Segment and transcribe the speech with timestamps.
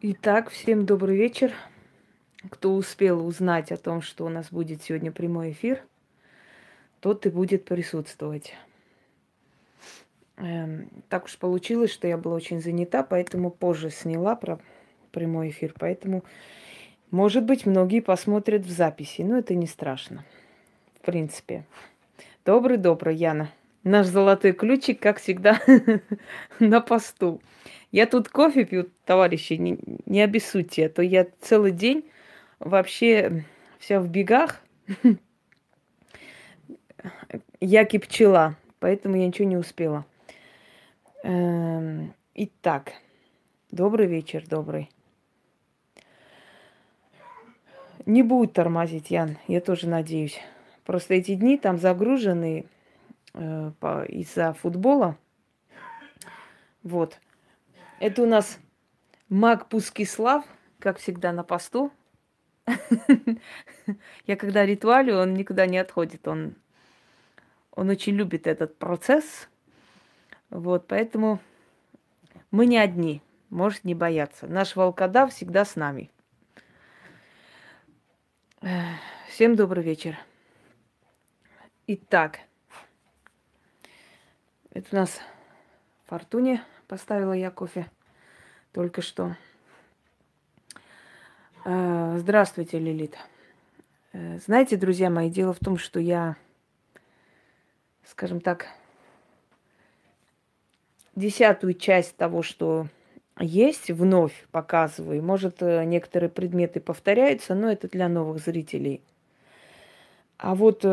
[0.00, 1.52] Итак, всем добрый вечер.
[2.50, 5.82] Кто успел узнать о том, что у нас будет сегодня прямой эфир,
[7.00, 8.54] тот и будет присутствовать.
[10.36, 14.60] Эм, так уж получилось, что я была очень занята, поэтому позже сняла про
[15.10, 15.74] прямой эфир.
[15.76, 16.22] Поэтому,
[17.10, 20.24] может быть, многие посмотрят в записи, но это не страшно.
[20.94, 21.64] В принципе.
[22.44, 23.50] Добрый-добрый, Яна.
[23.82, 25.60] Наш золотой ключик, как всегда,
[26.60, 27.40] на посту.
[27.90, 32.10] Я тут кофе пью, товарищи, не, не обессудьте, а то я целый день
[32.58, 33.44] вообще
[33.78, 34.60] вся в бегах.
[37.60, 40.04] Я пчела, поэтому я ничего не успела.
[41.22, 42.92] Эм, итак,
[43.70, 44.90] добрый вечер, добрый.
[48.06, 50.40] Не будет тормозить, Ян, я тоже надеюсь.
[50.84, 52.66] Просто эти дни там загружены
[53.34, 53.72] э,
[54.08, 55.16] из-за футбола.
[56.82, 57.18] Вот.
[58.00, 58.60] Это у нас
[59.28, 60.44] маг Пускислав,
[60.78, 61.92] как всегда, на посту.
[64.26, 66.28] Я когда ритуалю, он никуда не отходит.
[66.28, 66.54] Он,
[67.72, 69.48] он очень любит этот процесс.
[70.50, 71.40] Вот, поэтому
[72.52, 73.20] мы не одни.
[73.50, 74.46] Может не бояться.
[74.46, 76.10] Наш волкодав всегда с нами.
[79.28, 80.16] Всем добрый вечер.
[81.86, 82.40] Итак,
[84.70, 85.20] это у нас
[86.06, 87.86] Фортуне Поставила я кофе
[88.72, 89.36] только что.
[91.66, 93.14] Э, здравствуйте, Лилит.
[94.14, 96.36] Э, знаете, друзья мои, дело в том, что я,
[98.06, 98.68] скажем так,
[101.14, 102.88] десятую часть того, что
[103.38, 105.22] есть, вновь показываю.
[105.22, 109.02] Может, э, некоторые предметы повторяются, но это для новых зрителей.
[110.38, 110.86] А вот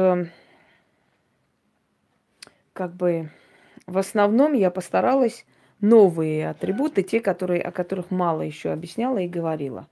[2.73, 3.29] как бы
[3.85, 5.45] в основном я постаралась
[5.81, 9.87] новые атрибуты, те, которые, о которых мало еще объясняла и говорила.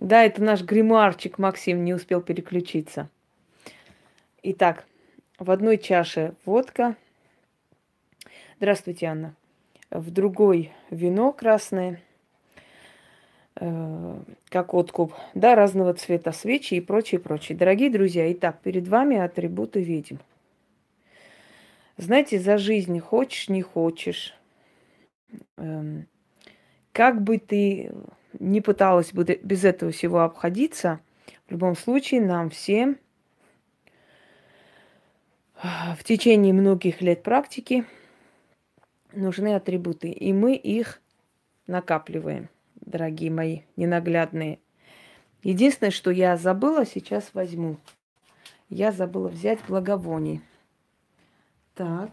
[0.00, 3.08] Да, это наш гримуарчик Максим не успел переключиться.
[4.42, 4.86] Итак,
[5.38, 6.96] в одной чаше водка.
[8.58, 9.34] Здравствуйте, Анна.
[9.90, 12.00] В другой вино красное,
[13.56, 14.20] э,
[14.50, 17.58] как откуп, да, разного цвета свечи и прочее, прочее.
[17.58, 20.16] Дорогие друзья, итак, перед вами атрибуты ведьм.
[21.98, 24.34] Знаете, за жизнь хочешь, не хочешь.
[25.56, 26.06] Эм,
[26.92, 27.92] как бы ты
[28.38, 31.00] не пыталась бы без этого всего обходиться,
[31.48, 32.98] в любом случае нам всем
[35.62, 37.84] в течение многих лет практики
[39.12, 41.00] нужны атрибуты, и мы их
[41.66, 44.60] накапливаем, дорогие мои ненаглядные.
[45.42, 47.76] Единственное, что я забыла, сейчас возьму.
[48.68, 50.42] Я забыла взять благовоний.
[51.78, 52.10] Так.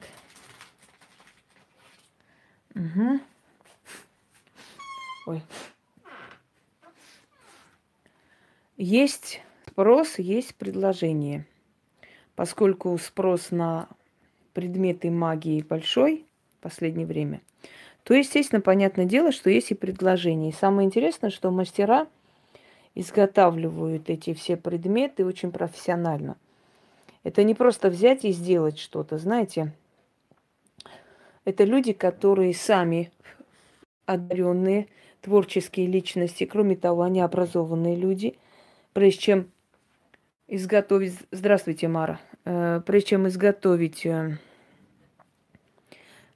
[2.76, 3.20] Угу.
[5.26, 5.42] Ой.
[8.78, 11.48] Есть спрос, есть предложение.
[12.36, 13.90] Поскольку спрос на
[14.54, 16.28] предметы магии большой
[16.60, 17.42] в последнее время,
[18.04, 20.52] то, естественно, понятное дело, что есть и предложение.
[20.52, 22.06] И самое интересное, что мастера
[22.94, 26.38] изготавливают эти все предметы очень профессионально.
[27.26, 29.74] Это не просто взять и сделать что-то, знаете.
[31.44, 33.12] Это люди, которые сами
[34.06, 34.88] одаренные,
[35.22, 36.46] творческие личности.
[36.46, 38.38] Кроме того, они образованные люди.
[38.94, 39.52] Прежде чем
[40.48, 41.18] изготовить...
[41.32, 42.20] Здравствуйте, Мара.
[42.46, 44.38] Э, прежде чем изготовить э,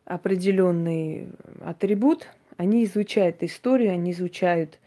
[0.05, 1.29] определенный
[1.61, 2.27] атрибут,
[2.57, 4.79] они изучают историю, они изучают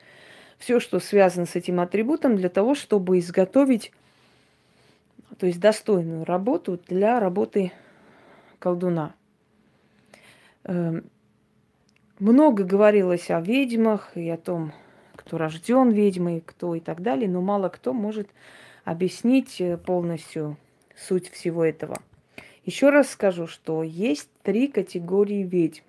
[0.59, 3.93] все, что связано с этим атрибутом, для того, чтобы изготовить
[5.39, 7.73] то есть достойную работу для работы
[8.59, 9.15] колдуна.
[10.65, 11.05] Эм,
[12.19, 14.73] много говорилось о ведьмах и о том,
[15.17, 18.29] кто рожден ведьмой, кто и так далее, но мало кто может
[18.85, 20.57] объяснить э, полностью
[20.97, 21.99] суть всего этого.
[22.65, 25.83] Еще раз скажу, что есть три категории ведьм.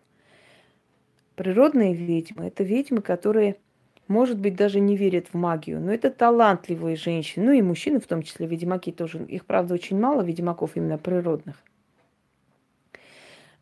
[1.35, 3.57] Природные ведьмы– это ведьмы, которые
[4.13, 8.05] может быть, даже не верят в магию, но это талантливые женщины, ну и мужчины, в
[8.05, 9.25] том числе ведьмаки тоже.
[9.25, 11.55] Их, правда, очень мало, ведьмаков именно природных.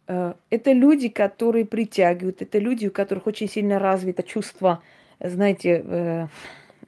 [0.07, 4.83] Э, это люди, которые притягивают, это люди, у которых очень сильно развито чувство,
[5.21, 6.27] знаете, э,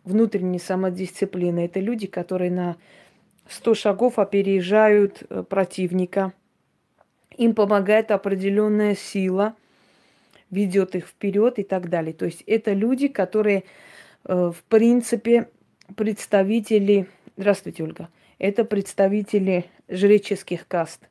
[0.04, 1.62] внутренней самодисциплины.
[1.66, 2.76] Это люди, которые на
[3.48, 6.34] 100 шагов опережают э, противника.
[7.38, 9.56] Им помогает определенная сила–
[10.54, 12.14] ведет их вперед и так далее.
[12.14, 13.64] То есть это люди, которые,
[14.26, 15.50] э, в принципе,
[15.96, 17.08] представители...
[17.38, 18.10] Здравствуйте, Ольга.
[18.40, 21.08] Это представители жреческих каст.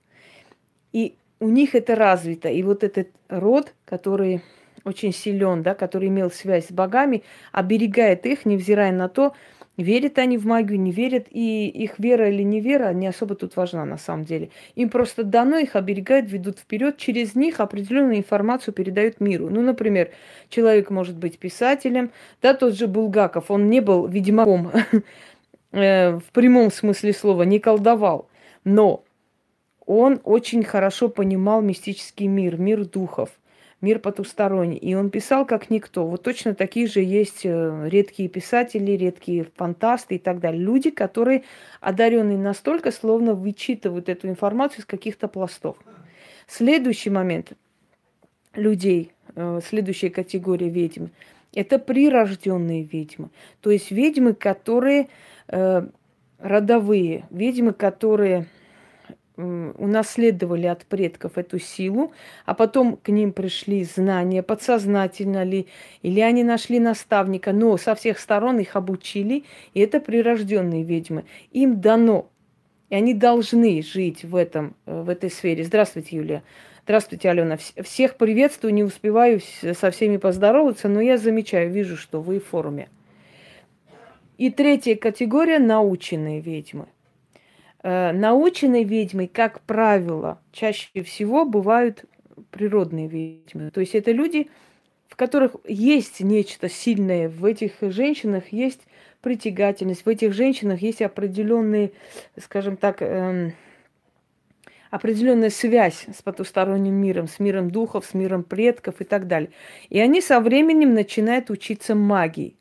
[0.92, 2.48] И у них это развито.
[2.48, 4.42] И вот этот род, который
[4.84, 7.22] очень силен, да, который имел связь с богами,
[7.52, 9.34] оберегает их, невзирая на то,
[9.76, 13.56] верят они в магию, не верят, и их вера или не вера не особо тут
[13.56, 14.50] важна на самом деле.
[14.74, 19.48] Им просто дано, их оберегают, ведут вперед, через них определенную информацию передают миру.
[19.50, 20.10] Ну, например,
[20.48, 22.10] человек может быть писателем,
[22.40, 24.70] да, тот же Булгаков, он не был ведьмаком
[25.72, 28.28] э, в прямом смысле слова, не колдовал,
[28.64, 29.04] но
[29.86, 33.30] он очень хорошо понимал мистический мир, мир духов–
[33.82, 34.78] мир потусторонний.
[34.78, 36.06] И он писал как никто.
[36.06, 40.62] Вот точно такие же есть э, редкие писатели, редкие фантасты и так далее.
[40.62, 41.42] Люди, которые
[41.80, 45.76] одаренные настолько, словно вычитывают эту информацию из каких-то пластов.
[46.46, 47.52] Следующий момент
[48.54, 51.06] людей, э, следующая категория ведьм,
[51.52, 53.30] это прирожденные ведьмы.
[53.60, 55.08] То есть ведьмы, которые
[55.48, 55.86] э,
[56.38, 58.46] родовые, ведьмы, которые
[59.42, 62.12] унаследовали от предков эту силу,
[62.44, 65.66] а потом к ним пришли знания, подсознательно ли,
[66.02, 69.44] или они нашли наставника, но со всех сторон их обучили,
[69.74, 71.24] и это прирожденные ведьмы.
[71.52, 72.30] Им дано,
[72.90, 75.64] и они должны жить в, этом, э, в этой сфере.
[75.64, 76.42] Здравствуйте, Юлия.
[76.84, 77.56] Здравствуйте, Алена.
[77.56, 82.88] Всех приветствую, не успеваю со всеми поздороваться, но я замечаю, вижу, что вы в форуме.
[84.36, 86.86] И третья категория– наученные ведьмы–
[87.82, 92.04] наученной ведьмой, как правило, чаще всего бывают
[92.50, 93.70] природные ведьмы.
[93.70, 94.50] То есть это люди,
[95.08, 98.82] в которых есть нечто сильное, в этих женщинах есть
[99.20, 101.92] притягательность, в этих женщинах есть определенные,
[102.38, 103.54] скажем так, эм,
[104.90, 109.50] определенная связь с потусторонним миром, с миром духов, с миром предков и так далее.
[109.88, 112.56] И они со временем начинают учиться магии.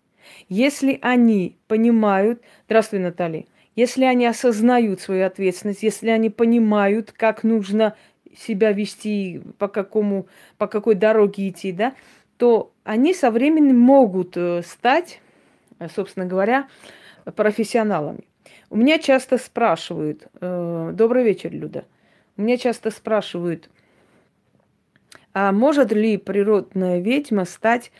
[0.47, 2.41] Если они понимают...
[2.67, 3.45] Здравствуй, Наталья
[3.75, 7.95] если они осознают свою ответственность, если они понимают, как нужно
[8.38, 10.27] себя вести, по, какому,
[10.57, 11.94] по какой дороге идти, да,
[12.38, 15.21] то они со временем могут э, стать,
[15.79, 16.68] э, собственно говоря,
[17.35, 18.25] профессионалами.
[18.69, 21.85] У меня часто спрашивают, э, добрый вечер, Люда,
[22.38, 23.69] у меня часто спрашивают,
[25.33, 27.91] а может ли природная ведьма стать,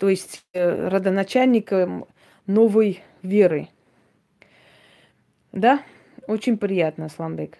[0.00, 2.06] то есть родоначальником
[2.46, 3.68] новой веры?
[5.52, 5.82] Да,
[6.26, 7.58] очень приятно, Сламбек.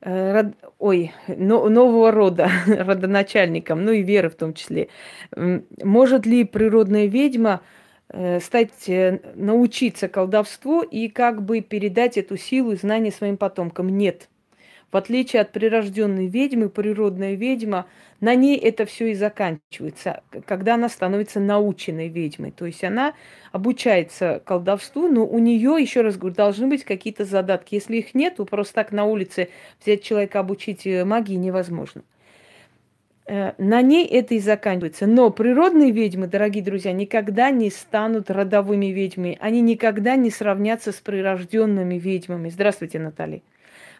[0.00, 0.46] Э, род...
[0.78, 4.88] Ой, но, нового рода, родоначальником, ну и веры в том числе.
[5.36, 7.60] Может ли природная ведьма
[8.08, 13.88] э, стать, э, научиться колдовству и как бы передать эту силу и знания своим потомкам?
[13.88, 14.28] Нет.
[14.92, 17.86] В отличие от прирожденной ведьмы, природная ведьма,
[18.20, 22.50] на ней это все и заканчивается, когда она становится наученной ведьмой.
[22.50, 23.14] То есть она
[23.52, 27.74] обучается колдовству, но у нее, еще раз говорю, должны быть какие-то задатки.
[27.74, 29.48] Если их нет, то просто так на улице
[29.82, 32.02] взять человека обучить э, магии невозможно.
[33.24, 35.06] Э, на ней это и заканчивается.
[35.06, 39.38] Но природные ведьмы, дорогие друзья, никогда не станут родовыми ведьмами.
[39.40, 42.50] Они никогда не сравнятся с прирожденными ведьмами.
[42.50, 43.40] Здравствуйте, Наталья.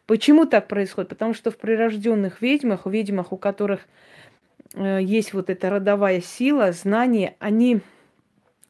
[0.06, 1.10] Почему так происходит?
[1.10, 3.80] Потому что в прирожденных ведьмах, в ведьмах, у которых
[4.74, 7.80] э, есть вот эта родовая сила, знания, они,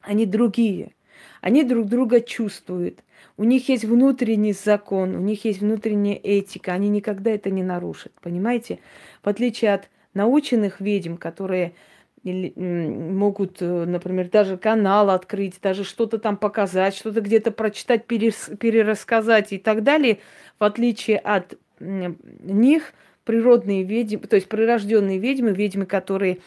[0.03, 0.93] они другие.
[1.41, 3.01] Они друг друга чувствуют.
[3.37, 8.13] У них есть внутренний закон, у них есть внутренняя этика, они никогда это не нарушат,
[8.21, 8.79] понимаете?
[9.23, 11.73] В отличие от наученных ведьм, которые
[12.23, 18.51] или могут, э, например, даже канал открыть, даже что-то там показать, что-то где-то прочитать, перес,
[18.61, 20.21] перерассказать и так далее.
[20.59, 26.39] В отличие от них, природные ведьмы, то есть прирожденные ведьмы, ведьмы, которые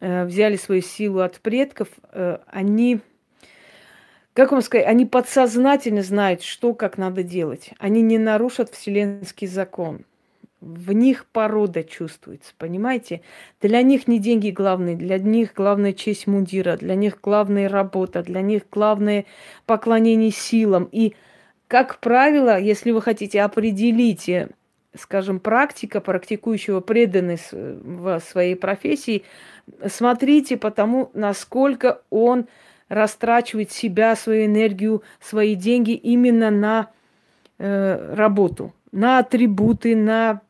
[0.00, 3.00] э, взяли свою силу от предков, э, они,
[4.32, 7.70] как вам сказать, они подсознательно знают, что как надо делать.
[7.78, 10.04] Они не нарушат вселенский закон
[10.60, 13.22] в них порода чувствуется, понимаете?
[13.62, 18.42] Для них не деньги главные, для них главная честь мундира, для них главная работа, для
[18.42, 19.24] них главное
[19.66, 20.88] поклонение силам.
[20.92, 21.14] И,
[21.66, 24.50] как правило, если вы хотите определить, э,
[24.94, 29.24] скажем, практика практикующего преданность в своей профессии,
[29.86, 32.48] смотрите по тому, насколько он
[32.88, 36.90] растрачивает себя, свою энергию, свои деньги именно на
[37.58, 40.42] э, работу, на атрибуты, на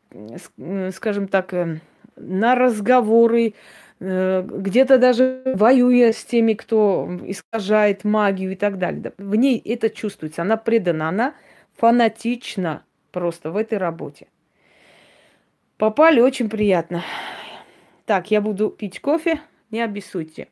[0.91, 1.79] скажем так, э,
[2.15, 3.53] на разговоры,
[3.99, 9.13] э, где-то даже воюя с теми, кто искажает магию и так далее.
[9.17, 11.35] В ней это чувствуется, она предана, она
[11.77, 14.27] фанатична просто в этой работе.
[15.77, 17.03] Попали очень приятно.
[18.05, 19.41] Так, я буду пить кофе,
[19.71, 20.47] не обессудьте.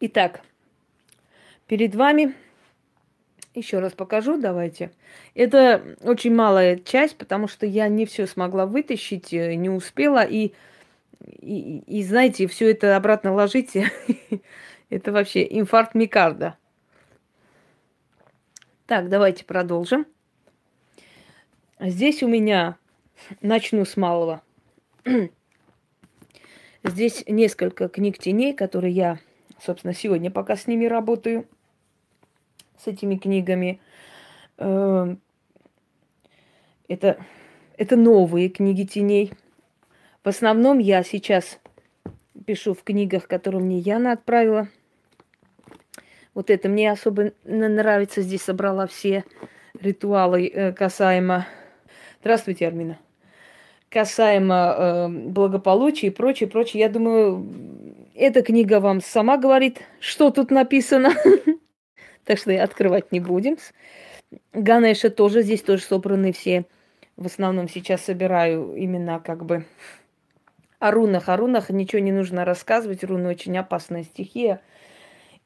[0.00, 0.40] Итак,
[1.66, 2.34] перед вами
[3.54, 4.92] еще раз покажу, давайте.
[5.34, 10.22] Это очень малая часть, потому что я не все смогла вытащить, э, не успела.
[10.24, 10.52] И
[11.40, 13.90] и, и знаете, все это обратно ложите,
[14.90, 16.56] это вообще инфаркт микарда.
[18.86, 20.06] Так, давайте продолжим.
[21.80, 22.76] Здесь у меня,
[23.40, 24.42] начну с малого.
[26.84, 29.18] Здесь несколько книг теней, которые я,
[29.60, 31.46] собственно, сегодня пока с ними работаю,
[32.78, 33.80] с этими книгами.
[34.58, 35.20] Эм,
[36.88, 37.18] это,
[37.76, 39.32] это новые книги теней.
[40.24, 41.58] В основном я сейчас
[42.46, 44.68] пишу в книгах, которые мне Яна отправила.
[46.34, 48.22] Вот это мне особо нравится.
[48.22, 49.24] Здесь собрала все
[49.80, 51.46] ритуалы э, касаемо...
[52.20, 52.98] Здравствуйте, Армина.
[53.90, 56.80] Касаемо э, благополучия и прочее, прочее.
[56.80, 57.46] Я думаю,
[58.14, 61.12] эта книга вам сама говорит, что тут написано.
[62.24, 63.56] Так что открывать не будем.
[64.52, 66.64] Ганеша тоже, здесь тоже собраны все.
[67.16, 69.66] В основном сейчас собираю именно как бы
[70.78, 71.28] о рунах.
[71.28, 73.04] О рунах ничего не нужно рассказывать.
[73.04, 74.60] Руны очень опасная стихия.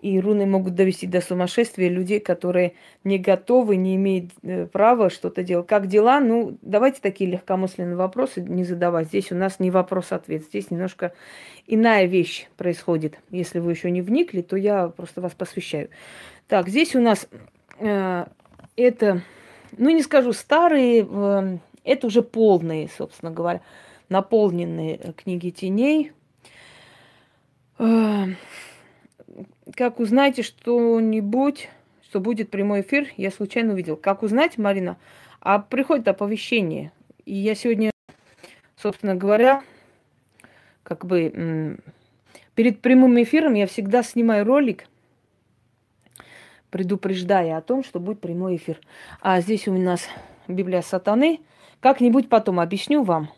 [0.01, 5.43] И руны могут довести до сумасшествия людей, которые не готовы, не имеют э, права что-то
[5.43, 5.67] делать.
[5.67, 6.21] Как дела?
[6.21, 9.09] Ну, давайте такие легкомысленные вопросы не задавать.
[9.09, 10.45] Здесь у нас не вопрос-ответ.
[10.45, 11.15] Здесь немножко
[11.67, 13.19] иная вещь происходит.
[13.31, 15.89] Если вы еще не вникли, то я просто вас посвящаю.
[16.49, 17.27] Так, здесь у нас
[17.81, 18.27] э,
[18.77, 19.23] это,
[19.77, 23.63] ну не скажу старые, э, это уже полные, собственно говоря,
[24.09, 26.13] наполненные э, книги теней.
[27.81, 28.27] Э,
[29.75, 31.69] как узнать что-нибудь,
[32.09, 33.97] что будет прямой эфир, я случайно увидел.
[33.97, 34.99] Как узнать, Марина?
[35.41, 36.93] А приходит оповещение.
[37.25, 37.91] И я сегодня,
[38.77, 39.65] собственно говоря,
[40.85, 41.81] как бы
[42.55, 44.85] перед прямым эфиром я всегда снимаю ролик–
[46.77, 48.79] предупреждая о том, что будет прямой эфир.
[49.23, 50.07] А здесь у нас
[50.47, 51.41] Библия сатаны.
[51.81, 53.31] Как-нибудь потом объясню вам.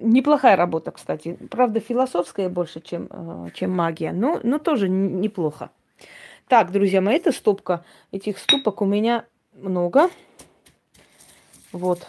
[0.00, 1.36] Неплохая работа, кстати.
[1.50, 5.68] Правда, философская больше, чем, э, чем магия, но, но тоже неплохо.
[6.48, 7.84] Так, друзья мои, это стопка.
[8.12, 10.08] Этих ступок у меня много.
[11.72, 12.06] Вот.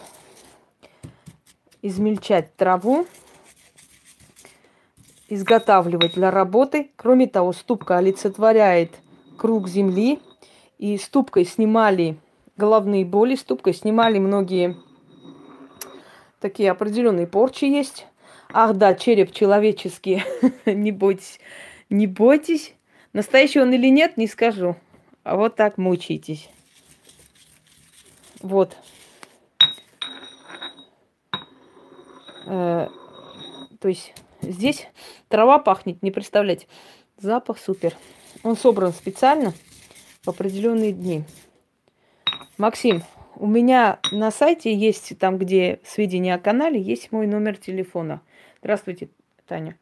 [1.82, 3.06] Измельчать траву.
[5.28, 6.92] Изготавливать для работы.
[6.96, 9.02] Кроме того, ступка олицетворяет
[9.40, 10.20] круг земли,
[10.80, 12.18] и ступкой снимали
[12.58, 14.78] головные боли, ступкой снимали многие
[16.40, 18.08] такие определенные порчи есть.
[18.52, 20.24] Ах да, череп человеческий,
[20.66, 21.40] не бойтесь,
[21.90, 22.74] не бойтесь.
[23.14, 24.76] Настоящий он или нет, не скажу.
[25.24, 26.50] А вот так мучаетесь.
[28.42, 28.76] Вот.
[32.48, 32.88] Э,
[33.80, 34.88] то есть здесь
[35.28, 36.68] трава пахнет, не представляете.
[37.18, 37.96] Запах супер.
[38.44, 39.54] Он собран специально
[40.30, 41.24] определенные дни.
[42.58, 43.04] Максим,
[43.36, 48.22] у меня на сайте есть, там, где сведения о канале, есть мой номер телефона.
[48.60, 49.10] Здравствуйте,
[49.48, 49.78] Таня.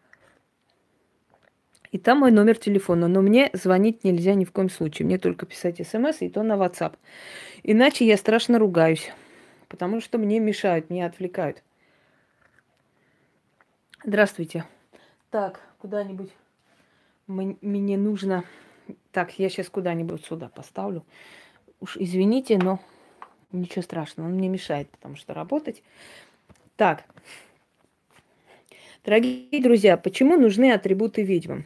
[1.92, 3.08] И там мой номер телефона.
[3.08, 5.06] Но мне звонить нельзя ни в коем случае.
[5.06, 6.96] Мне только писать смс, и то на WhatsApp.
[7.64, 9.12] Иначе я страшно ругаюсь.
[9.70, 11.64] Потому что мне мешают, меня отвлекают.
[14.04, 14.66] Здравствуйте.
[15.32, 16.32] Так, куда-нибудь
[17.28, 18.44] мне нужно
[19.12, 21.06] так, я сейчас куда-нибудь сюда поставлю.
[21.80, 22.80] Уж извините, но
[23.52, 25.84] ничего страшного, он мне мешает, потому что работать.
[26.76, 27.06] Так,
[29.04, 31.66] дорогие друзья, почему нужны атрибуты ведьмам?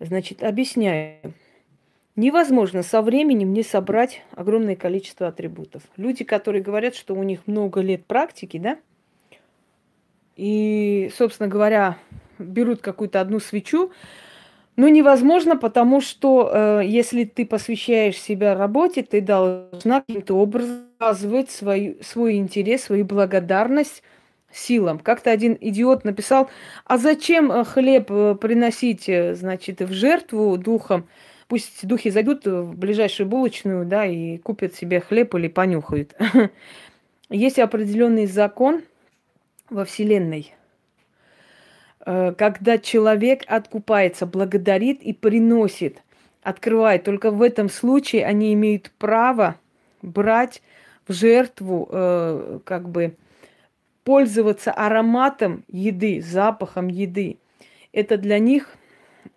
[0.00, 1.34] Значит, объясняю.
[2.14, 5.82] Невозможно со временем не собрать огромное количество атрибутов.
[5.96, 8.78] Люди, которые говорят, что у них много лет практики, да,
[10.36, 11.98] и, собственно говоря,
[12.38, 13.92] берут какую-то одну свечу,
[14.76, 21.50] ну, невозможно, потому что э, если ты посвящаешь себя работе, ты должна каким-то образом показывать
[21.50, 24.02] свою, свой интерес, свою благодарность
[24.50, 24.98] силам.
[24.98, 26.48] Как-то один идиот написал,
[26.86, 31.06] а зачем э, хлеб э, приносить, э, значит, в жертву духом?
[31.48, 36.16] Пусть духи зайдут в ближайшую булочную, да, и купят себе хлеб или понюхают.
[37.28, 38.82] Есть определенный закон
[39.68, 40.54] во Вселенной–
[42.04, 46.02] когда человек откупается, благодарит и приносит,
[46.42, 47.04] открывает.
[47.04, 49.56] Только в этом случае они имеют право
[50.02, 50.62] брать
[51.06, 53.16] в жертву, э, как бы
[54.04, 57.38] пользоваться ароматом еды, запахом еды.
[57.92, 58.76] Это для них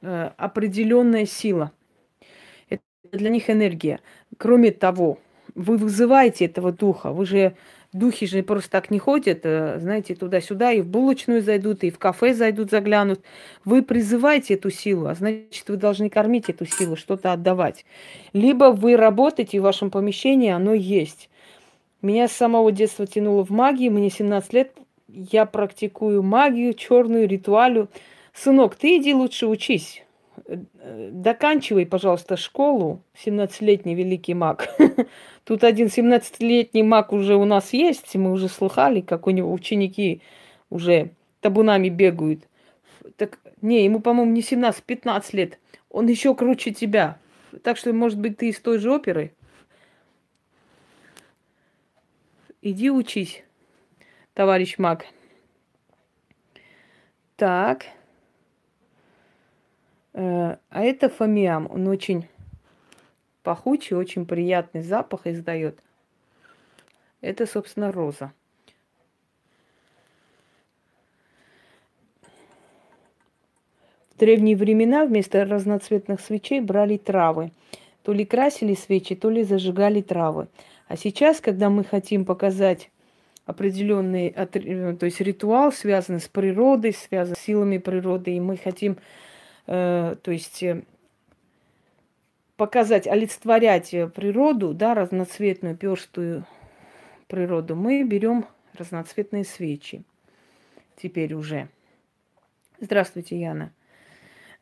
[0.02, 1.72] э, определенная сила.
[2.70, 2.82] Это
[3.12, 4.00] для них энергия.
[4.38, 5.20] Кроме того,
[5.54, 7.56] вы вызываете этого духа, вы же
[7.96, 11.98] Духи же просто так не ходят, э, знаете, туда-сюда, и в булочную зайдут, и в
[11.98, 13.22] кафе зайдут, заглянут.
[13.64, 17.86] Вы призываете эту силу, а значит, вы должны кормить эту силу, что-то отдавать.
[18.34, 21.30] Либо вы работаете, в вашем помещении оно есть.
[22.02, 24.74] Меня с самого детства тянуло в магии, мне 17 лет,
[25.08, 27.88] я практикую магию, черную, ритуалю.
[28.34, 30.05] Сынок, ты иди лучше учись.
[30.48, 33.02] Доканчивай, пожалуйста, школу.
[33.26, 34.70] 17-летний великий маг.
[35.44, 38.16] Тут один 17-летний маг уже у нас есть.
[38.16, 40.22] Мы уже слыхали, как у него ученики
[40.70, 41.12] уже
[41.42, 42.48] табунами бегают.
[43.18, 45.60] Так, не, ему, по-моему, не 17, 15 лет.
[45.90, 47.18] Он еще круче тебя.
[47.64, 49.34] Так что, может быть, ты из той же оперы?
[52.62, 53.44] Иди учись,
[54.34, 55.06] товарищ маг.
[57.36, 57.86] Так.
[60.16, 61.68] Э, а это фамиам.
[61.70, 62.26] Он очень
[63.44, 65.78] пахучий, очень приятный запах издает.
[67.20, 68.32] Это, собственно, роза.
[74.14, 77.52] В древние времена вместо разноцветных свечей брали травы.
[78.04, 80.48] То ли красили свечи, то ли зажигали травы.
[80.88, 82.90] А сейчас, когда мы хотим показать
[83.46, 84.46] определенный, э,
[84.98, 88.98] то есть ритуал, связанный с природой, связанный с силами природы, и мы хотим,
[89.66, 90.84] то есть э,
[92.58, 96.46] показать, олицетворять природу, да, разноцветную, перстую
[97.28, 100.04] природу, мы берем разноцветные свечи.
[100.96, 101.68] Теперь уже.
[102.80, 103.72] Здравствуйте, Яна.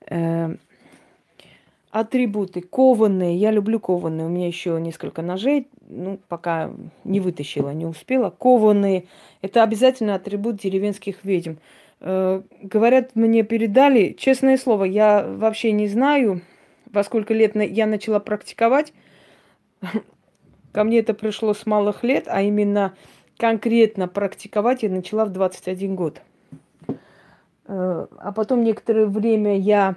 [0.08, 0.56] Э,
[1.92, 3.38] атрибуты кованые.
[3.38, 4.26] Я люблю кованые.
[4.26, 5.68] У меня еще несколько ножей.
[5.88, 6.72] Ну, пока
[7.04, 8.30] не вытащила, не успела.
[8.32, 9.06] Кованые.
[9.42, 11.56] Это обязательно атрибут деревенских ведьм.
[12.06, 14.12] Э, говорят, мне передали.
[14.12, 16.42] Честное слово, я вообще не знаю,
[16.92, 18.94] во сколько лет я начала практиковать.
[20.74, 22.94] Ко мне это пришло с малых лет, а именно
[23.38, 26.22] конкретно практиковать я начала в 21 год.
[27.68, 29.96] Э, а потом некоторое время я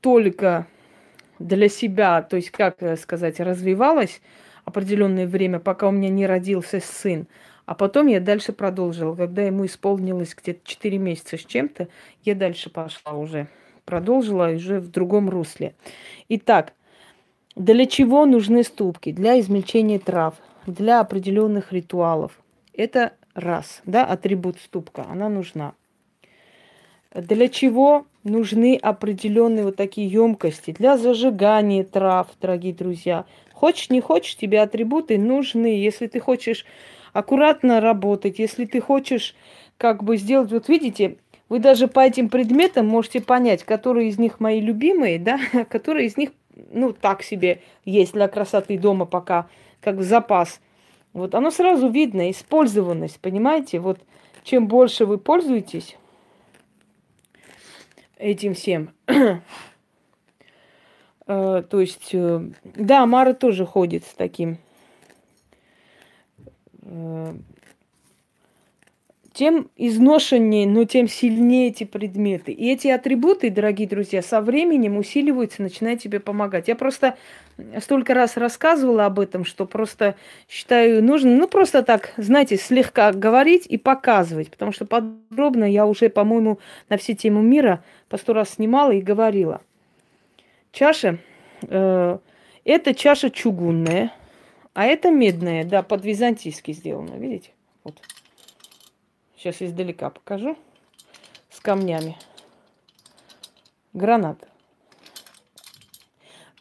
[0.00, 0.68] только
[1.40, 4.20] для себя, то есть, как сказать, развивалась
[4.64, 7.26] определенное время, пока у меня не родился сын.
[7.66, 9.14] А потом я дальше продолжила.
[9.14, 11.88] Когда ему исполнилось где-то 4 месяца с чем-то,
[12.24, 13.48] я дальше пошла уже.
[13.84, 15.74] Продолжила уже в другом русле.
[16.28, 16.72] Итак,
[17.56, 19.12] для чего нужны ступки?
[19.12, 20.34] Для измельчения трав,
[20.66, 22.40] для определенных ритуалов.
[22.72, 25.74] Это раз, да, атрибут ступка, она нужна.
[27.14, 30.72] Для чего нужны определенные вот такие емкости?
[30.72, 33.24] Для зажигания трав, дорогие друзья.
[33.54, 35.66] Хочешь, не хочешь, тебе атрибуты нужны.
[35.66, 36.66] Если ты хочешь
[37.16, 39.34] аккуратно работать, если ты хочешь
[39.78, 41.16] как бы сделать, вот видите,
[41.48, 45.38] вы даже по этим предметам можете понять, которые из них мои любимые, да,
[45.70, 46.30] которые из них,
[46.72, 49.48] ну, так себе есть для красоты дома пока,
[49.80, 50.60] как запас.
[51.14, 53.78] Вот оно сразу видно, использованность, понимаете?
[53.78, 53.98] Вот
[54.44, 55.96] чем больше вы пользуетесь,
[58.18, 58.90] этим всем.
[61.28, 64.58] Э, то есть, э, да, Мара тоже ходит с таким.
[66.86, 67.34] Э,
[69.36, 72.52] тем изношеннее, но тем сильнее эти предметы.
[72.52, 76.68] И эти атрибуты, дорогие друзья, со временем усиливаются, начинают тебе помогать.
[76.68, 77.18] Я просто
[77.82, 80.14] столько раз рассказывала об этом, что просто
[80.48, 86.08] считаю нужно, ну, просто так, знаете, слегка говорить и показывать, потому что подробно я уже,
[86.08, 89.60] по-моему, на все темы мира по сто раз снимала и говорила.
[90.72, 91.18] Чаша,
[91.60, 92.18] э,
[92.64, 94.12] это чаша чугунная,
[94.76, 97.50] а это медная, да, под византийски сделана, видите?
[97.82, 97.98] Вот.
[99.34, 100.54] Сейчас издалека покажу.
[101.48, 102.18] С камнями.
[103.94, 104.46] Гранат.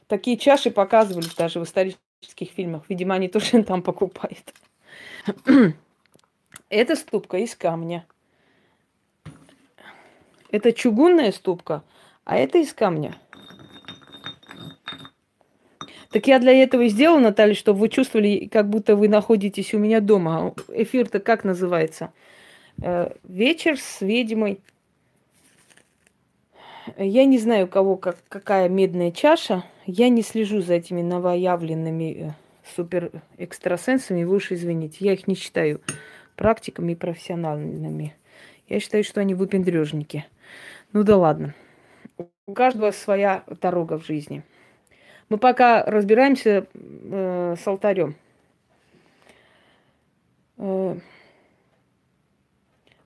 [0.08, 2.84] Такие чаши показывали даже в исторических фильмах.
[2.88, 4.54] Видимо, они тоже там покупают.
[6.69, 8.08] Это ступка из камня.
[10.51, 11.84] Это чугунная ступка,
[12.23, 13.17] а это из камня.
[16.15, 19.80] Так я для этого и сделала, Наталья, чтобы вы чувствовали, как будто вы находитесь у
[19.80, 20.54] меня дома.
[20.69, 22.13] Эфир-то как называется?
[22.82, 24.62] Э, вечер с ведьмой.
[26.97, 29.65] Я не знаю, у кого как, какая медная чаша.
[29.86, 32.32] Я не слежу за этими новоявленными э,
[32.78, 34.23] супер экстрасенсами.
[34.23, 35.82] Вы уж извините, я их не считаю
[36.38, 38.15] практиками и профессиональными.
[38.69, 40.25] Я считаю, что они выпендрежники.
[40.93, 41.54] Ну да ладно.
[42.47, 44.43] У каждого своя дорога в жизни.
[45.29, 48.15] Мы пока разбираемся э, с алтарем.
[50.57, 50.95] Э,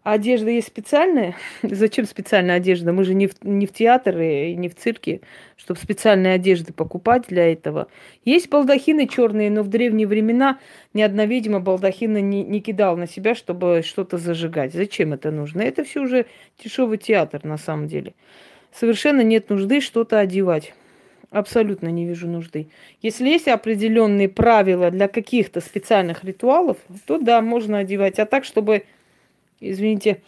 [0.03, 1.35] одежда есть специальная.
[1.63, 2.91] Зачем специальная одежда?
[2.91, 5.21] Мы же не в, не в театре и не в цирке,
[5.55, 7.87] чтобы специальные одежды покупать для этого.
[8.25, 10.59] Есть балдахины черные, но в древние времена
[10.93, 14.73] ни одна ведьма балдахина не, не кидала на себя, чтобы что-то зажигать.
[14.73, 15.61] Зачем это нужно?
[15.61, 16.25] Это все уже
[16.61, 18.13] дешевый театр на самом деле.
[18.73, 20.73] Совершенно нет нужды что-то одевать.
[21.31, 22.69] Абсолютно не вижу нужды.
[23.01, 28.17] Если есть определенные правила для каких-то специальных ритуалов, то да, можно одевать.
[28.17, 28.83] А так, чтобы
[29.59, 30.21] извините,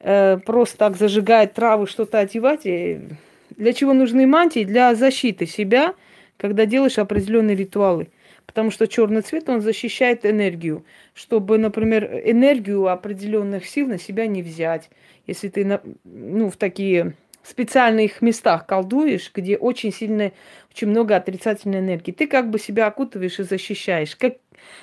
[0.00, 2.62] э, просто так зажигать травы, что-то одевать.
[2.64, 4.64] Для чего нужны мантии?
[4.64, 5.94] Для защиты себя,
[6.36, 8.08] когда делаешь определенные ритуалы.
[8.46, 10.84] Потому что черный цвет, он защищает энергию.
[11.14, 14.90] Чтобы, например, энергию определенных сил на себя не взять.
[15.26, 17.14] Если ты ну, в такие
[17.48, 20.32] специальных местах колдуешь, где очень сильно,
[20.70, 24.16] очень много отрицательной энергии, ты как бы себя окутываешь и защищаешь.
[24.16, 24.34] Как...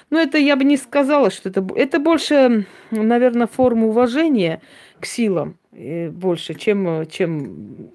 [0.09, 1.65] Ну, это я бы не сказала, что это...
[1.75, 4.61] Это больше, наверное, форма уважения
[4.99, 7.91] к силам э, больше, чем, чем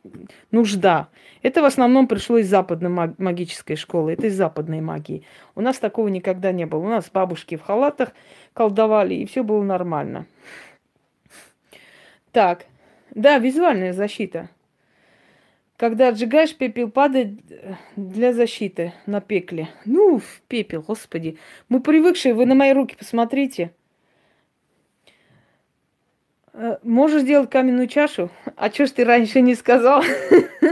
[0.50, 1.08] нужда.
[1.42, 5.24] Это в основном пришло из западной магической школы, это из западной магии.
[5.54, 6.80] У нас такого никогда не было.
[6.80, 8.10] У нас бабушки в халатах
[8.52, 10.26] колдовали, и все было нормально.
[12.32, 12.66] Так,
[13.14, 14.50] да, визуальная защита.
[15.78, 19.68] Когда отжигаешь, пепел падает э, для защиты на пекле.
[19.84, 21.38] Ну, в пепел, господи.
[21.68, 23.70] Мы привыкшие, вы на мои руки посмотрите.
[26.52, 28.28] Э, можешь сделать каменную чашу?
[28.56, 30.02] А что ж ты раньше не сказал?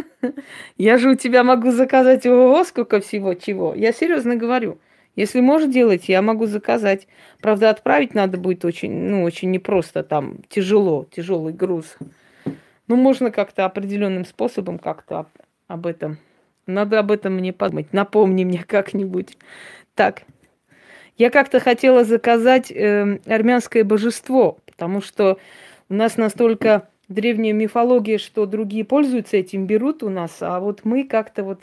[0.76, 3.76] Я же у тебя могу заказать ого сколько всего чего.
[3.76, 4.80] Я серьезно говорю.
[5.14, 7.06] Если можешь делать, я могу заказать.
[7.40, 11.96] Правда, отправить надо будет очень, ну, очень непросто, там тяжело, тяжелый груз.
[12.88, 15.26] Ну, можно как-то определенным способом как-то
[15.66, 16.18] об этом.
[16.66, 17.92] Надо об этом мне подумать.
[17.92, 19.36] Напомни мне как-нибудь.
[19.94, 20.22] Так.
[21.16, 25.38] Я как-то хотела заказать э, армянское божество, потому что
[25.88, 31.04] у нас настолько древняя мифология, что другие пользуются этим, берут у нас, а вот мы
[31.04, 31.60] как-то вот,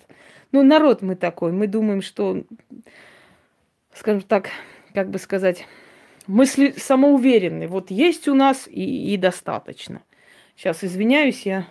[0.51, 2.43] ну, народ мы такой, мы думаем, что,
[3.93, 4.49] скажем так,
[4.93, 5.67] как бы сказать,
[6.27, 7.67] мысли самоуверенные.
[7.67, 10.01] Вот есть у нас и, и достаточно.
[10.63, 11.67] Сейчас извиняюсь, я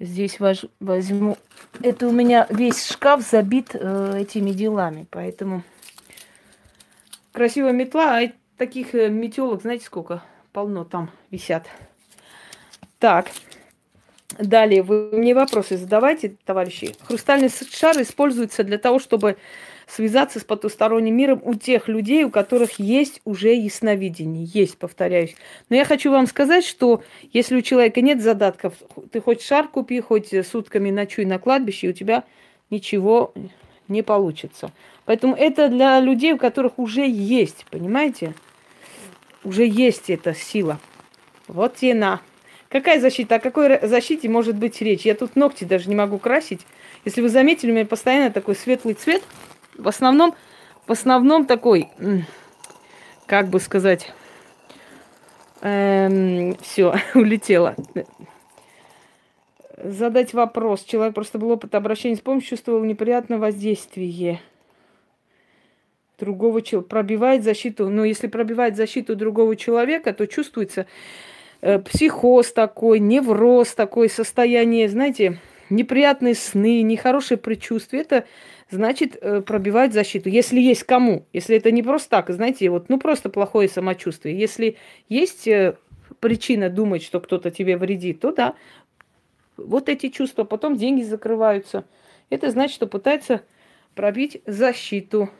[0.00, 0.40] здесь
[0.80, 1.38] возьму.
[1.80, 5.62] Это у меня весь шкаф забит э, этими делами, поэтому
[7.30, 10.24] красивая метла, а таких э, метелок, знаете сколько?
[10.52, 11.68] Полно там висят.
[12.98, 13.28] Так,
[14.36, 16.96] далее вы мне вопросы задавайте, товарищи.
[17.04, 19.36] Хрустальный шар используется для того, чтобы
[19.88, 24.44] связаться с потусторонним миром у тех людей, у которых есть уже ясновидение.
[24.44, 25.34] Есть, повторяюсь.
[25.70, 28.74] Но я хочу вам сказать, что если у человека нет задатков,
[29.10, 32.24] ты хоть шар купи, хоть сутками ночуй на кладбище, у тебя
[32.68, 33.32] ничего
[33.88, 34.72] не получится.
[35.06, 38.34] Поэтому это для людей, у которых уже есть, понимаете?
[39.42, 40.78] Уже есть эта сила.
[41.46, 42.20] Вот тебе на.
[42.68, 43.36] Какая защита?
[43.36, 45.06] О какой защите может быть речь?
[45.06, 46.60] Я тут ногти даже не могу красить.
[47.06, 49.22] Если вы заметили, у меня постоянно такой светлый цвет–
[49.78, 50.34] в основном,
[50.86, 51.88] в основном такой,
[53.26, 54.12] как бы сказать,
[55.62, 57.74] эм, все, улетело.
[59.82, 60.82] Задать вопрос.
[60.82, 64.40] Человек просто был опыт обращения с помощью, чувствовал неприятное воздействие
[66.18, 66.88] другого человека.
[66.88, 67.88] Пробивает защиту.
[67.88, 70.86] Но если пробивает защиту другого человека, то чувствуется
[71.60, 75.38] э, психоз такой, невроз такой, состояние, знаете,
[75.70, 78.00] неприятные сны, нехорошие предчувствия.
[78.00, 78.24] Это
[78.70, 80.28] значит э, пробивать защиту.
[80.28, 84.38] Если есть кому, если это не просто так, знаете, вот, ну просто плохое самочувствие.
[84.38, 84.76] Если
[85.08, 85.76] есть э,
[86.20, 88.54] причина думать, что кто-то тебе вредит, то да,
[89.56, 91.84] вот эти чувства, потом деньги закрываются.
[92.30, 93.42] Это значит, что пытается
[93.94, 95.30] пробить защиту.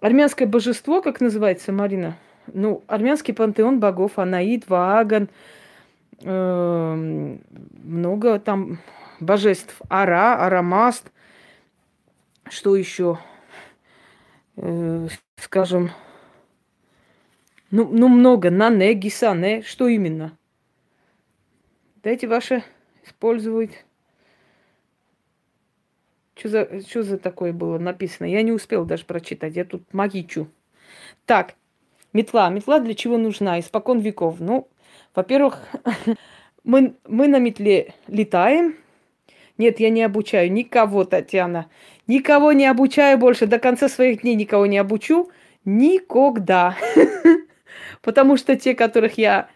[0.00, 2.16] Армянское божество, как называется, Марина?
[2.52, 5.28] Ну, армянский пантеон богов, Анаид, Вааган,
[6.22, 7.36] э,
[7.84, 8.78] много там
[9.20, 9.80] божеств.
[9.88, 11.10] Ара, Арамаст,
[12.48, 13.18] что еще?
[14.56, 15.90] Э, скажем,
[17.70, 18.50] ну, ну много.
[18.50, 19.62] Нане, гисане.
[19.62, 20.36] Что именно?
[22.02, 22.62] Дайте ваше
[23.04, 23.84] использовать.
[26.36, 28.26] Что за, что за такое было написано?
[28.26, 29.56] Я не успел даже прочитать.
[29.56, 30.48] Я тут магичу.
[31.24, 31.54] Так,
[32.12, 32.48] метла.
[32.50, 33.58] Метла для чего нужна?
[33.58, 34.36] Испокон веков.
[34.38, 34.68] Ну,
[35.14, 35.60] во-первых,
[36.64, 38.76] мы, мы на метле летаем.
[39.58, 41.66] Нет, я не обучаю никого, Татьяна.
[42.06, 45.30] Никого не обучаю больше, до конца своих дней никого не обучу.
[45.64, 46.76] Никогда.
[48.02, 49.48] Потому что те, которых я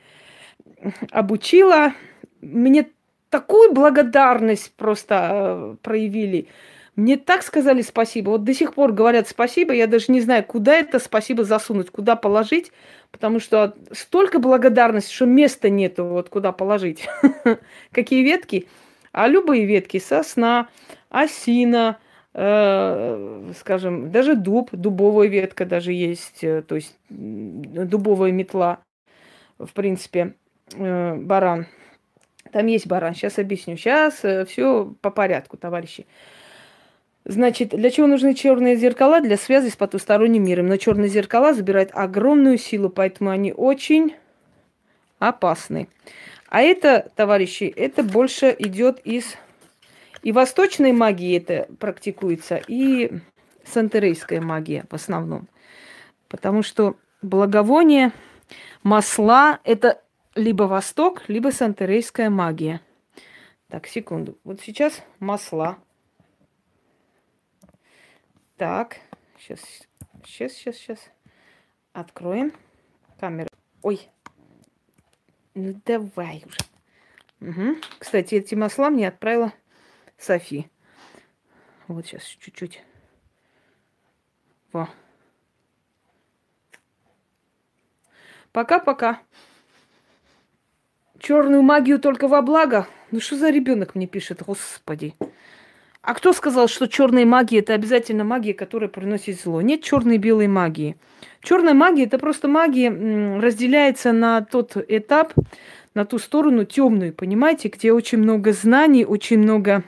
[1.11, 1.93] обучила,
[2.41, 2.89] мне
[3.29, 6.49] такую благодарность просто э, проявили.
[6.97, 8.31] Мне так сказали спасибо.
[8.31, 9.73] Вот до сих пор говорят спасибо.
[9.73, 12.73] Я даже не знаю, куда это спасибо засунуть, куда положить.
[13.13, 17.09] Потому что столько благодарности, что места нету, вот куда положить.
[17.93, 18.67] Какие ветки?
[19.12, 19.99] А любые ветки.
[19.99, 20.68] Сосна,
[21.09, 21.99] осина,
[22.33, 28.79] Э, скажем, даже дуб, дубовая ветка даже есть, э, то есть дубовая метла,
[29.59, 30.35] в принципе,
[30.75, 31.66] э, баран.
[32.53, 33.77] Там есть баран, сейчас объясню.
[33.77, 36.07] Сейчас все по порядку, товарищи.
[37.25, 39.20] Значит, для чего нужны черные зеркала?
[39.20, 40.66] Для связи с потусторонним миром.
[40.66, 44.14] Но черные зеркала забирают огромную силу, поэтому они очень
[45.18, 45.88] опасны.
[46.51, 49.37] А это, товарищи, это больше идет из
[50.23, 53.11] и восточной магии это практикуется, и
[53.65, 55.49] сантерейская магия в основном.
[56.29, 58.13] Потому что благовоние,
[58.83, 60.03] масла– это
[60.35, 62.81] либо Восток, либо сантерейская магия.
[63.69, 64.37] Так, секунду.
[64.45, 65.79] Вот сейчас масла.
[68.57, 68.97] Так,
[69.39, 69.61] сейчас,
[70.25, 70.99] сейчас, сейчас, сейчас.
[71.93, 72.53] Откроем
[73.19, 73.49] камеру.
[73.83, 74.09] Ой,
[75.55, 76.59] ну давай уже.
[77.41, 77.77] Угу.
[77.99, 79.53] Кстати, эти масла мне отправила
[80.19, 80.69] Софи.
[81.89, 82.83] Вот сейчас чуть-чуть.
[84.73, 84.89] Во.
[88.53, 89.21] Пока-пока.
[91.19, 92.87] Черную магию только во благо.
[93.11, 95.15] Ну что за ребенок мне пишет, господи.
[96.11, 99.61] А кто сказал, что черная магия это обязательно магия, которая приносит зло?
[99.61, 100.96] Нет черной и белой магии.
[101.40, 102.90] Черная магия это просто магия
[103.40, 105.33] разделяется на тот этап,
[105.94, 109.85] на ту сторону темную, понимаете, где очень много знаний, очень много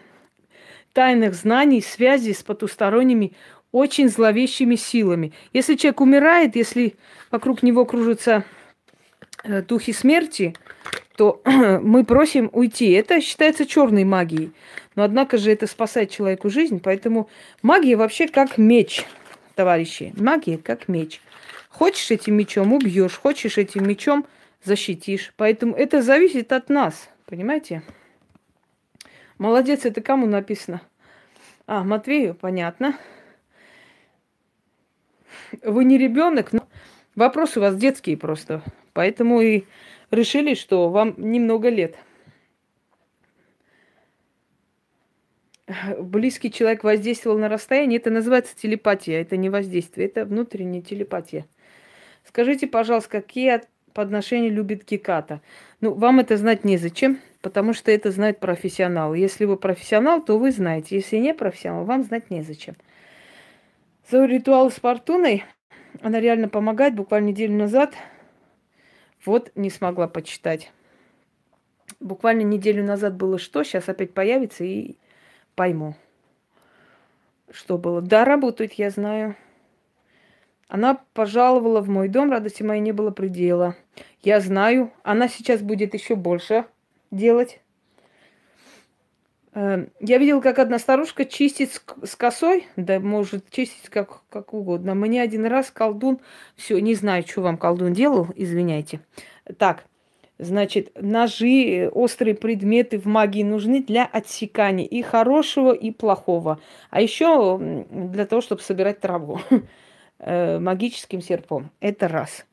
[0.92, 3.32] тайных знаний, связей с потусторонними,
[3.72, 5.32] очень зловещими силами.
[5.52, 6.94] Если человек умирает, если
[7.32, 8.44] вокруг него кружатся
[9.42, 10.54] э, духи смерти,
[11.16, 12.90] то мы просим уйти.
[12.92, 14.52] Это считается черной магией.
[14.94, 17.28] Но однако же это спасает человеку жизнь, поэтому
[17.62, 19.04] магия вообще как меч,
[19.54, 20.12] товарищи.
[20.16, 21.20] Магия как меч.
[21.70, 24.26] Хочешь этим мечом убьешь, хочешь этим мечом
[24.62, 25.32] защитишь.
[25.36, 27.82] Поэтому это зависит от нас, понимаете?
[29.38, 30.82] Молодец, это кому написано?
[31.66, 32.98] А, Матвею, понятно.
[35.62, 36.66] Вы не ребенок, но
[37.14, 38.62] вопросы у вас детские просто.
[38.92, 39.64] Поэтому и
[40.12, 41.96] решили, что вам немного лет.
[45.98, 47.98] Близкий человек воздействовал на расстояние.
[47.98, 49.20] Это называется телепатия.
[49.20, 51.46] Это не воздействие, это внутренняя телепатия.
[52.24, 53.62] Скажите, пожалуйста, какие
[53.94, 55.40] подношения любит Киката?
[55.80, 59.14] Ну, вам это знать незачем, потому что это знает профессионал.
[59.14, 60.96] Если вы профессионал, то вы знаете.
[60.96, 62.74] Если не профессионал, вам знать незачем.
[64.10, 65.44] За ритуал с фортуной
[66.02, 66.94] она реально помогает.
[66.94, 67.94] Буквально неделю назад
[69.24, 70.72] вот не смогла почитать.
[72.00, 74.96] Буквально неделю назад было что, сейчас опять появится и
[75.54, 75.94] пойму,
[77.50, 78.00] что было.
[78.00, 79.36] Да, работает, я знаю.
[80.68, 83.76] Она пожаловала в мой дом, радости моей не было предела.
[84.22, 86.64] Я знаю, она сейчас будет еще больше
[87.10, 87.60] делать.
[89.54, 94.94] Эм, я видел, как одна старушка чистит с косой, да может чистить как, как угодно.
[94.94, 96.20] Мне один раз колдун,
[96.56, 99.00] все, не знаю, что вам колдун делал, извиняйте.
[99.58, 99.84] Так,
[100.38, 106.58] значит, ножи, острые предметы в магии нужны для отсекания и хорошего, и плохого.
[106.90, 109.38] А еще для того, чтобы собирать траву
[110.18, 111.70] э, магическим серпом.
[111.80, 112.46] Это раз.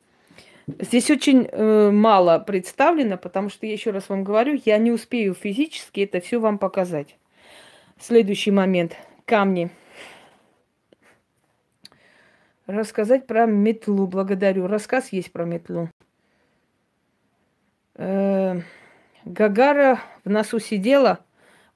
[0.78, 5.34] Здесь очень э, мало представлено, потому что, я еще раз вам говорю, я не успею
[5.34, 7.16] физически это все вам показать.
[7.98, 8.96] Следующий момент.
[9.24, 9.70] Камни.
[12.66, 14.06] Рассказать про метлу.
[14.06, 14.66] Благодарю.
[14.66, 15.90] Рассказ есть про метлу.
[17.96, 18.60] Э,
[19.24, 21.18] Гагара в носу сидела.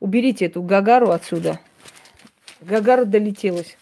[0.00, 1.60] Уберите эту Гагару отсюда.
[2.60, 3.76] Гагара долетелась.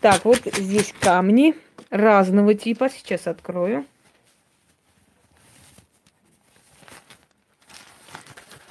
[0.00, 1.54] Так, вот здесь камни
[1.90, 2.88] разного типа.
[2.88, 3.84] Сейчас открою.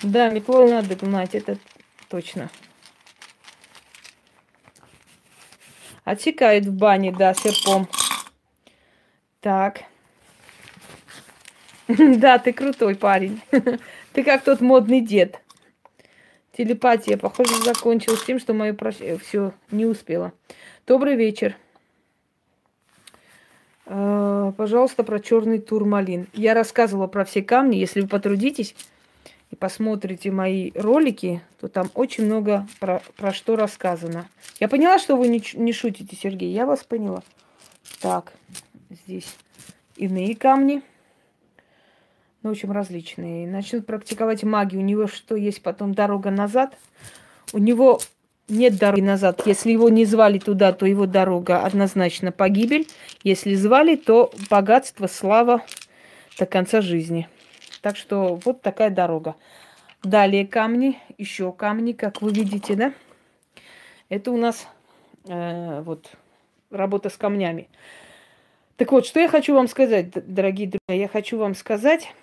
[0.04, 1.58] Да, метлой надо гнать, это
[2.10, 2.50] точно.
[6.04, 7.88] Отсекает в бане, да, серпом.
[9.40, 9.84] Так.
[11.88, 13.42] Да, ты крутой парень.
[14.14, 15.42] Ты как тот модный дед.
[16.56, 20.32] Телепатия, похоже, закончилась тем, что мое прощение все не успела.
[20.88, 21.58] Добрый вечер.
[23.86, 26.28] А, пожалуйста, про черный турмалин.
[26.34, 27.76] Я рассказывала про все камни.
[27.76, 28.76] Если вы потрудитесь,
[29.54, 34.28] и посмотрите мои ролики, то там очень много про, про что рассказано.
[34.60, 36.52] Я поняла, что вы не, не шутите, Сергей.
[36.52, 37.22] Я вас поняла.
[38.02, 38.34] Так,
[38.90, 39.36] здесь
[39.96, 40.82] иные камни.
[42.42, 43.48] Ну, в общем, различные.
[43.48, 44.82] Начнут практиковать магию.
[44.82, 46.76] У него что, есть потом дорога назад?
[47.54, 48.02] У него
[48.50, 49.44] нет дороги назад.
[49.46, 52.88] Если его не звали туда, то его дорога однозначно погибель.
[53.24, 55.62] Если звали, то богатство, слава
[56.40, 57.30] до конца жизни.
[57.84, 59.36] Так что вот такая дорога.
[60.04, 62.94] Далее камни, еще камни, как вы видите, да?
[64.08, 64.70] Это у нас
[65.26, 66.10] э, вот
[66.72, 67.68] работа с камнями.
[68.78, 71.02] Так вот, что я хочу вам сказать, дорогие друзья?
[71.04, 72.14] Я хочу вам сказать,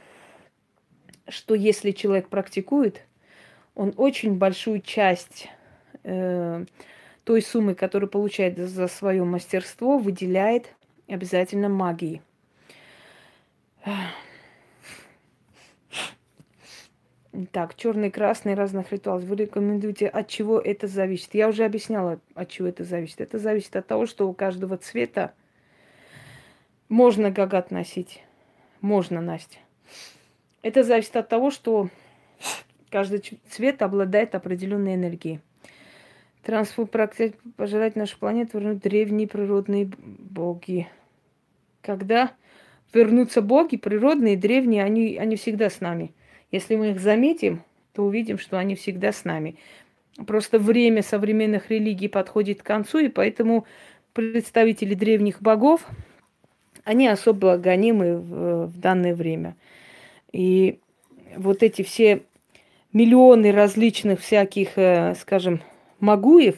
[1.29, 3.03] что если человек практикует,
[3.75, 5.49] он очень большую часть
[6.05, 6.65] э,
[7.25, 10.75] той суммы, которую получает за свое мастерство, выделяет
[11.07, 12.23] обязательно магии.
[17.53, 19.23] Так, черный, красный, разных ритуалов.
[19.25, 21.33] Вы рекомендуете, от чего это зависит?
[21.35, 23.21] Я уже объясняла, от чего это зависит.
[23.21, 25.33] Это зависит от того, что у каждого цвета
[26.89, 28.25] можно гагат носить.
[28.81, 29.59] Можно, Настя.
[30.63, 31.89] Это зависит от того, что
[32.91, 35.41] каждый цвет обладает определенной энергией.
[36.43, 40.89] Трансформация пожелать нашу планету вернуть древние природные боги.
[41.81, 42.33] Когда
[42.93, 46.13] вернутся боги, природные, древние, они, они всегда с нами.
[46.51, 49.57] Если мы их заметим, то увидим, что они всегда с нами.
[50.27, 53.67] Просто время современных религий подходит к концу, и поэтому
[54.13, 55.87] представители древних богов,
[56.85, 59.57] они особо гонимы в, в данное время.
[60.33, 60.79] И
[61.37, 62.23] вот эти все
[62.93, 65.61] миллионы различных всяких, э, скажем,
[66.01, 66.57] магуев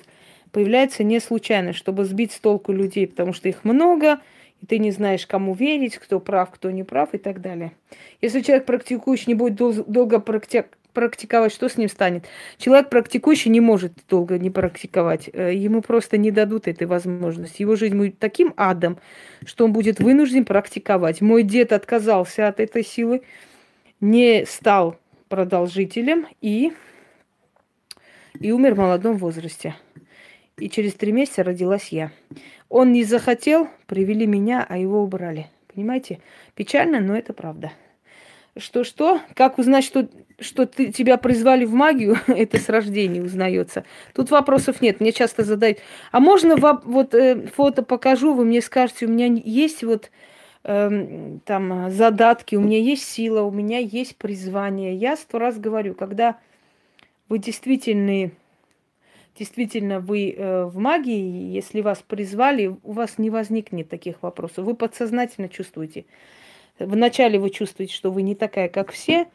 [0.51, 4.21] появляются не случайно, чтобы сбить с толку людей, потому что их много–
[4.63, 7.73] и ты не знаешь, кому верить, кто прав, кто не прав и так далее.
[8.21, 12.27] Если человек практикующий не будет дол- долго практи- практиковать, что с ним станет?
[12.59, 15.29] Человек практикующий не может долго не практиковать.
[15.33, 17.63] Э, ему просто не дадут этой возможности.
[17.63, 18.99] Его жизнь будет таким адом,
[19.45, 21.21] что он будет вынужден практиковать.
[21.21, 23.23] Мой дед отказался от этой силы,
[24.01, 24.97] не стал
[25.29, 26.73] продолжителем и,
[28.39, 29.75] и умер в молодом возрасте.
[30.59, 32.13] И через три месяца родилась я.
[32.73, 35.49] Он не захотел, привели меня, а его убрали.
[35.75, 36.21] Понимаете?
[36.55, 37.71] Печально, но это правда.
[38.57, 39.21] Что-что?
[39.35, 40.09] Как узнать, что,
[40.41, 42.17] что ты, тебя призвали в магию?
[42.29, 43.85] это с рождения узнается.
[44.15, 45.01] Тут вопросов нет.
[45.01, 45.81] Мне часто задают,
[46.13, 50.11] а можно вот э, фото покажу, вы мне скажете, у меня есть вот
[50.65, 54.97] э, там задатки, у меня есть сила, у меня есть призвание.
[54.97, 56.39] Я сто раз говорю, когда
[57.29, 58.33] вы действительные
[59.39, 64.65] действительно вы э, в магии, если вас призвали, у вас не возникнет таких вопросов.
[64.65, 66.05] Вы подсознательно чувствуете.
[66.79, 69.27] Вначале вы чувствуете, что вы не такая, как все,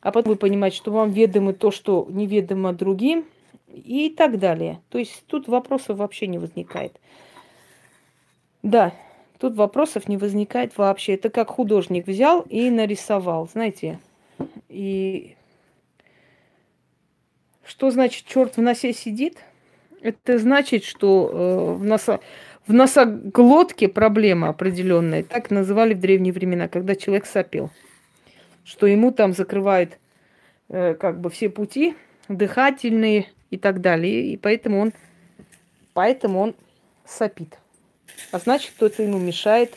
[0.00, 3.26] а потом вы понимаете, что вам ведомо то, что неведомо другим,
[3.76, 4.80] и так далее.
[4.88, 6.98] То есть тут вопросов вообще не возникает.
[8.62, 8.92] Да,
[9.38, 11.14] тут вопросов не возникает вообще.
[11.14, 13.98] Это как художник взял и нарисовал, знаете.
[14.68, 15.36] И
[17.66, 19.38] что значит черт в носе сидит?
[20.00, 22.20] Это значит, что э, в, носо,
[22.66, 25.24] в носоглотке проблема определенная.
[25.24, 27.70] Так называли в древние времена, когда человек сопел.
[28.64, 29.98] Что ему там закрывают
[30.68, 31.96] э, как бы все пути
[32.28, 34.32] дыхательные и так далее.
[34.32, 34.92] И поэтому он,
[35.92, 36.54] поэтому он
[37.04, 37.58] сопит.
[38.30, 39.74] А значит, кто-то ему мешает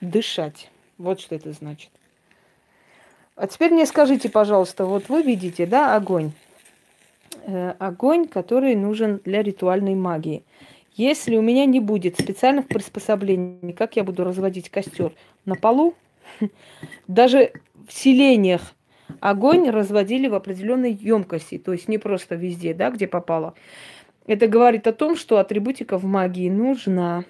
[0.00, 0.70] дышать.
[0.98, 1.90] Вот что это значит.
[3.36, 6.32] А теперь мне скажите, пожалуйста, вот вы видите, да, огонь?
[7.46, 10.44] Э, огонь, который нужен для ритуальной магии.
[10.94, 15.12] Если у меня не будет специальных приспособлений, как я буду разводить костер?
[15.44, 15.94] На полу?
[17.08, 17.52] Даже
[17.86, 18.72] в селениях
[19.20, 23.52] огонь разводили в определенной емкости, то есть не просто везде, да, где попало.
[24.26, 27.24] Это говорит о том, что атрибутика в магии нужна.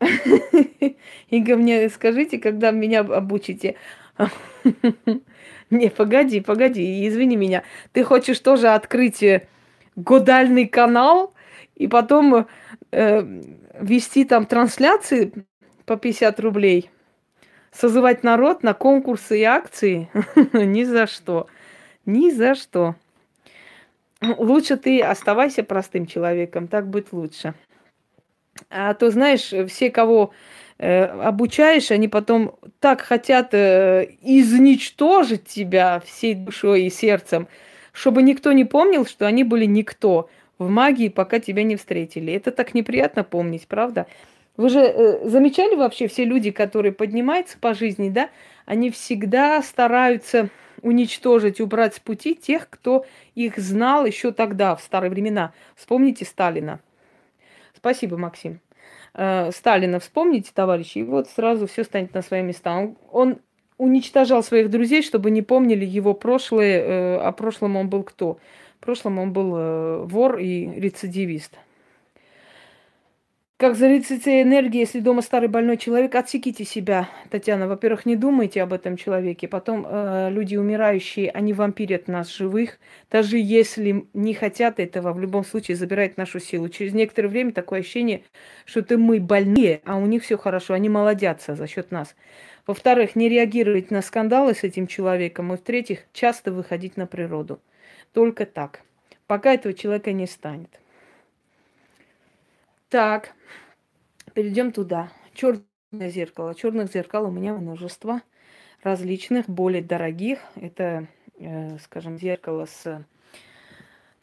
[1.30, 3.76] Инга, мне скажите, когда меня обучите.
[5.80, 7.62] Не, погоди, погоди, извини меня.
[7.92, 9.46] Ты хочешь тоже открыть э,
[9.94, 11.32] годальный канал
[11.76, 12.46] и потом
[12.90, 13.40] э,
[13.80, 15.32] вести там трансляции
[15.86, 16.90] по 50 рублей?
[17.70, 20.10] Созывать народ на конкурсы и акции?
[20.52, 21.46] Ни за что.
[22.04, 22.96] Ни за что.
[24.20, 27.54] Лучше ты оставайся простым человеком, так будет лучше.
[28.68, 30.32] А то, знаешь, все, кого
[30.80, 37.48] обучаешь, они потом так хотят э, изничтожить тебя всей душой и сердцем,
[37.92, 42.32] чтобы никто не помнил, что они были никто в магии, пока тебя не встретили.
[42.32, 44.06] Это так неприятно помнить, правда?
[44.56, 48.30] Вы же э, замечали вообще все люди, которые поднимаются по жизни, да,
[48.64, 50.48] они всегда стараются
[50.80, 55.52] уничтожить, убрать с пути тех, кто их знал еще тогда, в старые времена.
[55.76, 56.80] Вспомните Сталина.
[57.74, 58.60] Спасибо, Максим
[59.14, 62.76] э, Сталина вспомните, товарищи, и вот сразу все станет на свои места.
[62.76, 63.38] Он, он
[63.78, 68.38] уничтожал своих друзей, чтобы не помнили его прошлое, э, а прошлом он был кто?
[68.78, 71.58] В прошлом он был э, вор и рецидивист.
[73.60, 77.68] Как зарицится энергия, если дома старый больной человек, отсеките себя, Татьяна.
[77.68, 79.48] Во-первых, не думайте об этом человеке.
[79.48, 82.78] Потом э, люди умирающие, они вампирят нас живых.
[83.10, 86.70] Даже если не хотят этого, в любом случае забирают нашу силу.
[86.70, 88.22] Через некоторое время такое ощущение,
[88.64, 92.16] что это мы больные, а у них все хорошо, они молодятся за счет нас.
[92.66, 95.52] Во-вторых, не реагировать на скандалы с этим человеком.
[95.52, 97.60] И в-третьих, часто выходить на природу.
[98.14, 98.80] Только так.
[99.26, 100.80] Пока этого человека не станет.
[102.90, 103.34] Так,
[104.34, 105.12] перейдем туда.
[105.32, 105.62] Черное
[105.92, 106.56] зеркало.
[106.56, 108.20] Черных зеркал у меня множество.
[108.82, 110.40] различных, более дорогих.
[110.56, 111.06] Это,
[111.38, 113.04] э, скажем, зеркало с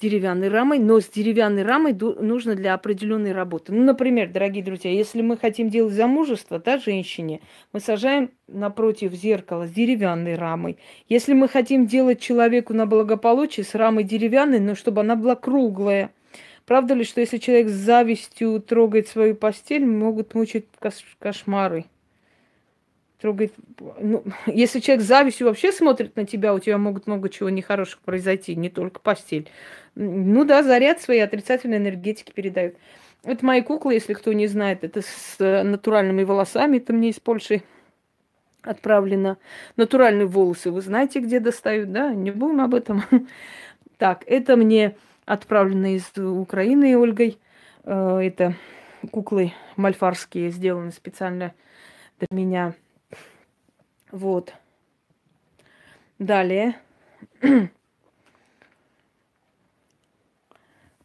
[0.02, 3.74] деревянной рамой, но с деревянной рамой нужно для определенной работы.
[3.74, 7.42] Ну, например, дорогие друзья, если мы хотим делать замужество, да, женщине,
[7.72, 10.78] мы сажаем напротив зеркала с деревянной рамой.
[11.08, 16.12] Если мы хотим делать человеку на благополучие с рамой деревянной, но чтобы она была круглая.
[16.68, 20.68] Правда ли, что если человек с завистью трогает свою постель, могут мучить
[21.18, 21.86] кошмары?
[23.20, 23.54] трогает.
[24.00, 28.00] Ну, если человек с завистью вообще смотрит на тебя, у тебя могут много чего нехорошего
[28.06, 29.50] произойти, не только постель.
[29.96, 32.76] Ну да, заряд своей отрицательной энергетики передают.
[33.24, 37.20] Это мои куклы, если кто не знает, это с э, натуральными волосами, это мне из
[37.20, 37.64] Польши
[38.62, 39.38] отправлено.
[39.76, 42.14] Натуральные волосы, вы знаете, где достают, да?
[42.14, 43.04] Не будем об этом.
[43.98, 44.96] Так, это мне
[45.28, 47.38] отправлено из Украины Ольгой.
[47.84, 48.56] Э, это
[49.12, 51.54] куклы мальфарские, сделаны специально
[52.18, 52.74] для меня.
[54.12, 54.54] Вот.
[56.18, 56.76] Далее.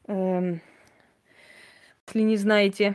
[0.07, 0.63] эм,
[2.07, 2.95] если не знаете,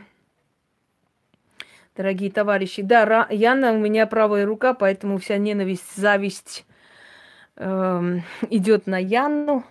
[1.94, 6.64] дорогие товарищи, да, Яна у меня правая рука, поэтому вся ненависть, зависть
[7.56, 9.64] эм, идет на Яну.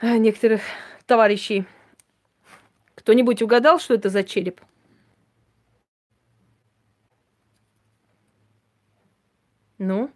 [0.00, 0.62] Некоторых
[1.06, 1.66] товарищей.
[2.94, 4.60] Кто-нибудь угадал, что это за череп?
[9.78, 10.12] Ну?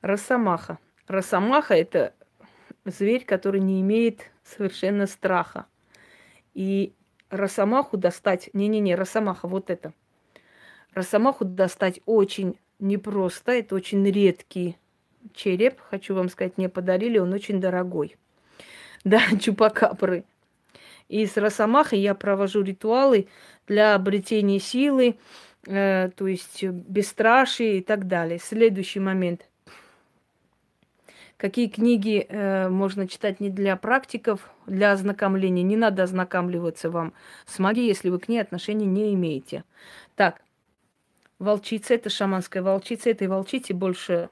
[0.00, 0.78] Росомаха.
[1.06, 2.12] Росомаха– это
[2.84, 5.66] зверь, который не имеет совершенно страха.
[6.54, 6.92] И
[7.30, 8.50] росомаху достать...
[8.52, 9.94] Не-не-не, росомаха, вот это.
[10.92, 13.52] Росомаху достать очень непросто.
[13.52, 14.76] Это очень редкий
[15.34, 15.80] череп.
[15.90, 18.16] Хочу вам сказать, мне подарили, он очень дорогой.
[19.04, 20.24] Да, чупакабры.
[21.08, 23.28] И с Росомахой я провожу ритуалы
[23.68, 25.16] для обретения силы,
[25.66, 28.40] э, то есть бесстрашие и так далее.
[28.40, 29.48] Следующий момент.
[31.36, 35.62] Какие книги э, можно читать не для практиков, для ознакомления.
[35.62, 37.12] Не надо ознакомливаться вам
[37.44, 39.64] с магией, если вы к ней отношения не имеете.
[40.14, 40.40] Так,
[41.38, 43.10] волчица, это шаманская волчица.
[43.10, 44.30] Этой волчице больше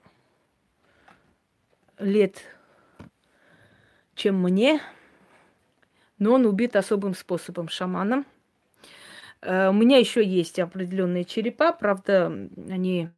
[1.99, 2.42] лет,
[4.14, 4.80] чем мне
[6.18, 8.26] но он убит особым способом шаманом.
[9.42, 12.26] Э, у меня еще есть определенные черепа, правда,
[12.70, 13.11] они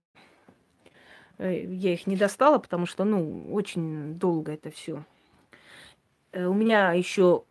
[1.39, 5.05] э, я их не достала, потому что, ну, очень долго это все.
[6.33, 7.45] Э, у меня еще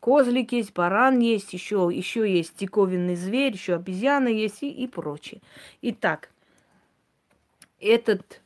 [0.00, 5.40] козлик есть, баран есть, еще, еще есть диковинный зверь, еще обезьяны есть и, и прочее.
[5.82, 6.30] Итак,
[7.80, 8.40] этот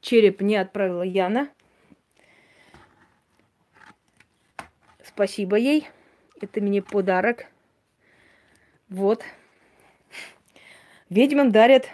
[0.00, 1.48] череп не отправила Яна.
[5.18, 5.88] Спасибо ей.
[6.40, 7.46] Это мне подарок.
[8.88, 9.24] Вот.
[11.10, 11.88] Ведьмам дарят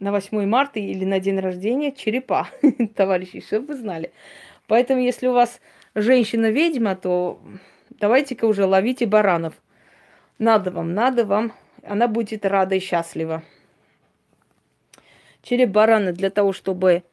[0.00, 2.48] на 8 марта или на день рождения черепа,
[2.96, 4.10] товарищи, чтобы вы знали.
[4.66, 5.60] Поэтому, если у вас
[5.94, 7.40] женщина-ведьма, то
[8.00, 9.54] давайте-ка уже ловите баранов.
[10.40, 11.52] Надо вам, надо вам.
[11.84, 13.44] Она будет рада и счастлива.
[15.40, 17.04] Череп барана для того, чтобы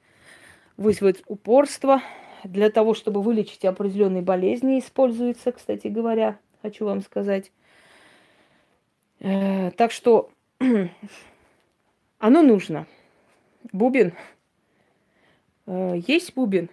[0.77, 2.01] вызвать упорство,
[2.43, 7.51] для того, чтобы вылечить определенные болезни, используется, кстати говоря, хочу вам сказать.
[9.19, 10.29] Э, так что
[12.19, 12.87] оно нужно.
[13.71, 14.13] Бубен.
[15.65, 16.69] Э, есть бубен.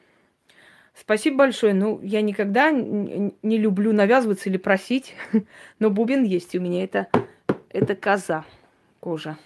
[0.95, 1.73] Спасибо большое.
[1.73, 5.15] Ну, я никогда не люблю навязываться или просить,
[5.79, 6.85] но бубен есть у меня.
[6.85, 7.09] Это,
[7.71, 8.45] это коза,
[8.99, 9.39] кожа.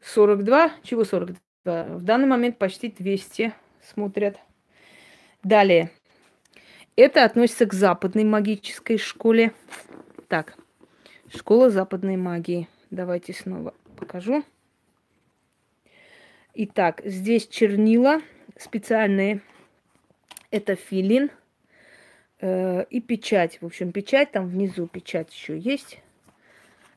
[0.00, 1.38] 42, чего 42?
[1.64, 3.52] В данный момент почти 200
[3.92, 4.38] смотрят.
[5.42, 5.90] Далее.
[6.96, 9.52] Это относится к западной магической школе.
[10.26, 10.56] Так,
[11.32, 12.68] школа западной магии.
[12.90, 14.44] Давайте снова покажу.
[16.54, 18.20] Итак, здесь чернила
[18.56, 19.42] специальные.
[20.50, 21.30] Это филин
[22.40, 23.60] э, и печать.
[23.60, 26.00] В общем, печать там внизу, печать еще есть.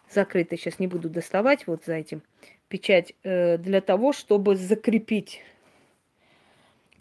[0.09, 2.23] Закрытая, сейчас не буду доставать вот за этим.
[2.69, 5.41] Печать э, для того, чтобы закрепить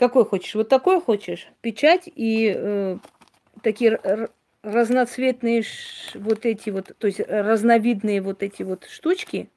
[0.00, 0.54] какой хочешь?
[0.54, 1.46] Вот такой хочешь?
[1.60, 2.96] Печать и э,
[3.62, 4.00] такие
[4.62, 5.62] разноцветные
[6.14, 9.50] вот эти вот, то есть разновидные вот эти вот штучки,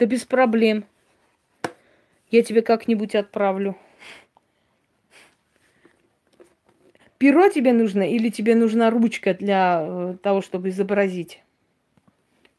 [0.00, 0.84] да без проблем.
[2.32, 3.76] Я тебе как-нибудь отправлю.
[7.18, 11.44] Перо тебе нужно или тебе нужна ручка для э, того, чтобы изобразить?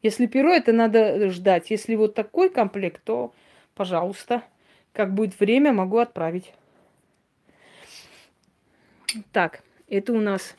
[0.00, 1.70] Если перо, это надо ждать.
[1.70, 3.34] Если вот такой комплект, то,
[3.74, 4.42] пожалуйста,
[4.94, 6.54] как будет время, могу отправить.
[9.32, 10.56] Так, это у нас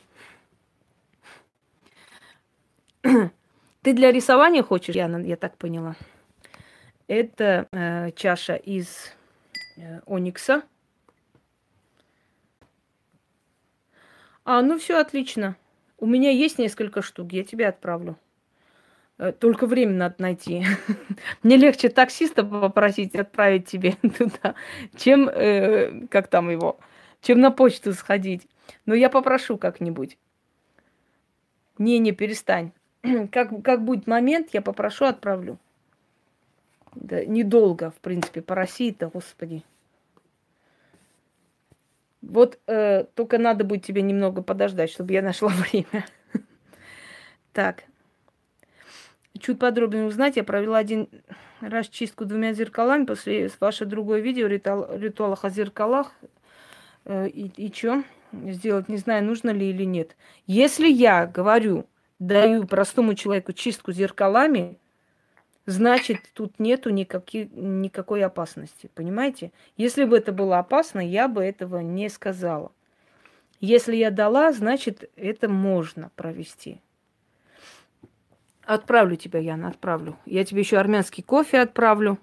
[3.81, 5.95] Ты для рисования хочешь, Яна, я так поняла.
[7.07, 9.13] Это э, чаша из
[9.77, 10.63] э, оникса.
[14.43, 15.55] А, ну все отлично.
[15.99, 18.17] У меня есть несколько штук, я тебе отправлю.
[19.19, 20.65] Э, только время надо найти.
[21.43, 24.55] Мне легче таксиста попросить отправить тебе туда,
[24.97, 26.79] чем, э, как там его,
[27.21, 28.47] чем на почту сходить.
[28.85, 30.17] Но я попрошу как-нибудь.
[31.77, 32.71] Не, не, перестань.
[33.31, 35.57] как, как будет момент, я попрошу, отправлю.
[36.95, 39.63] Да, недолго, в принципе, по России-то, господи.
[42.21, 46.05] Вот э, только надо будет тебе немного подождать, чтобы я нашла время.
[47.53, 47.83] так.
[49.37, 51.09] Чуть подробнее узнать, я провела один
[51.59, 56.13] раз чистку двумя зеркалами после ваше другое видео ритуал, ритуалах о зеркалах.
[57.05, 58.03] Э, и, и что?
[58.33, 60.15] Сделать не знаю, нужно ли или нет.
[60.45, 61.85] Если я говорю,
[62.19, 64.77] даю простому человеку чистку зеркалами,
[65.65, 68.89] значит, тут нету никаких, никакой опасности.
[68.93, 69.51] Понимаете?
[69.77, 72.71] Если бы это было опасно, я бы этого не сказала.
[73.61, 76.81] Если я дала, значит, это можно провести.
[78.63, 80.17] Отправлю тебя, Яна, отправлю.
[80.25, 82.19] Я тебе еще армянский кофе отправлю.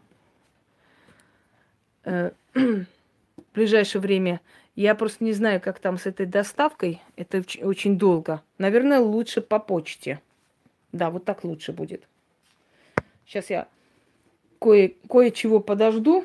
[2.05, 4.41] Э, в ближайшее время.
[4.74, 7.02] Я просто не знаю, как там с этой доставкой.
[7.16, 8.42] Это очень долго.
[8.58, 10.20] Наверное, лучше по почте.
[10.92, 12.08] Да, вот так лучше будет.
[13.26, 13.68] Сейчас я
[14.58, 16.24] кое- кое-чего подожду.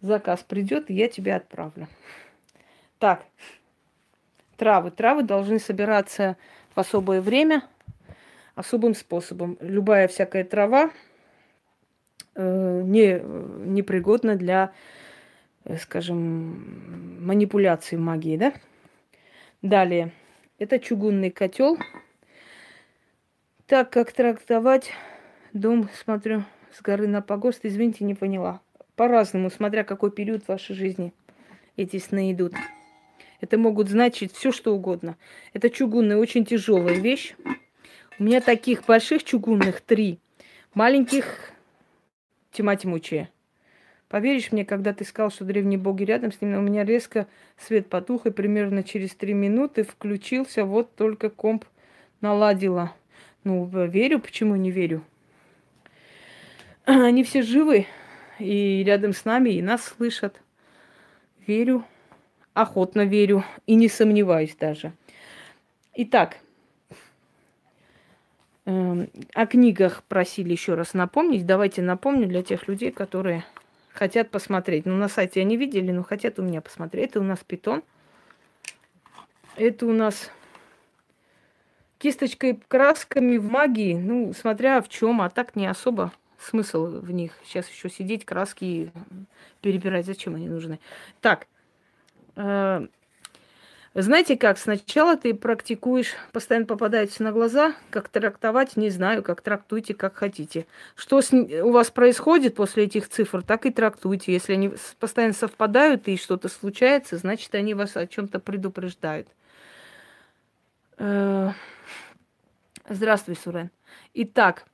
[0.00, 1.88] Заказ придет, и я тебе отправлю.
[2.98, 3.26] Так,
[4.56, 4.90] травы.
[4.90, 6.36] Травы должны собираться
[6.74, 7.64] в особое время–
[8.60, 9.56] особым способом.
[9.60, 10.90] Любая всякая трава
[12.34, 13.20] э, не,
[13.66, 14.70] непригодна для, э,
[15.80, 18.52] скажем, манипуляции магии, да?
[19.62, 20.12] Далее.
[20.58, 21.78] Это чугунный котел.
[23.66, 24.92] Так как трактовать
[25.52, 28.60] дом, смотрю, с горы на погост, извините, не поняла.
[28.96, 31.12] По-разному, смотря какой период в вашей жизни
[31.76, 32.54] эти сны идут.
[33.40, 35.16] Это могут значить все, что угодно.
[35.54, 37.34] Это чугунная, очень тяжелая вещь.
[38.18, 40.18] У меня таких больших чугунных три.
[40.74, 41.52] Маленьких
[42.52, 43.30] тьма тьмучая.
[44.10, 47.88] Поверишь мне, когда ты сказал, что древние боги рядом с ним, у меня резко свет
[47.88, 51.64] потух, и примерно через три минуты включился, вот только комп
[52.20, 52.92] наладила.
[53.44, 55.04] Ну, верю, почему не верю?
[56.84, 57.86] Они все живы,
[58.40, 60.42] и рядом с нами, и нас слышат.
[61.46, 61.84] Верю,
[62.52, 64.92] охотно верю, и не сомневаюсь даже.
[65.94, 66.38] Итак,
[68.66, 71.46] Эм, о книгах просили еще раз напомнить.
[71.46, 73.44] Давайте напомню для тех людей, которые
[73.92, 74.86] хотят посмотреть.
[74.86, 77.10] Ну, на сайте они видели, но хотят у меня посмотреть.
[77.10, 77.82] Это у нас питон.
[79.56, 80.30] Это у нас
[81.98, 83.94] кисточкой, красками в магии.
[83.94, 87.32] Ну, смотря в чем, а так не особо смысл в них.
[87.44, 88.92] Сейчас еще сидеть, краски
[89.60, 90.06] перебирать.
[90.06, 90.80] Зачем они нужны?
[91.20, 91.46] Так,
[92.36, 92.86] э,
[93.94, 99.94] знаете как, сначала ты практикуешь, постоянно попадается на глаза, как трактовать, не знаю, как трактуйте,
[99.94, 100.66] как хотите.
[100.94, 104.32] Что с, у вас происходит после этих цифр, так и трактуйте.
[104.32, 109.26] Если они постоянно совпадают и что-то случается, значит, они вас о чем-то предупреждают.
[110.98, 111.50] Э,
[112.88, 113.70] здравствуй, Сурен.
[114.14, 114.66] Итак,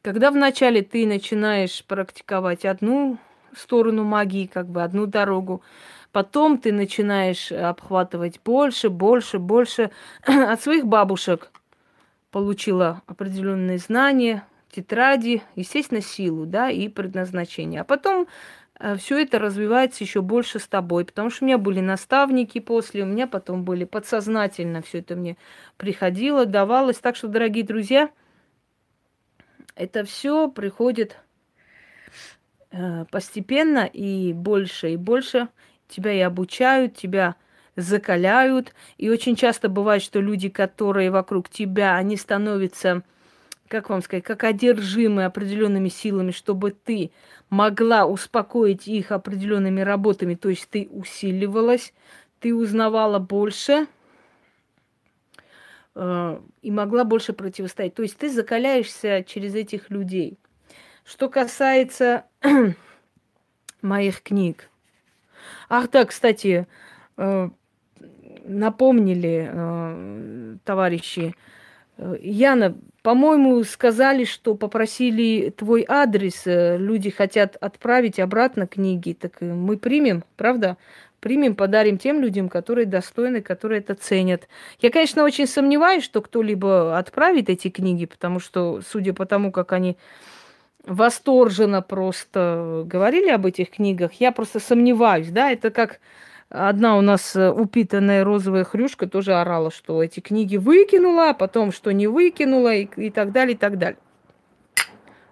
[0.00, 3.18] когда вначале ты начинаешь практиковать одну
[3.54, 5.62] сторону магии, как бы одну дорогу,
[6.14, 9.90] Потом ты начинаешь обхватывать больше, больше, больше.
[10.24, 11.50] От своих бабушек
[12.30, 17.80] получила определенные знания, тетради, естественно, силу, да, и предназначение.
[17.80, 18.28] А потом
[18.78, 23.02] э, все это развивается еще больше с тобой, потому что у меня были наставники после,
[23.02, 25.36] у меня потом были подсознательно все это мне
[25.78, 26.98] приходило, давалось.
[26.98, 28.08] Так что, дорогие друзья,
[29.74, 31.18] это все приходит
[32.70, 35.48] э, постепенно и больше и больше
[35.94, 37.36] тебя и обучают, тебя
[37.76, 38.74] закаляют.
[38.98, 43.02] И очень часто бывает, что люди, которые вокруг тебя, они становятся,
[43.68, 47.10] как вам сказать, как одержимы определенными силами, чтобы ты
[47.50, 50.34] могла успокоить их определенными работами.
[50.34, 51.92] То есть ты усиливалась,
[52.40, 53.86] ты узнавала больше
[55.94, 57.94] э, и могла больше противостоять.
[57.94, 60.38] То есть ты закаляешься через этих людей.
[61.04, 62.24] Что касается
[63.82, 64.70] моих книг,
[65.76, 66.68] Ах да, кстати,
[67.16, 67.48] э,
[68.44, 71.34] напомнили э, товарищи.
[71.96, 79.76] Э, Яна, по-моему, сказали, что попросили твой адрес, люди хотят отправить обратно книги, так мы
[79.76, 80.76] примем, правда?
[81.18, 84.46] примем, подарим тем людям, которые достойны, которые это ценят.
[84.78, 89.72] Я, конечно, очень сомневаюсь, что кто-либо отправит эти книги, потому что, судя по тому, как
[89.72, 89.96] они
[90.86, 96.00] восторженно просто говорили об этих книгах, я просто сомневаюсь, да, это как
[96.48, 101.72] одна у нас э, упитанная розовая хрюшка тоже орала, что эти книги выкинула, а потом
[101.72, 103.98] что не выкинула и, и так далее, и так далее.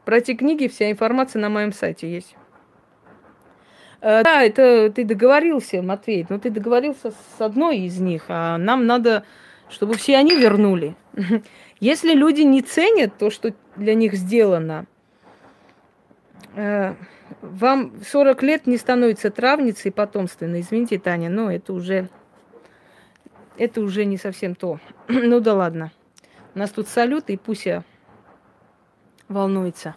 [0.05, 2.35] Про эти книги вся информация на моем сайте есть.
[4.01, 8.87] Э, да, это ты договорился, Матвей, но ты договорился с одной из них, а нам
[8.87, 9.25] надо,
[9.71, 10.97] чтобы все они вернули.
[11.81, 14.87] Если люди не ценят то, что для них сделано,
[16.55, 20.61] вам 40 лет не становится травницей потомственной.
[20.61, 22.09] Извините, Таня, но это уже,
[23.57, 24.79] это уже не совсем то.
[25.09, 25.93] ну да ладно.
[26.55, 27.85] У нас тут салют, и Пуся
[29.29, 29.97] волнуется.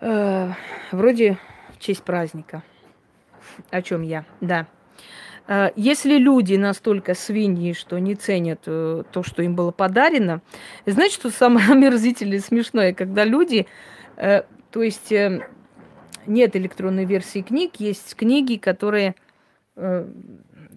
[0.00, 0.52] Э,
[0.92, 1.38] вроде
[1.74, 2.62] в честь праздника.
[3.70, 4.24] О чем я?
[4.40, 4.66] Да.
[5.48, 10.40] Э, если люди настолько свиньи, что не ценят э, то, что им было подарено,
[10.86, 13.66] знаете, что самое омерзительное и смешное, когда люди,
[14.16, 15.12] э, то есть
[16.26, 19.14] нет электронной версии книг, есть книги, которые,
[19.74, 20.06] то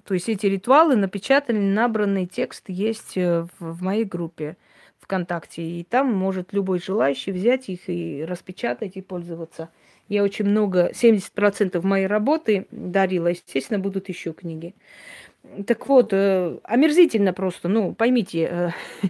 [0.09, 4.57] есть эти ритуалы напечатаны, набранный текст есть в моей группе
[4.99, 9.69] ВКонтакте, и там может любой желающий взять их и распечатать и пользоваться–
[10.11, 14.75] я очень много, 70% моей работы дарила, естественно, будут еще книги.
[15.65, 19.09] Так вот, э, омерзительно просто, ну, поймите, э,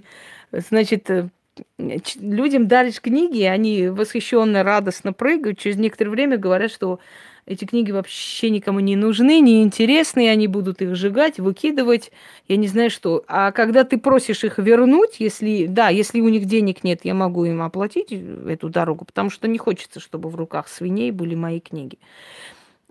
[0.51, 1.29] значит, э,
[1.77, 6.99] людям даришь книги, они восхищенно, радостно прыгают, через некоторое время говорят, что
[7.45, 12.11] эти книги вообще никому не нужны, не интересны, они будут их сжигать, выкидывать,
[12.47, 13.23] я не знаю что.
[13.27, 17.45] А когда ты просишь их вернуть, если, да, если у них денег нет, я могу
[17.45, 21.97] им оплатить эту дорогу, потому что не хочется, чтобы в руках свиней были мои книги.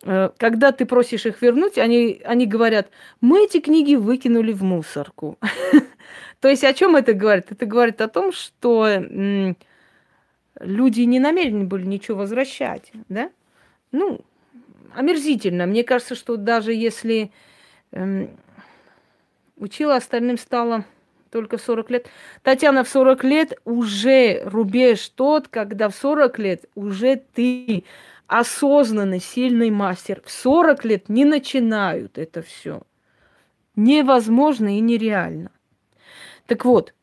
[0.03, 2.89] Э, когда ты просишь их вернуть, они, они говорят,
[3.21, 5.39] мы эти книги выкинули в мусорку.
[6.41, 7.47] То есть о чем это говорит?
[7.51, 9.03] Это говорит о том, что
[10.59, 13.31] люди не намерены были ничего возвращать, да?
[13.93, 14.21] Ну,
[14.95, 15.67] омерзительно.
[15.67, 17.31] Мне кажется, что даже если
[17.93, 18.39] эм,
[19.57, 20.85] учила, остальным стало
[21.31, 22.07] только в 40 лет.
[22.43, 27.85] Татьяна, в 40 лет уже рубеж тот, когда в 40 лет уже ты
[28.27, 30.23] осознанный, сильный мастер.
[30.25, 32.83] В 40 лет не начинают это все.
[33.77, 35.51] Невозможно и нереально.
[36.51, 36.95] Так вот,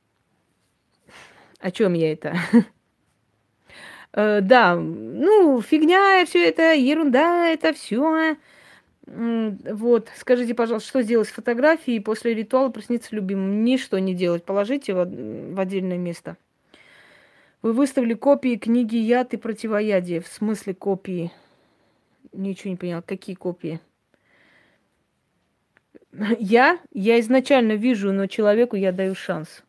[1.59, 2.35] о чем я это?
[4.13, 8.35] Э, да, ну, фигня, все это, ерунда, это все.
[9.05, 13.63] Вот, скажите, пожалуйста, что сделать с фотографией после ритуала присниться любимым?
[13.63, 16.37] Ничто не делать, положите в, в отдельное место.
[17.61, 20.21] Вы выставили копии книги «Яд и противоядие».
[20.21, 21.31] В смысле копии?
[22.33, 23.01] Ничего не поняла.
[23.01, 23.81] Какие копии?
[26.39, 26.79] Я?
[26.93, 29.63] Я изначально вижу, но человеку я даю шанс.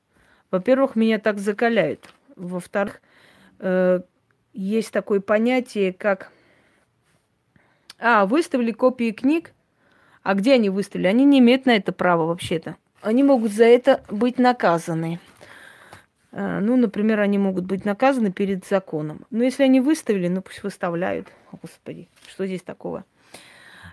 [0.50, 2.08] Во-первых, меня так закаляют.
[2.36, 3.00] Во-вторых,
[3.58, 4.00] э,
[4.52, 6.32] есть такое понятие, как...
[7.98, 9.52] А, выставили копии книг.
[10.22, 11.06] А где они выставили?
[11.06, 12.76] Они не имеют на это права вообще-то.
[13.02, 15.20] Они могут за это быть наказаны.
[16.32, 19.26] А, ну, например, они могут быть наказаны перед законом.
[19.30, 21.28] Но если они выставили, ну пусть выставляют.
[21.52, 23.04] Господи, что здесь такого?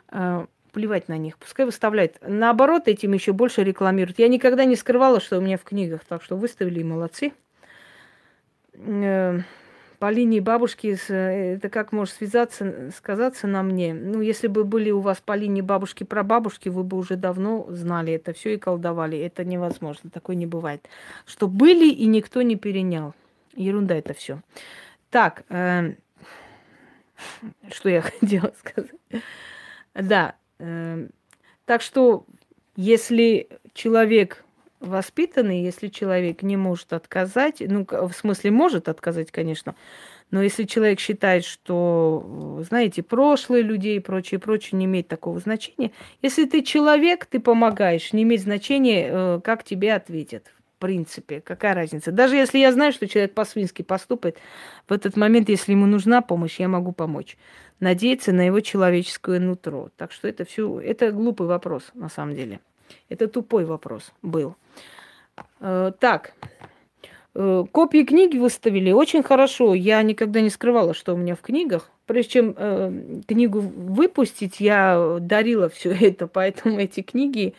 [0.09, 0.45] А,
[0.75, 2.17] плевать на них, пускай выставляют.
[2.21, 4.19] Наоборот, этим еще больше рекламируют.
[4.19, 7.31] Я никогда не скрывала, что у меня в книгах, так что выставили молодцы.
[8.73, 9.39] Э,
[9.99, 13.93] по линии бабушки, это как может связаться, сказаться на мне?
[13.93, 17.65] Ну, если бы были у вас по линии бабушки про бабушки, вы бы уже давно
[17.69, 19.17] знали это все и колдовали.
[19.17, 20.85] Это невозможно, такое не бывает.
[21.25, 23.15] Что были и никто не перенял.
[23.55, 24.41] Ерунда это все.
[25.09, 25.93] Так, э,
[27.71, 28.91] что я хотела сказать?
[29.93, 32.25] Да, э, так что
[32.75, 34.43] если человек
[34.79, 39.75] воспитанный, если человек не может отказать, ну, в смысле, может отказать, конечно,
[40.31, 45.91] но если человек считает, что, знаете, прошлые людей и прочее, прочее не имеет такого значения,
[46.21, 50.51] если ты человек, ты помогаешь, не имеет значения, э, как тебе ответят.
[50.75, 52.11] В принципе, какая разница?
[52.11, 54.37] Даже если я знаю, что человек по-свински поступает,
[54.89, 57.37] в этот момент, если ему нужна помощь, я могу помочь.
[57.79, 59.89] Надеяться на его человеческое нутро.
[59.95, 62.59] Так что это все, это глупый вопрос, на самом деле.
[63.07, 64.57] Это тупой вопрос был.
[65.61, 66.33] Э, так,
[67.35, 69.73] э, копии книги выставили очень хорошо.
[69.73, 71.89] Я никогда не скрывала, что у меня в книгах.
[72.05, 77.55] Прежде чем э, книгу выпустить, я дарила все это, поэтому эти книги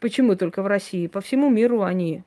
[0.00, 1.06] почему только в России?
[1.06, 2.22] По всему миру они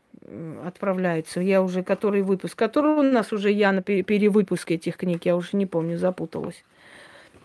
[0.65, 1.41] отправляются.
[1.41, 5.49] Я уже который выпуск, который у нас уже я на перевыпуске этих книг, я уже
[5.53, 6.63] не помню, запуталась.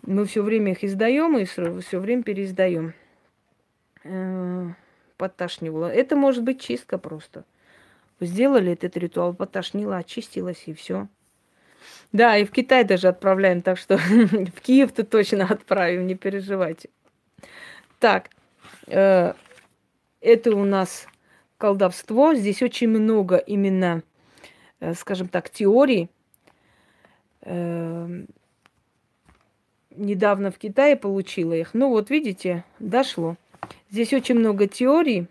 [0.03, 2.93] Мы все время их издаем и все время переиздаем.
[4.05, 4.69] Э,
[5.17, 5.87] подташнивало.
[5.87, 7.45] Это может быть чистка просто.
[8.21, 11.09] Сделали этот ритуал, потошнило, очистилось и все.
[12.13, 16.91] Да, и в Китай даже отправляем, так что в Киев-то точно отправим, не переживайте.
[17.99, 18.29] Так,
[18.87, 19.33] э,
[20.25, 21.07] это у нас
[21.59, 22.35] колдовство.
[22.35, 24.03] Здесь очень много именно,
[24.81, 26.09] э, скажем так, теорий.
[27.43, 28.25] Э,
[29.91, 31.75] недавно в Китае получила их.
[31.75, 33.37] Ну вот видите, дошло.
[33.91, 35.27] Здесь очень много теорий.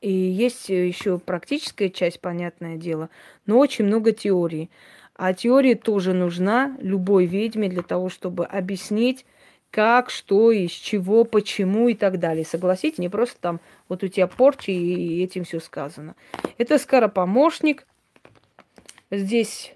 [0.00, 3.08] И есть еще практическая часть, понятное дело,
[3.46, 4.68] но очень много теорий.
[5.14, 9.24] А теория тоже нужна любой ведьме для того, чтобы объяснить,
[9.72, 12.44] как, что, из чего, почему и так далее.
[12.44, 16.14] Согласитесь, не просто там вот у тебя порчи и этим все сказано.
[16.58, 17.86] Это скоропомощник.
[19.10, 19.74] Здесь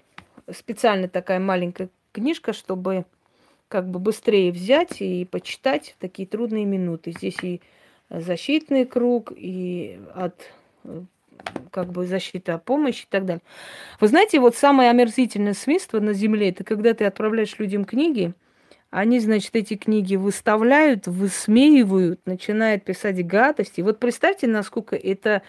[0.53, 3.05] специально такая маленькая книжка, чтобы
[3.69, 7.11] как бы быстрее взять и почитать в такие трудные минуты.
[7.11, 7.61] Здесь и
[8.09, 10.51] защитный круг, и от
[11.71, 13.41] как бы защита, помощь и так далее.
[13.99, 18.33] Вы знаете, вот самое омерзительное свинство на Земле, это когда ты отправляешь людям книги,
[18.89, 23.81] они, значит, эти книги выставляют, высмеивают, начинают писать гадости.
[23.81, 25.41] Вот представьте, насколько это,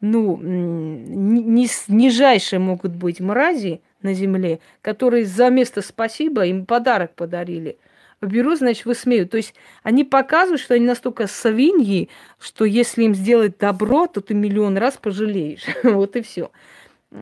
[0.00, 7.78] ну, ни, нижайшие могут быть мрази на земле, которые за место спасибо им подарок подарили–
[8.26, 9.30] беру, значит, высмеют.
[9.30, 14.34] То есть они показывают, что они настолько свиньи, что если им сделать добро, то ты
[14.34, 15.64] миллион раз пожалеешь.
[15.82, 16.50] вот и все.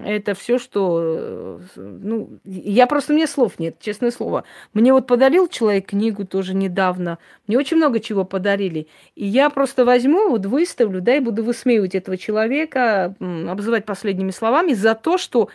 [0.04, 1.00] Это все, что...
[1.02, 3.12] Э, ну, я просто...
[3.12, 4.44] Мне слов нет, честное слово.
[4.72, 7.18] Мне вот подарил человек книгу тоже недавно.
[7.48, 8.86] Мне очень много чего подарили.
[9.16, 14.74] И я просто возьму, вот выставлю, да, и буду высмеивать этого человека, обзывать последними словами
[14.74, 15.48] за то, что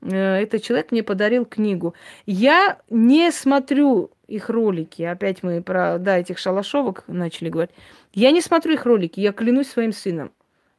[0.00, 1.94] э, этот человек мне подарил книгу.
[2.24, 5.02] Я не смотрю их ролики.
[5.02, 7.74] Опять мы про, да, этих шалашовок начали говорить.
[8.14, 10.32] Я не смотрю их ролики, я клянусь своим сыном,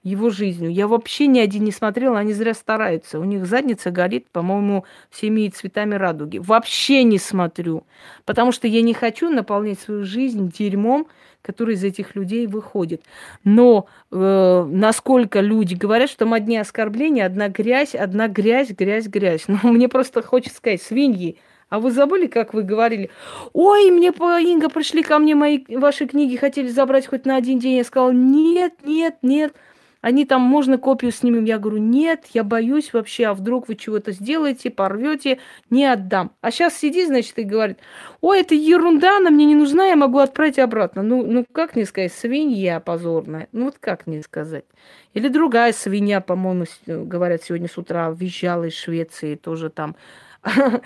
[0.04, 0.72] его жизнью.
[0.72, 3.20] Я вообще ни один не смотрела, они зря стараются.
[3.20, 6.38] У них задница горит, по-моему, всеми цветами радуги.
[6.38, 7.86] Вообще не смотрю,
[8.26, 11.08] потому что я не хочу наполнять свою жизнь дерьмом,
[11.41, 13.04] который из этих людей выходит.
[13.43, 19.45] Но э, насколько люди говорят, что там одни оскорбления, одна грязь, одна грязь, грязь, грязь.
[19.47, 21.38] Но мне просто хочется сказать, свиньи,
[21.70, 23.10] а вы забыли, как вы говорили?
[23.51, 27.58] Ой, мне по Инга пришли ко мне мои ваши книги, хотели забрать хоть на один
[27.60, 27.78] день.
[27.78, 29.54] Я сказала, нет, нет, нет.
[30.04, 31.45] Они там, можно копию снимем?
[31.45, 35.39] Я говорю, нет, я боюсь вообще, а вдруг вы чего-то сделаете, порвете,
[35.70, 36.34] не отдам.
[36.41, 37.80] А сейчас сиди, значит, и говорит,
[38.20, 41.04] ой, это ерунда, она мне не нужна, я могу отправить обратно.
[41.04, 43.47] Ну, ну как не сказать, свинья позорная.
[43.54, 44.66] Ну вот как не сказать.
[45.14, 49.95] Или другая свинья, по-моему, говорят, сегодня с утра визжала из Швеции, тоже там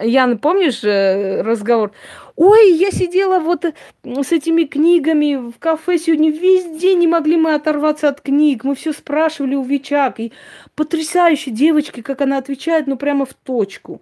[0.00, 1.92] Ян, помнишь э, разговор?
[2.36, 3.64] Ой, я сидела вот
[4.04, 8.64] с этими книгами в кафе сегодня весь день, не могли мы оторваться от книг.
[8.64, 10.18] Мы все спрашивали у Вичак.
[10.18, 10.32] И
[10.74, 14.00] потрясающая девочка, как она отвечает, ну прямо в точку.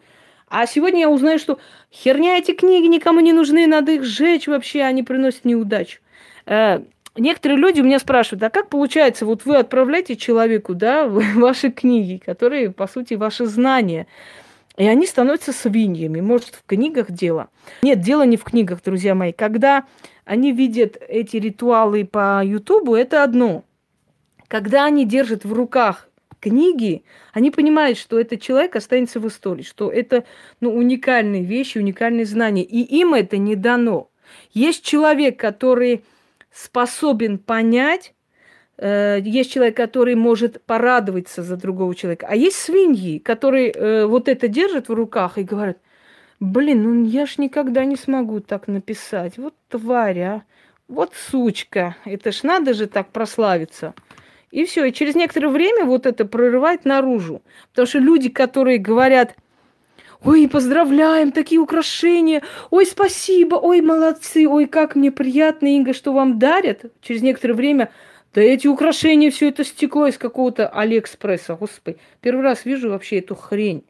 [0.48, 1.58] А сегодня я узнаю, что
[1.92, 6.00] херня эти книги никому не нужны, надо их сжечь вообще, они приносят неудачу.
[6.46, 6.80] Э,
[7.16, 11.06] некоторые люди у меня спрашивают, а как получается, вот вы отправляете человеку, да,
[11.36, 14.06] ваши книги, которые, по сути, ваши знания–
[14.80, 16.22] и они становятся свиньями.
[16.22, 17.50] Может, в книгах дело?
[17.82, 19.30] Нет, дело не в книгах, друзья мои.
[19.30, 19.84] Когда
[20.24, 23.64] они видят эти ритуалы по Ютубу, это одно.
[24.48, 26.08] Когда они держат в руках
[26.40, 27.04] книги,
[27.34, 30.24] они понимают, что этот человек останется в истории, что это
[30.60, 32.64] ну, уникальные вещи, уникальные знания.
[32.64, 34.10] И им это не дано.
[34.54, 36.04] Есть человек, который
[36.50, 38.14] способен понять,
[38.80, 44.26] Э, есть человек, который может порадоваться за другого человека, а есть свиньи, которые э, вот
[44.26, 45.76] это держат в руках и говорят,
[46.40, 50.42] блин, ну я ж никогда не смогу так написать, вот тварь, а,
[50.88, 53.92] вот сучка, это ж надо же так прославиться.
[54.50, 57.42] И все, и через некоторое время вот это прорывает наружу.
[57.70, 59.36] Потому что люди, которые говорят,
[60.24, 66.38] ой, поздравляем, такие украшения, ой, спасибо, ой, молодцы, ой, как мне приятно, Инга, что вам
[66.38, 66.86] дарят.
[67.02, 67.90] Через некоторое время
[68.32, 71.98] да эти украшения, все это стекло из какого-то Алиэкспресса, господи.
[72.20, 73.84] Первый раз вижу вообще эту хрень.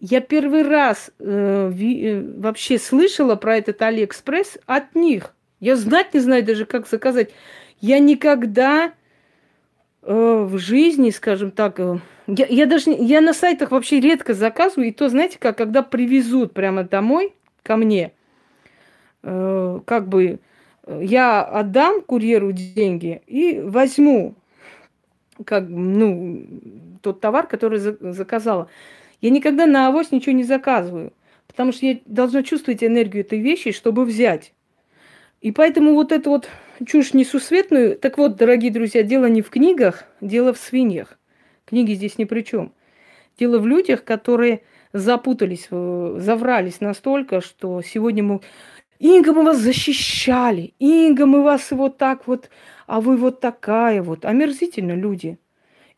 [0.00, 5.34] Я первый раз э, э, вообще слышала про этот Алиэкспресс от них.
[5.60, 7.30] Я знать не знаю даже, как заказать.
[7.80, 8.92] Я никогда
[10.02, 14.88] э, в жизни, скажем так, э, я, я даже я на сайтах вообще редко заказываю.
[14.88, 18.12] И то, знаете, как когда привезут прямо домой ко мне,
[19.22, 20.40] э, как бы
[20.86, 24.34] я отдам курьеру деньги и возьму
[25.44, 26.46] как, ну,
[27.02, 28.68] тот товар, который заказала.
[29.20, 31.12] Я никогда на авось ничего не заказываю.
[31.46, 34.52] Потому что я должна чувствовать энергию этой вещи, чтобы взять.
[35.40, 36.48] И поэтому вот эту вот
[36.86, 37.96] чушь несусветную...
[37.96, 41.18] Так вот, дорогие друзья, дело не в книгах, дело в свиньях.
[41.64, 42.72] Книги здесь ни при чем.
[43.38, 44.62] Дело в людях, которые
[44.92, 48.40] запутались, э, заврались настолько, что сегодня мы...
[49.04, 50.72] Инга, мы вас защищали.
[50.78, 52.48] Инга, мы вас вот так вот,
[52.86, 54.24] а вы вот такая вот.
[54.24, 55.36] Омерзительно люди.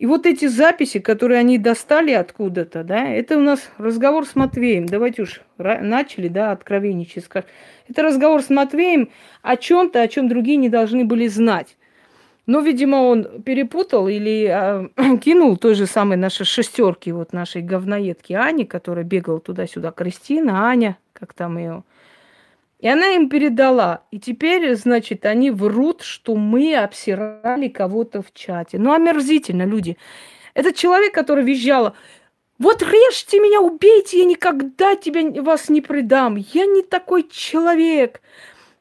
[0.01, 4.87] И вот эти записи, которые они достали откуда-то, да, это у нас разговор с Матвеем.
[4.87, 7.29] Давайте уж начали, да, откровенничать.
[7.87, 11.77] Это разговор с Матвеем о чем-то, о чем другие не должны были знать.
[12.47, 14.89] Но, видимо, он перепутал или а,
[15.23, 20.99] кинул той же самой нашей шестерки, вот нашей говноедки Ани, которая бегала туда-сюда, Кристина, Аня,
[21.13, 21.85] как там ее.
[22.79, 24.03] И она им передала.
[24.11, 28.79] И теперь, значит, они врут, что мы обсирали кого-то в чате.
[28.79, 29.97] Ну, омерзительно, люди.
[30.53, 31.95] Этот человек, который визжал,
[32.59, 36.37] вот режьте меня, убейте, я никогда тебя, вас не предам.
[36.37, 38.21] Я не такой человек.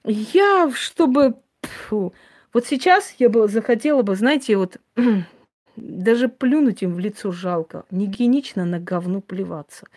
[0.04, 1.36] Я, чтобы...
[1.62, 2.14] Фу.
[2.54, 4.78] Вот сейчас я бы захотела бы, знаете, вот
[5.76, 7.86] даже плюнуть им в лицо жалко.
[7.92, 8.08] Не
[8.56, 9.88] на говно плеваться.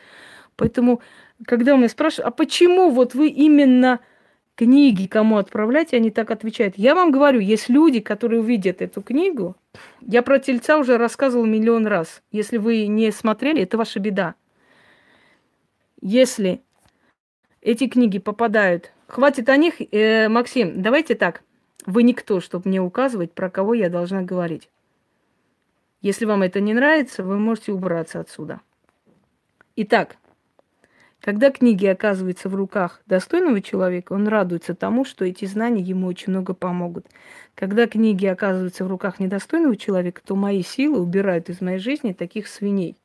[0.57, 1.01] Поэтому,
[1.45, 4.01] когда у меня спрашивают, а почему вот вы именно
[4.55, 6.77] книги кому отправляете, они так отвечают.
[6.77, 9.57] Я вам говорю, есть люди, которые увидят эту книгу.
[10.01, 12.23] Я про тельца уже рассказывал миллион раз.
[12.33, 14.35] Если вы не смотрели, это ваша беда.
[16.01, 16.61] Если
[17.61, 18.93] эти книги попадают...
[19.07, 21.43] Хватит о них, э, Максим, давайте так.
[21.87, 24.69] Вы никто, чтобы мне указывать, про кого я должна говорить.
[26.03, 28.61] Если вам это не нравится, вы можете убраться отсюда.
[29.77, 30.17] Итак,
[31.29, 36.31] когда книги оказываются в руках достойного человека, он радуется тому, что эти знания ему очень
[36.31, 37.05] много помогут.
[37.55, 42.49] Когда книги оказываются в руках недостойного человека, то мои силы убирают из моей жизни таких
[42.49, 42.97] свиней.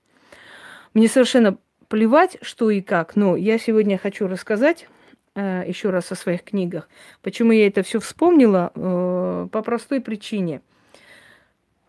[0.93, 1.57] Мне совершенно
[1.89, 4.87] плевать, что и как, но я сегодня хочу рассказать
[5.35, 6.87] э, еще раз о своих книгах.
[7.23, 8.71] Почему я это все вспомнила?
[8.73, 10.61] Э, по простой причине.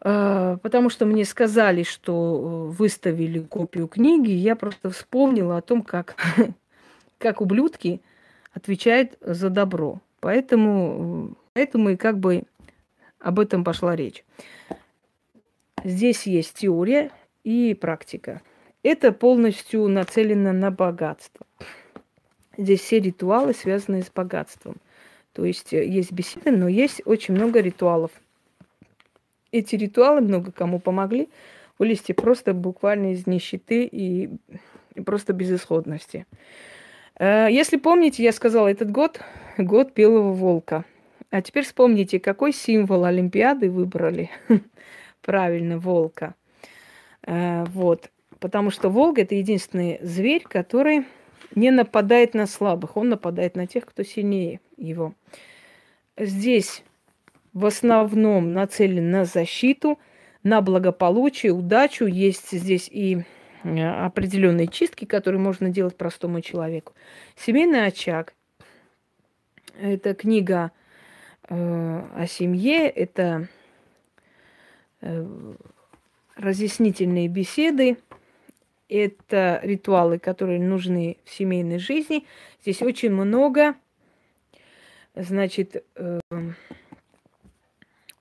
[0.05, 6.17] Э, потому что мне сказали, что выставили копию книги, я просто вспомнила о том, как,
[7.19, 8.01] как ублюдки
[8.53, 10.01] отвечают за добро.
[10.21, 12.45] Поэтому, поэтому и как бы
[13.19, 14.25] об этом пошла речь.
[15.83, 17.11] Здесь есть теория
[17.43, 18.43] и практика.
[18.83, 21.47] Это полностью нацелено на богатство.
[22.57, 24.77] Здесь все ритуалы, связанные с богатством.
[25.33, 28.13] То есть э, есть беседы, но есть очень много ритуалов.
[29.55, 31.29] Эти ритуалы много кому помогли
[31.79, 34.29] вылезти просто буквально из нищеты и,
[34.97, 36.27] и просто безысходности.
[37.21, 39.21] Э, если помните, я сказала, этот год–
[39.59, 40.85] год белого волка.
[41.31, 44.29] А теперь вспомните, какой символ Олимпиады выбрали.
[45.23, 46.35] Правильно, волка.
[47.25, 48.11] Э, вот.
[48.41, 51.05] Потому что волк– это единственный зверь, который
[51.55, 55.15] не нападает на слабых, он нападает на тех, кто сильнее его.
[56.17, 56.83] Здесь
[57.55, 59.99] в основном нацелен на защиту,
[60.43, 62.07] на благополучие, удачу.
[62.07, 63.23] Есть здесь и
[63.63, 66.93] э, определенные чистки, которые можно делать простому человеку.
[67.37, 68.35] Семейный очаг–
[69.81, 70.73] это книга
[71.49, 73.49] э, о семье, это
[75.01, 75.55] э,
[76.37, 77.99] разъяснительные беседы,
[78.89, 82.27] это ритуалы, которые нужны в семейной жизни.
[82.63, 83.77] Здесь очень много,
[85.15, 85.85] значит,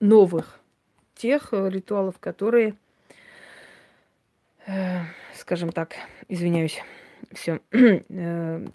[0.03, 0.59] новых
[1.15, 2.75] тех ритуалов, которые,
[4.67, 4.99] э,
[5.35, 5.95] скажем так,
[6.27, 6.81] извиняюсь,
[7.31, 7.61] все.
[7.71, 8.67] Э,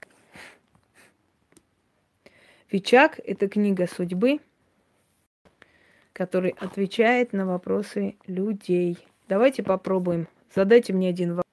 [2.69, 4.41] Фичак– это книга судьбы,
[6.13, 8.99] который отвечает на вопросы людей.
[9.27, 10.29] Давайте попробуем.
[10.55, 11.45] Задайте мне один вопрос.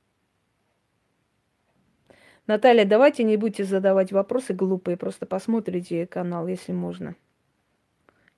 [2.48, 7.16] Наталья, давайте не будете задавать вопросы глупые, просто посмотрите канал, если можно.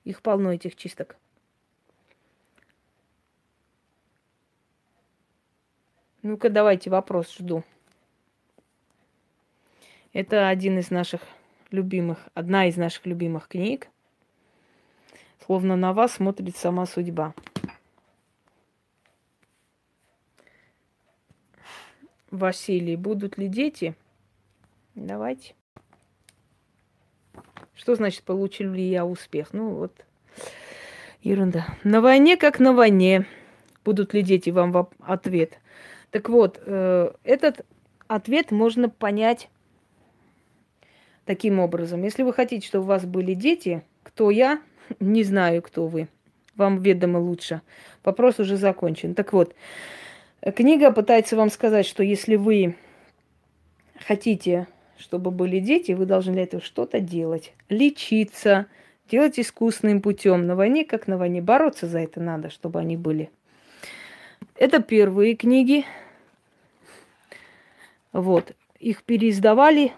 [0.04, 1.16] Их полно, этих чисток.
[6.22, 7.62] Ну-ка, давайте вопрос, жду.
[10.12, 11.20] Это один из наших
[11.70, 13.88] любимых, одна из наших любимых книг.
[15.46, 17.34] Словно на вас смотрит сама судьба.
[22.32, 23.94] Василий, будут ли дети?
[24.96, 25.54] Давайте.
[27.74, 29.52] Что значит, получил ли я успех?
[29.52, 30.04] Ну вот,
[31.22, 31.66] ерунда.
[31.84, 33.24] На войне как на войне.
[33.84, 35.58] Будут ли дети вам ответ?
[36.10, 37.64] Так вот, э, этот
[38.06, 39.48] ответ можно понять
[41.24, 42.02] таким образом.
[42.02, 44.60] Если вы хотите, чтобы у вас были дети, кто я,
[45.00, 46.08] не знаю, кто вы.
[46.56, 47.60] Вам ведомо лучше.
[48.04, 49.14] Вопрос уже закончен.
[49.14, 49.54] Так вот,
[50.54, 52.76] Книга пытается вам сказать, что если вы
[54.06, 57.52] хотите, чтобы были дети, вы должны для этого что-то делать.
[57.68, 58.66] Лечиться,
[59.10, 60.46] делать искусственным путем.
[60.46, 63.30] На войне, как на войне, бороться за это надо, чтобы они были.
[64.58, 65.84] Это первые книги.
[68.12, 68.56] Вот.
[68.80, 69.92] Их переиздавали.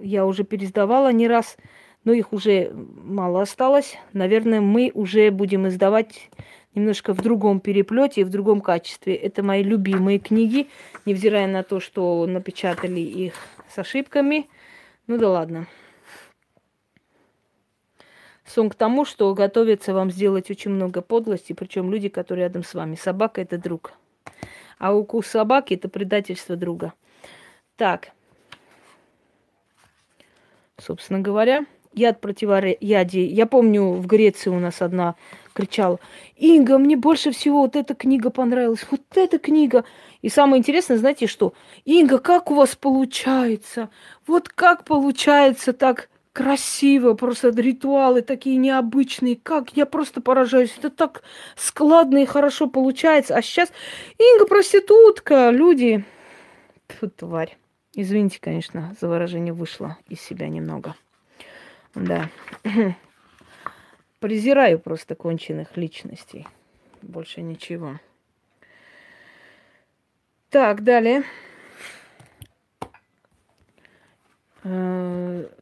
[0.00, 1.58] Я уже переиздавала не раз,
[2.04, 3.98] но их уже мало осталось.
[4.14, 6.30] Наверное, мы уже будем издавать
[6.74, 9.14] немножко в другом переплете и в другом качестве.
[9.14, 10.68] Это мои любимые книги,
[11.04, 13.34] невзирая на то, что напечатали их
[13.68, 14.48] с ошибками.
[15.06, 15.66] Ну да ладно.
[18.48, 22.72] Сон к тому, что готовится вам сделать очень много подлости, причем люди, которые рядом с
[22.72, 22.94] вами.
[22.94, 23.92] Собака это друг.
[24.78, 26.94] А укус собаки это предательство друга.
[27.76, 28.08] Так.
[30.78, 33.26] Собственно говоря, яд противоядия.
[33.26, 35.16] Я помню, в Греции у нас одна
[35.52, 35.98] кричала,
[36.36, 39.84] Инга, мне больше всего вот эта книга понравилась, вот эта книга.
[40.22, 41.52] И самое интересное, знаете что?
[41.84, 43.90] Инга, как у вас получается?
[44.26, 46.08] Вот как получается так
[46.38, 51.24] красиво, просто ритуалы такие необычные, как я просто поражаюсь, это так
[51.56, 53.34] складно и хорошо получается.
[53.34, 53.72] А сейчас
[54.18, 56.04] Инга проститутка, люди,
[56.86, 57.58] Фу, тварь.
[57.92, 60.94] Извините, конечно, за выражение вышло из себя немного.
[61.96, 62.30] Да.
[64.20, 66.46] Презираю просто конченых личностей.
[67.02, 67.98] Больше ничего.
[70.50, 71.24] Так, далее.
[74.57, 74.57] Э,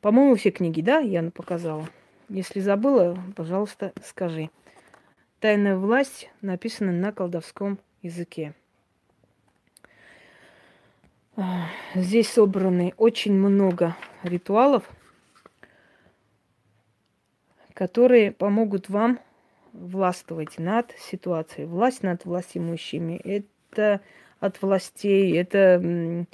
[0.00, 1.88] по-моему, все книги, да, Яна показала.
[2.28, 4.50] Если забыла, пожалуйста, скажи.
[5.40, 8.54] Тайная власть написана на колдовском языке.
[11.36, 11.42] Э,
[11.94, 14.88] здесь собраны очень много ритуалов,
[17.74, 19.20] которые помогут вам
[19.72, 21.66] властвовать над ситуацией.
[21.66, 24.00] Власть над властимущими– это
[24.40, 26.26] от властей, это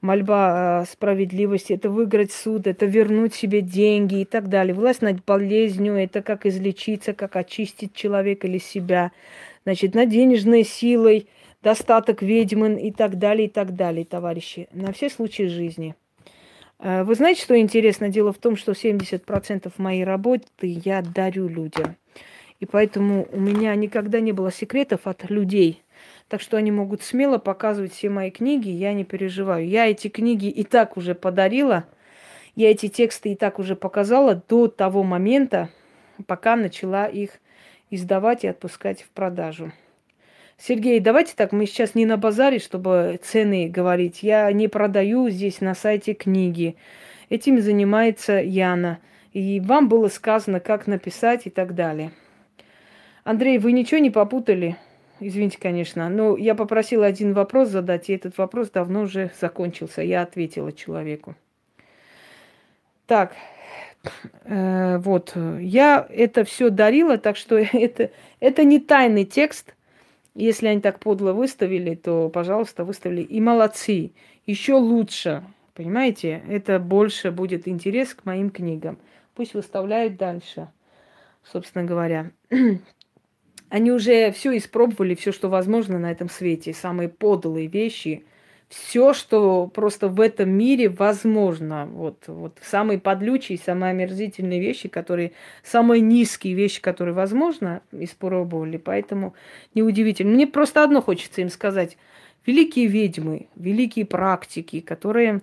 [0.00, 4.74] мольба справедливости, это выиграть суд, это вернуть себе деньги и так далее.
[4.74, 9.12] Власть над болезнью– это как излечиться, как очистить человека или себя.
[9.64, 11.28] Значит, над денежной силой,
[11.62, 14.68] достаток ведьмын и так далее, и так далее, товарищи.
[14.72, 15.94] На все случаи жизни–
[16.80, 18.08] Э, вы знаете, что интересно?
[18.08, 21.96] Дело в том, что 70% моей работы я дарю людям.
[22.58, 25.82] И поэтому у меня никогда не было секретов от людей.
[26.30, 29.66] Так что они могут смело показывать все мои книги, я не переживаю.
[29.66, 31.86] Я эти книги и так уже подарила,
[32.54, 35.70] я эти тексты и так уже показала до того момента,
[36.28, 37.40] пока начала их
[37.90, 39.72] издавать и отпускать в продажу.
[40.56, 44.22] Сергей, давайте так, мы сейчас не на базаре, чтобы цены говорить.
[44.22, 46.76] Я не продаю здесь на сайте книги.
[47.28, 49.00] Этим занимается Яна.
[49.32, 52.12] И вам было сказано, как написать и так далее.
[53.24, 54.76] Андрей, вы ничего не попутали?
[55.20, 56.08] Извините, конечно.
[56.08, 60.02] Но я попросила один вопрос задать, и этот вопрос давно уже закончился.
[60.02, 61.34] Я ответила человеку.
[63.06, 63.34] Так,
[64.44, 68.10] э, вот, я это все дарила, так что это,
[68.40, 69.74] это не тайный текст–
[70.34, 73.22] если они так подло выставили, то, пожалуйста, выставили.
[73.22, 74.12] И молодцы.
[74.46, 75.42] Еще лучше.
[75.74, 76.42] Понимаете?
[76.48, 78.98] Это больше будет интерес к моим книгам.
[79.34, 80.68] Пусть выставляют дальше,
[81.44, 82.30] собственно говоря.
[83.70, 86.74] Они уже все испробовали, все, что возможно на этом свете.
[86.74, 88.24] Самые подлые вещи–
[88.70, 91.86] все, что просто в этом мире возможно.
[91.86, 95.32] Вот, вот самые подлючие, самые омерзительные вещи, которые,
[95.64, 98.76] самые низкие вещи, которые возможно, испробовали.
[98.76, 99.34] Поэтому
[99.74, 100.32] неудивительно.
[100.32, 101.98] Мне просто одно хочется им сказать.
[102.46, 105.42] Великие ведьмы, великие практики, которые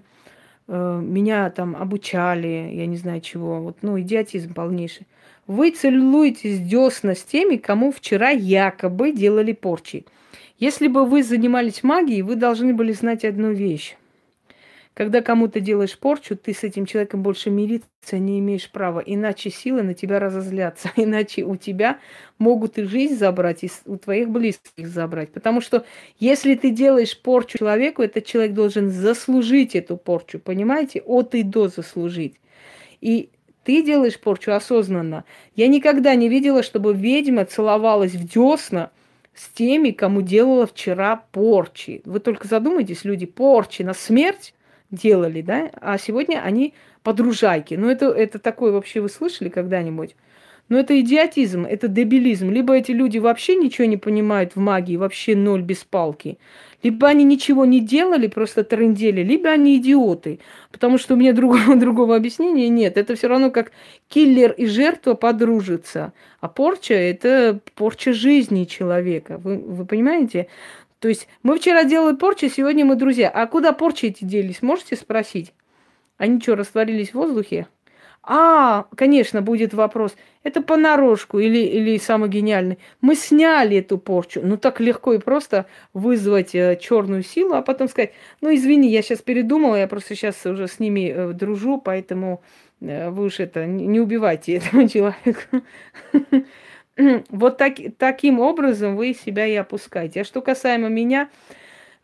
[0.69, 5.05] э, меня там обучали, я не знаю чего, вот, ну, идиотизм полнейший.
[5.48, 10.06] Вы целуетесь десна с теми, кому вчера якобы делали порчи.
[10.60, 13.95] Если бы вы занимались магией, вы должны были знать одну вещь.
[14.93, 19.84] Когда кому-то делаешь порчу, ты с этим человеком больше мириться не имеешь права, иначе силы
[19.84, 22.00] на тебя разозлятся, иначе у тебя
[22.39, 25.30] могут и жизнь забрать, и у твоих близких забрать.
[25.30, 25.86] Потому что
[26.20, 31.02] если ты делаешь порчу человеку, этот человек должен заслужить эту порчу, понимаете?
[31.06, 32.34] От и до заслужить.
[33.00, 33.30] И
[33.68, 35.26] ты делаешь порчу осознанно.
[35.57, 38.91] Я никогда не видела, чтобы ведьма целовалась в десна
[39.36, 42.01] с теми, кому делала вчера порчи.
[42.05, 44.53] Вы только задумайтесь, люди порчи на смерть
[44.89, 47.74] делали, да, а сегодня они подружайки.
[47.74, 50.15] Ну, это, это такое вообще вы слышали когда-нибудь?
[50.70, 52.49] Ну, это идиотизм, это дебилизм.
[52.49, 56.38] Либо эти люди вообще ничего не понимают в магии, вообще ноль без палки,
[56.84, 60.39] либо они ничего не делали, просто трындели, либо они идиоты.
[60.71, 62.97] Потому что у меня другого, другого объяснения нет.
[62.97, 63.71] Это все равно как
[64.07, 66.13] киллер и жертва подружатся.
[66.39, 69.39] А порча– это порча жизни человека.
[69.43, 70.47] Вы, вы понимаете?
[70.99, 73.30] То есть мы вчера делали порчу, сегодня мы друзья.
[73.30, 75.53] А куда порчи эти делись, можете спросить?
[76.17, 77.67] Они что, растворились в воздухе?
[78.30, 80.17] А, конечно, будет вопрос.
[80.43, 82.78] Это понарошку или, или самый гениальный.
[82.99, 84.41] Мы сняли эту порчу.
[84.43, 88.11] Ну, так легко и просто вызвать э, черную силу, а потом сказать,
[88.41, 92.41] ну, извини, я сейчас передумала, я просто сейчас уже с ними э, дружу, поэтому
[92.82, 95.61] э, вы уж это, не, убивайте этого человека.
[97.30, 100.21] Вот так, таким образом вы себя и опускаете.
[100.21, 101.30] А что касаемо меня,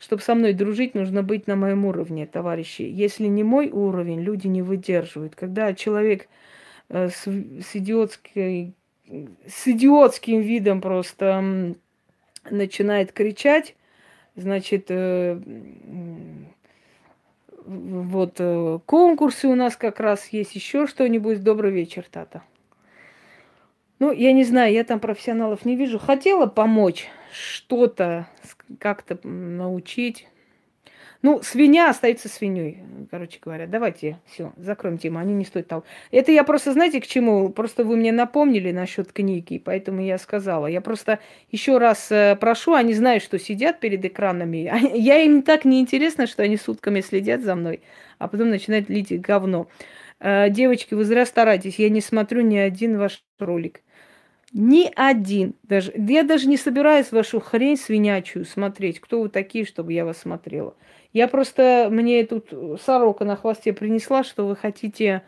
[0.04, 2.82] чтобы со мной дружить, нужно быть на моем уровне, товарищи.
[2.82, 5.34] Если не мой уровень, люди не выдерживают.
[5.34, 6.28] Когда человек
[6.89, 8.74] э, с, с, идиотской,
[9.47, 11.76] с идиотским видом просто
[12.49, 13.76] начинает кричать,
[14.36, 15.39] значит, э,
[17.66, 21.43] вот э, конкурсы у нас как раз есть, еще что-нибудь.
[21.43, 22.43] Добрый вечер, Тата.
[23.99, 25.97] Ну, я не знаю, я там профессионалов не вижу.
[25.97, 28.28] Хотела помочь, что-то
[28.80, 30.28] как-то научить.
[31.24, 33.65] Ну, свинья остается свиньей, короче говоря.
[33.65, 35.86] Давайте, все, закроем тему, они не стоят того.
[36.11, 37.47] Это я просто, знаете, к чему?
[37.49, 40.67] Просто вы мне напомнили насчет книги, поэтому я сказала.
[40.67, 41.19] Я просто
[41.49, 44.69] еще раз э, прошу, они знают, что сидят перед экранами.
[44.97, 47.82] Я им так неинтересно, что они сутками следят за мной,
[48.19, 49.69] а потом начинают лить говно.
[50.19, 53.82] Э, девочки, вы зря старайтесь, я не смотрю ни один ваш ролик.
[54.54, 55.56] Ни один.
[55.64, 58.99] Даже, я даже не собираюсь вашу хрень свинячую смотреть.
[58.99, 60.76] Кто вы такие, чтобы я вас смотрела?
[61.12, 65.24] Я просто, мне тут сорока на хвосте принесла, что вы хотите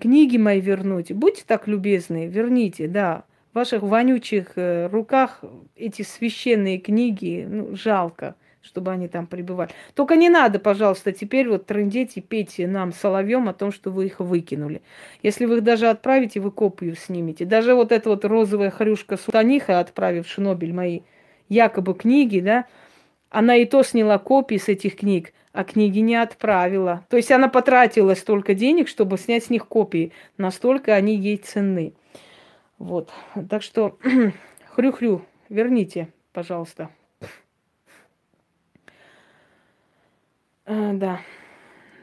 [0.00, 1.12] книги мои вернуть.
[1.12, 3.24] Будьте так любезны, верните, да.
[3.52, 5.42] В ваших вонючих э, руках
[5.76, 8.34] эти священные книги, ну, жалко
[8.64, 9.70] чтобы они там пребывали.
[9.94, 14.06] Только не надо, пожалуйста, теперь вот трындеть и петь нам соловьем о том, что вы
[14.06, 14.82] их выкинули.
[15.22, 17.44] Если вы их даже отправите, вы копию снимете.
[17.44, 21.00] Даже вот эта вот розовая хрюшка Сутаниха, отправив Шнобель мои
[21.48, 22.64] якобы книги, да,
[23.28, 27.04] она и то сняла копии с этих книг, а книги не отправила.
[27.10, 30.12] То есть она потратила столько денег, чтобы снять с них копии.
[30.38, 31.92] Настолько они ей ценны.
[32.78, 33.10] Вот.
[33.50, 33.98] Так что
[34.74, 36.90] хрю-хрю, верните, пожалуйста.
[40.66, 41.20] А, да.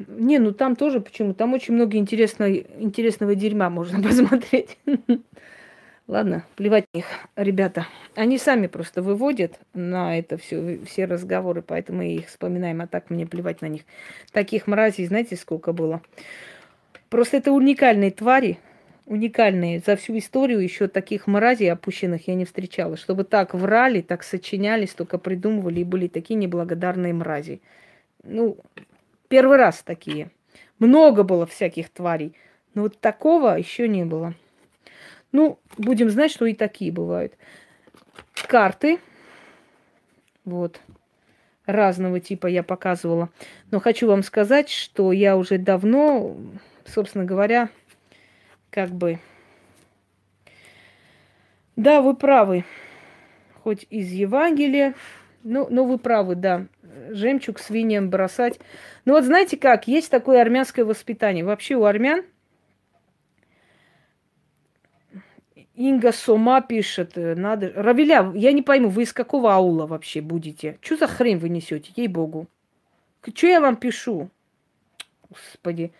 [0.07, 1.33] Не, ну там тоже почему?
[1.33, 4.77] Там очень много интересного, интересного дерьма можно посмотреть.
[6.07, 7.05] Ладно, плевать них,
[7.35, 7.87] ребята.
[8.15, 13.09] Они сами просто выводят на это все, все разговоры, поэтому мы их вспоминаем, а так
[13.09, 13.83] мне плевать на них.
[14.33, 16.01] Таких мразей, знаете, сколько было?
[17.09, 18.59] Просто это уникальные твари,
[19.05, 19.81] уникальные.
[19.85, 22.97] За всю историю еще таких мразей опущенных я не встречала.
[22.97, 27.61] Чтобы так врали, так сочинялись, только придумывали и были такие неблагодарные мрази.
[28.23, 28.57] Ну,
[29.27, 30.31] первый раз такие.
[30.79, 32.35] Много было всяких тварей.
[32.73, 34.33] Но вот такого еще не было.
[35.31, 37.33] Ну, будем знать, что и такие бывают.
[38.47, 38.99] Карты.
[40.45, 40.81] Вот.
[41.65, 43.29] Разного типа я показывала.
[43.69, 46.35] Но хочу вам сказать, что я уже давно,
[46.85, 47.69] собственно говоря,
[48.69, 49.19] как бы...
[51.75, 52.65] Да, вы правы.
[53.63, 54.95] Хоть из Евангелия.
[55.43, 56.67] Ну, но вы правы, да
[57.09, 58.59] жемчуг свиньям бросать.
[59.05, 61.43] Ну вот знаете как, есть такое армянское воспитание.
[61.43, 62.23] Вообще у армян
[65.75, 67.71] Инга Сома пишет, э, надо...
[67.75, 70.77] Равиля, я не пойму, вы из какого аула вообще будете?
[70.81, 72.47] Что за хрень вы несете, ей-богу?
[73.33, 74.29] Что я вам пишу?
[75.29, 75.91] Господи.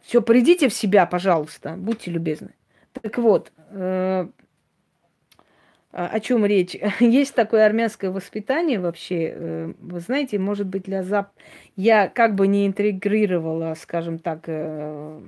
[0.00, 2.54] Все, придите в себя, пожалуйста, будьте любезны.
[2.92, 4.28] Так вот, э,
[5.90, 6.76] о чем речь?
[7.00, 11.30] Есть такое армянское воспитание вообще, э, вы знаете, может быть, для Зап...
[11.76, 15.20] Я как бы не интегрировала, скажем так, э,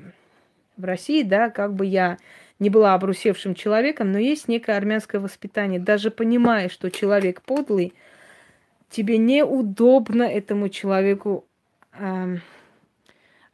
[0.77, 2.19] в России, да, как бы я
[2.59, 5.81] не была обрусевшим человеком, но есть некое армянское воспитание.
[5.81, 7.95] Даже понимая, что человек подлый,
[8.91, 11.47] тебе неудобно этому человеку
[11.93, 12.37] э,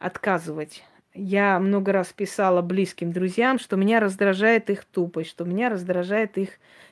[0.00, 0.82] отказывать.
[1.16, 6.51] Я много раз писала близким друзьям, что меня раздражает их тупость, что меня раздражает их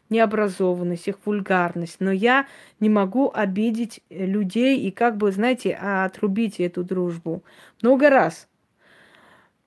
[0.08, 1.96] необразованность, их вульгарность.
[2.00, 2.46] Но я
[2.80, 7.44] не могу обидеть э, людей и как бы, знаете, отрубить эту дружбу.
[7.82, 8.48] Много раз.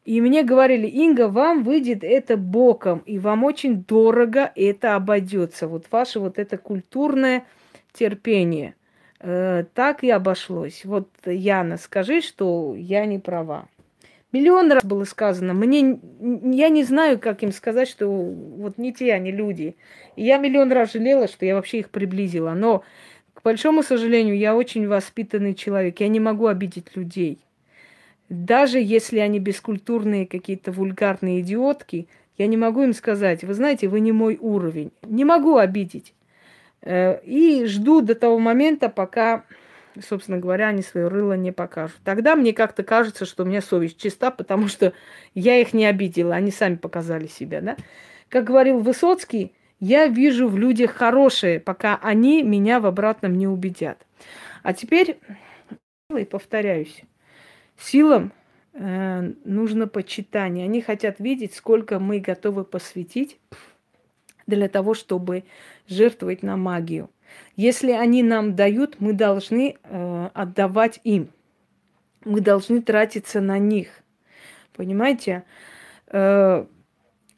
[0.05, 5.67] И мне говорили, Инга, вам выйдет это боком, и вам очень дорого это обойдется.
[5.67, 7.45] Вот ваше вот это культурное
[7.93, 8.73] терпение.
[9.19, 10.83] Э, так и обошлось.
[10.83, 13.67] Вот, Яна, скажи, что я не права.
[14.37, 15.55] Миллион раз было сказано.
[15.55, 19.75] Мне, я не знаю, как им сказать, что вот не те они люди.
[20.15, 22.51] И я миллион раз жалела, что я вообще их приблизила.
[22.51, 22.83] Но,
[23.33, 25.99] к большому сожалению, я очень воспитанный человек.
[26.01, 27.39] Я не могу обидеть людей.
[28.29, 32.07] Даже если они бескультурные, какие-то вульгарные идиотки,
[32.37, 34.91] я не могу им сказать, вы знаете, вы не мой уровень.
[35.01, 36.13] Не могу обидеть.
[36.83, 39.45] Э, и жду до того момента, пока
[40.01, 41.97] собственно говоря, они свое рыло не покажут.
[42.03, 44.93] Тогда мне как-то кажется, что у меня совесть чиста, потому что
[45.33, 47.77] я их не обидела, они сами показали себя, да.
[48.29, 54.05] Как говорил Высоцкий, я вижу в людях хорошее, пока они меня в обратном не убедят.
[54.63, 55.19] А теперь,
[56.15, 57.03] и повторяюсь,
[57.77, 58.31] силам
[58.73, 60.65] э, нужно почитание.
[60.65, 63.39] Они хотят видеть, сколько мы готовы посвятить
[64.47, 65.43] для того, чтобы
[65.87, 67.09] жертвовать на магию.
[67.55, 71.29] Если они нам дают, мы должны э, отдавать им.
[72.23, 73.87] Мы должны тратиться на них.
[74.75, 75.43] Понимаете?
[76.07, 76.65] Э,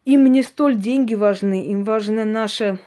[0.05, 2.79] им не столь деньги важны, им важна наша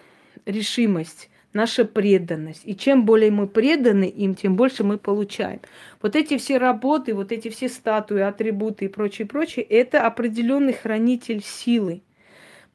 [0.44, 2.62] решимость, наша преданность.
[2.64, 5.60] И чем более мы преданы им, тем больше мы получаем.
[6.00, 11.42] Вот эти все работы, вот эти все статуи, атрибуты и прочее, прочее, это определенный хранитель
[11.42, 12.02] силы,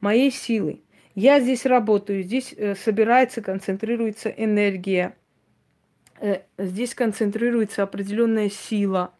[0.00, 0.80] моей силы.
[1.20, 5.16] Я здесь работаю, здесь э, собирается, концентрируется энергия,
[6.20, 9.12] э, здесь концентрируется определенная сила.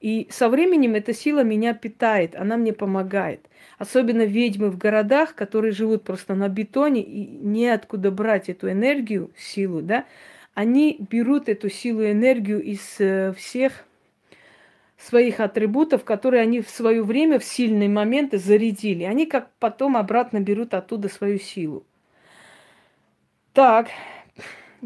[0.00, 3.48] И со временем эта сила меня питает, она мне помогает.
[3.78, 9.82] Особенно ведьмы в городах, которые живут просто на бетоне и неоткуда брать эту энергию, силу,
[9.82, 10.06] да,
[10.54, 13.84] они берут эту силу и энергию из э, всех
[15.04, 19.04] своих атрибутов, которые они в свое время в сильные моменты зарядили.
[19.04, 21.84] Они как потом обратно берут оттуда свою силу.
[23.52, 23.88] Так,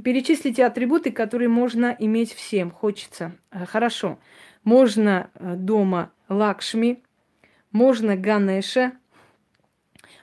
[0.03, 2.71] перечислите атрибуты, которые можно иметь всем.
[2.71, 3.37] Хочется.
[3.53, 4.19] Э, хорошо.
[4.65, 7.03] Можно э, дома Лакшми,
[7.71, 8.93] можно Ганеша,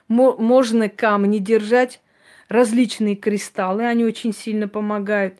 [0.08, 2.00] можно камни держать,
[2.48, 5.38] различные кристаллы, они очень сильно помогают.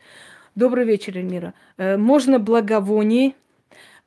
[0.55, 1.55] Добрый вечер, Эльмира.
[1.77, 3.35] Э, можно благовоние,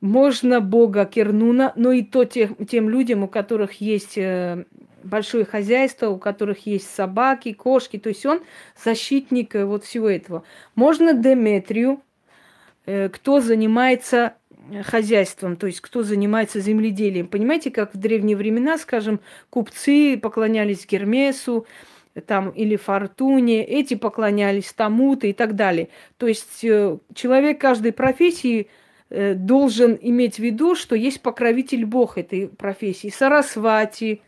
[0.00, 4.64] можно Бога Кернуна, но и то тем, тем людям, у которых есть э,
[5.02, 8.40] большое хозяйство, у которых есть собаки, кошки, то есть он
[8.82, 10.42] защитник э, вот всего этого.
[10.74, 12.00] Можно Деметрию,
[12.86, 14.34] э, кто занимается
[14.84, 17.26] хозяйством, то есть кто занимается земледелием.
[17.26, 19.20] Понимаете, как в древние времена, скажем,
[19.50, 21.66] купцы поклонялись Гермесу,
[22.26, 25.88] там или Фортуне, эти поклонялись тому-то и так далее.
[26.18, 28.68] То есть человек каждой профессии
[29.10, 33.08] должен иметь в виду, что есть покровитель Бог этой профессии.
[33.08, 34.22] Сарасвати,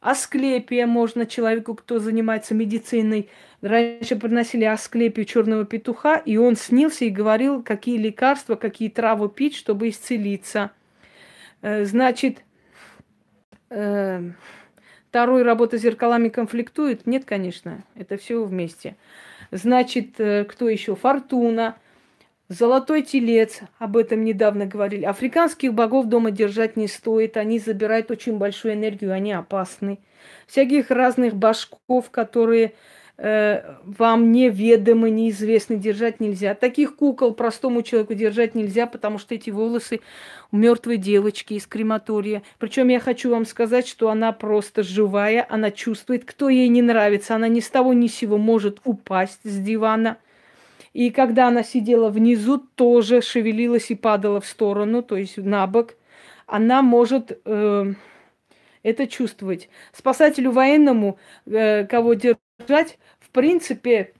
[0.00, 3.30] Асклепия можно человеку, кто занимается медициной.
[3.62, 9.56] Раньше приносили Асклепию черного петуха, и он снился и говорил, какие лекарства, какие травы пить,
[9.56, 10.72] чтобы исцелиться.
[11.62, 12.44] Э, значит,
[13.70, 14.30] э,
[15.08, 17.06] второй работа с зеркалами конфликтует?
[17.06, 18.96] Нет, конечно, это все вместе.
[19.50, 20.96] Значит, кто еще?
[20.96, 21.76] Фортуна–
[22.54, 25.04] Золотой телец, об этом недавно говорили.
[25.04, 29.98] Африканских богов дома держать не стоит, они забирают очень большую энергию, они опасны.
[30.46, 32.74] Всяких разных башков, которые
[33.16, 36.54] э, вам неведомы, неизвестны, держать нельзя.
[36.54, 39.98] Таких кукол простому человеку держать нельзя, потому что эти волосы
[40.52, 42.44] у мертвой девочки из крематория.
[42.60, 47.34] Причем я хочу вам сказать, что она просто живая, она чувствует, кто ей не нравится,
[47.34, 50.18] она ни с того ни с сего может упасть с дивана–
[50.94, 55.96] и когда она сидела внизу, тоже шевелилась и падала в сторону, то есть на бок.
[56.46, 57.94] Она может э,
[58.84, 59.68] это чувствовать.
[59.92, 64.14] Спасателю военному, э, кого держать, в принципе,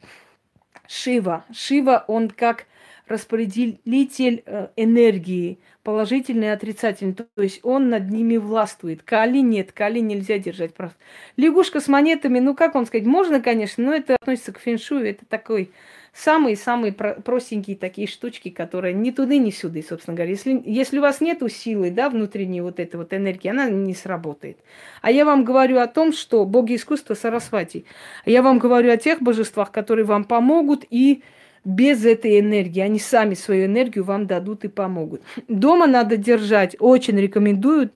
[0.89, 1.45] Шива.
[1.53, 2.67] Шива, он как
[3.07, 7.15] распределитель э, энергии, положительный и отрицательный.
[7.15, 9.05] То есть он над ними властвует.
[9.05, 10.99] Кали нет, кали нельзя держать просто.
[11.37, 15.25] Лягушка с монетами, ну как вам сказать, можно, конечно, но это относится к феншую, это
[15.27, 15.71] такой
[16.15, 20.31] самые-самые простенькие такие штучки, которые ни туда, ни сюда, собственно говоря.
[20.31, 24.59] Если, если у вас нет силы, да, внутренней вот этой вот энергии, она не сработает.
[25.03, 27.85] А я вам говорю о том, что боги искусства Сарасвати.
[28.25, 31.23] Я вам говорю о тех божествах, которые вам помогут и
[31.65, 32.81] без этой энергии.
[32.81, 35.23] Они сами свою энергию вам дадут и помогут.
[35.49, 37.93] Дома надо держать, очень рекомендуют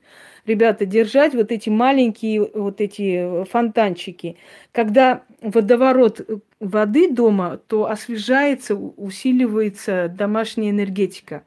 [0.49, 4.37] ребята, держать вот эти маленькие вот эти фонтанчики.
[4.73, 6.27] Когда водоворот
[6.59, 11.45] воды дома, то освежается, усиливается домашняя энергетика.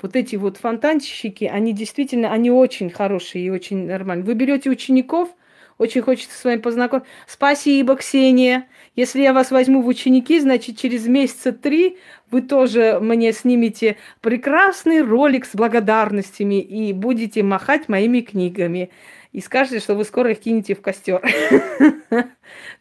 [0.00, 4.26] Вот эти вот фонтанчики, они действительно, они очень хорошие и очень нормальные.
[4.26, 5.30] Вы берете учеников,
[5.78, 7.10] очень хочется с вами познакомиться.
[7.26, 8.66] Спасибо, Ксения.
[8.96, 11.98] Если я вас возьму в ученики, значит, через месяца три
[12.30, 18.90] вы тоже мне снимете прекрасный ролик с благодарностями и будете махать моими книгами.
[19.32, 21.22] И скажете, что вы скоро их кинете в костер.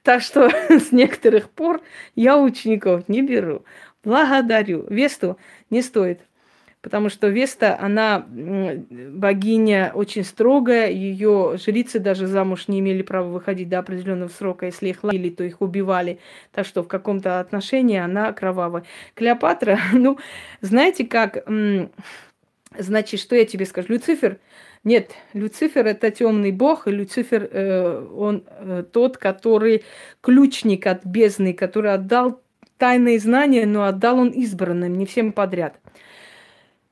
[0.03, 1.81] Так что с некоторых пор
[2.15, 3.65] я учеников не беру.
[4.03, 4.85] Благодарю.
[4.87, 5.37] Весту
[5.71, 6.21] не стоит
[6.85, 13.69] потому что Веста, она богиня очень строгая, ее жрицы даже замуж не имели права выходить
[13.69, 16.19] до определенного срока, если их ловили, то их убивали,
[16.51, 18.83] так что в каком-то отношении она кровавая.
[19.15, 20.19] Клеопатра, ну,
[20.61, 21.43] знаете как,
[22.77, 24.37] значит, что я тебе скажу, Люцифер,
[24.83, 29.83] нет, Люцифер это темный бог, и Люцифер э, он э, тот, который
[30.21, 32.43] ключник от бездны, который отдал
[32.77, 35.79] тайные знания, но отдал он избранным, не всем подряд.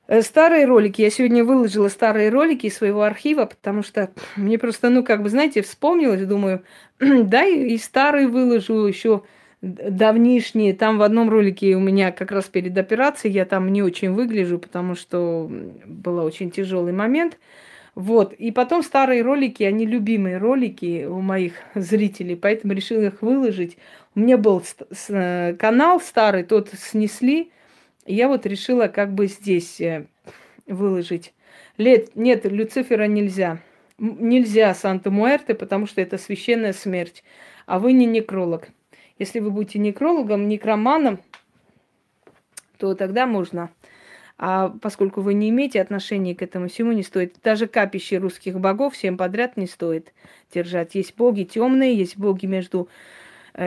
[0.06, 4.90] Э, старые ролики, я сегодня выложила старые ролики из своего архива, потому что мне просто,
[4.90, 6.62] ну, как бы, знаете, вспомнилось, думаю,
[6.98, 9.22] да, и старые выложу еще
[9.62, 10.74] давнишние.
[10.74, 14.58] Там в одном ролике у меня как раз перед операцией, я там не очень выгляжу,
[14.58, 15.50] потому что
[15.86, 17.38] был очень тяжелый момент.
[17.94, 18.32] Вот.
[18.34, 23.78] И потом старые ролики, они любимые ролики у моих зрителей, поэтому решила их выложить.
[24.14, 24.62] У меня был
[25.08, 27.52] э, канал старый, тот снесли,
[28.06, 30.06] я вот решила как бы здесь э,
[30.66, 31.32] выложить.
[31.76, 33.60] Лет, нет, Люцифера нельзя.
[33.98, 37.24] Нельзя Санта-Муэрте, потому что это священная смерть.
[37.66, 38.68] А вы не некролог.
[39.18, 41.20] Если вы будете некрологом, некроманом,
[42.78, 43.70] то тогда можно.
[44.36, 47.36] А поскольку вы не имеете отношения к этому всему, не стоит.
[47.42, 50.12] Даже капище русских богов всем подряд не стоит
[50.52, 50.94] держать.
[50.96, 52.88] Есть боги темные, есть боги между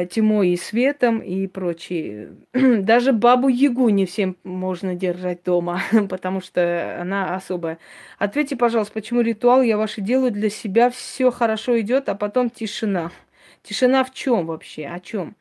[0.10, 2.36] тьмой и светом и прочие.
[2.54, 7.80] Даже бабу Ягу не всем можно держать дома, потому что она особая.
[8.18, 13.12] Ответьте, пожалуйста, почему ритуал я ваши делаю для себя, все хорошо идет, а потом тишина.
[13.64, 14.88] Тишина в чем вообще?
[14.88, 15.36] О чем?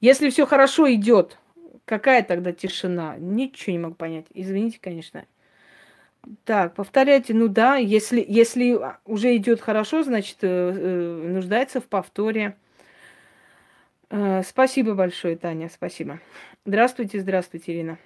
[0.00, 1.38] Если все хорошо идет,
[1.84, 3.16] какая тогда тишина?
[3.18, 4.26] Ничего не могу понять.
[4.34, 5.26] Извините, конечно.
[6.44, 12.56] Так, повторяйте, ну да, если, если уже идет хорошо, значит, э, э, нуждается в повторе.
[14.10, 16.20] Э, спасибо большое, Таня, спасибо.
[16.66, 17.98] Здравствуйте, здравствуйте, Ирина.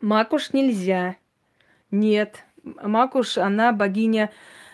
[0.00, 1.16] Макуш нельзя.
[1.90, 2.44] Нет.
[2.64, 4.30] Макуш, она богиня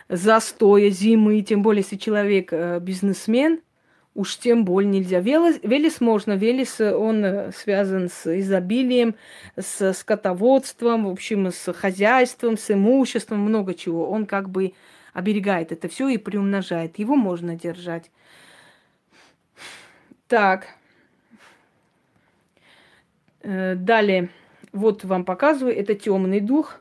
[0.08, 3.60] застоя, зимы, тем более, если человек э, бизнесмен,
[4.14, 5.20] уж тем более нельзя.
[5.20, 9.16] Велес, Велес можно, Велес, он э, связан с изобилием,
[9.56, 14.08] с скотоводством, в общем, с хозяйством, с имуществом, много чего.
[14.08, 14.74] Он как бы
[15.12, 16.98] оберегает это все и приумножает.
[17.00, 18.10] Его можно держать.
[20.28, 20.68] Так.
[23.42, 24.30] Э, далее.
[24.72, 25.76] Вот вам показываю.
[25.76, 26.80] Это темный дух.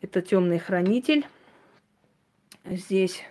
[0.00, 1.26] Это темный хранитель.
[2.64, 3.22] Здесь.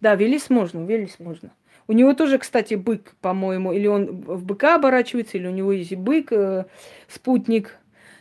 [0.00, 1.50] Да, Велис можно, Велис можно.
[1.88, 5.94] У него тоже, кстати, бык, по-моему, или он в быка оборачивается, или у него есть
[5.94, 6.66] бык, э,
[7.08, 7.76] спутник.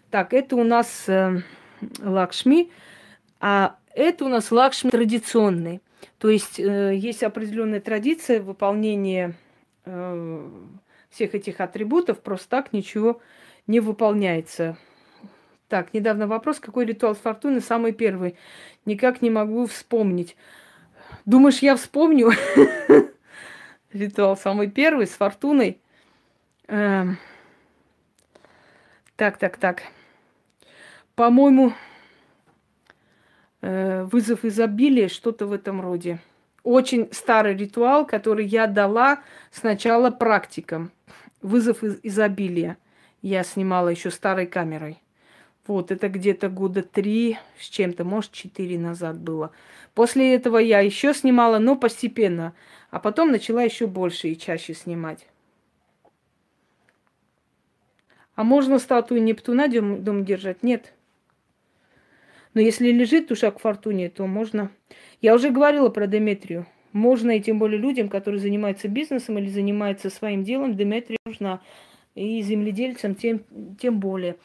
[0.10, 1.42] Так, это у нас э,
[2.00, 2.72] Лакшми,
[3.40, 5.82] а это у нас Лакшми традиционный.
[6.18, 9.36] То есть э, есть определенная традиция выполнения
[9.88, 10.50] э,
[11.10, 13.22] всех этих атрибутов просто так ничего
[13.66, 14.78] не выполняется.
[15.68, 18.38] Так, недавно вопрос, какой ритуал фортуны самый первый?
[18.86, 20.38] Никак не могу вспомнить.
[21.26, 22.32] Думаешь, я вспомню?
[23.94, 25.82] Ритуал самый первый с фортуной.
[26.68, 27.18] Эм.
[29.16, 29.84] Так, так, так.
[31.16, 31.74] По-моему,
[33.62, 36.20] э, вызов изобилия, что-то в этом роде
[36.68, 39.22] очень старый ритуал, который я дала
[39.52, 40.92] сначала практикам.
[41.42, 42.78] Вызов из изобилия.
[43.22, 45.02] Я снимала еще старой камерой.
[45.66, 49.52] Вот, это где-то года три с чем-то, может, четыре назад было.
[49.94, 52.54] После этого я еще снимала, но постепенно.
[52.90, 55.28] А потом начала еще больше и чаще снимать.
[58.36, 60.64] А можно статую Нептуна дома держать?
[60.64, 60.94] Нет.
[62.58, 64.72] Но если лежит душа к фортуне, то можно.
[65.22, 66.66] Я уже говорила про Деметрию.
[66.92, 71.62] Можно, и тем более людям, которые занимаются бизнесом или занимаются своим делом, Деметрия нужна.
[72.16, 73.44] И земледельцам тем,
[73.80, 74.38] тем более.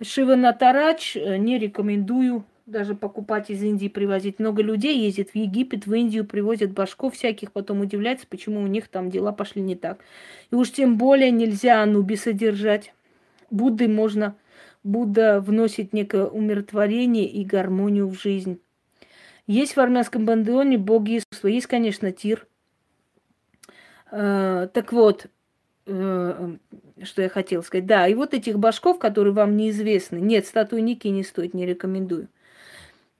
[0.00, 4.38] Шива Натарач э, не рекомендую даже покупать из Индии, привозить.
[4.38, 8.86] Много людей ездит в Египет, в Индию, привозят башков всяких, потом удивляются, почему у них
[8.86, 9.98] там дела пошли не так.
[10.52, 12.94] И уж тем более нельзя Анубиса держать.
[13.50, 14.36] Будды можно
[14.86, 18.60] Будда вносит некое умиротворение и гармонию в жизнь.
[19.46, 21.48] Есть в армянском бандеоне боги искусства.
[21.48, 22.46] Есть, конечно, Тир.
[24.10, 25.26] Э, так вот,
[25.86, 26.56] э,
[27.02, 27.86] что я хотела сказать.
[27.86, 30.18] Да, и вот этих башков, которые вам неизвестны.
[30.18, 32.28] Нет, статуи Ники не стоит, не рекомендую.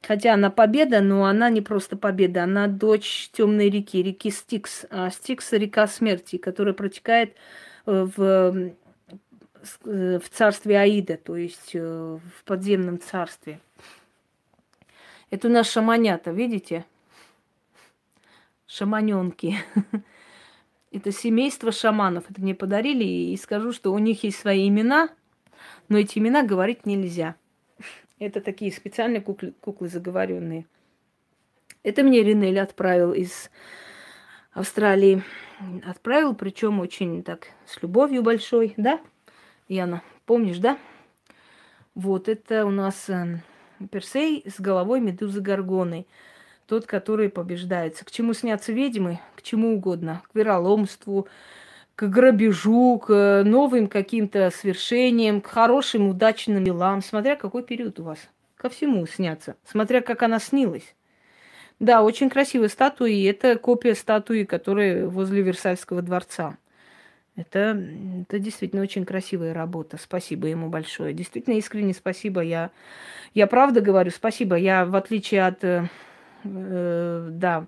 [0.02, 4.86] Хотя она победа, но она не просто победа, она дочь темной реки, реки Стикс.
[4.90, 7.34] А Стикс– река смерти, которая протекает
[7.86, 8.72] э, в
[9.82, 13.60] в царстве Аида, то есть э, в подземном царстве.
[15.30, 16.84] Это у нас шаманята, видите?
[18.66, 19.56] Шаманенки.
[20.92, 22.30] Это семейство шаманов.
[22.30, 23.04] Это мне подарили.
[23.04, 25.10] И скажу, что у них есть свои имена,
[25.88, 27.36] но эти имена говорить нельзя.
[28.18, 30.66] Это такие специальные куклы, куклы заговоренные.
[31.82, 33.50] Это мне Ринель отправил из
[34.52, 35.22] Австралии.
[35.84, 39.00] Отправил, причем очень так с любовью большой, да,
[39.68, 40.02] Яна?
[40.26, 40.78] Помнишь, да?
[41.94, 43.40] Вот это у нас э,
[43.90, 46.06] Персей с головой медузы Горгоны.
[46.66, 48.04] Тот, который побеждается.
[48.04, 49.20] К чему снятся ведьмы?
[49.34, 50.22] К чему угодно.
[50.30, 51.26] К вероломству,
[51.94, 57.02] к грабежу, к новым каким-то свершениям, к хорошим, удачным делам.
[57.02, 58.18] Смотря какой период у вас.
[58.56, 59.56] Ко всему снятся.
[59.64, 60.94] Смотря как она снилась.
[61.78, 66.56] Да, очень красивая статуя, и это копия статуи, которая возле Версальского дворца.
[67.36, 67.78] Это,
[68.22, 69.98] это действительно очень красивая работа.
[69.98, 71.12] Спасибо ему большое.
[71.12, 72.40] Действительно, искренне спасибо.
[72.40, 72.70] Я,
[73.34, 74.56] я правда говорю спасибо.
[74.56, 75.86] Я, в отличие от э,
[76.44, 77.66] э, да,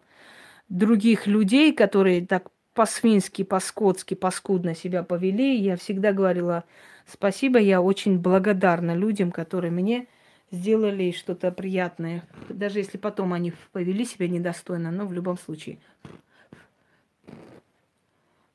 [0.70, 6.64] других людей, которые так по-свински, по-скотски, по-скудно себя повели, я всегда говорила
[7.06, 7.58] спасибо.
[7.58, 10.06] Я очень благодарна людям, которые мне
[10.50, 12.22] сделали что-то приятное.
[12.48, 15.78] Даже если потом они повели себя недостойно, но в любом случае.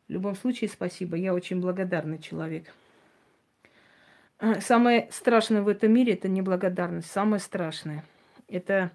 [0.08, 1.16] В любом случае, спасибо.
[1.16, 2.74] Я очень благодарный человек.
[4.38, 7.10] А, самое страшное в этом мире– это неблагодарность.
[7.10, 8.04] Самое страшное.
[8.50, 8.92] Это,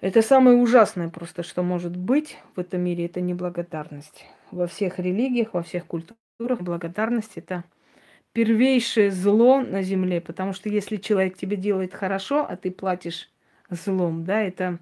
[0.00, 4.26] это самое ужасное просто, что может быть в этом мире– это неблагодарность.
[4.50, 7.62] Во всех религиях, во всех культурах благодарность– это
[8.32, 10.20] первейшее зло на земле.
[10.20, 13.30] Потому что если человек тебе делает хорошо, а ты платишь
[13.70, 14.78] злом, да, это...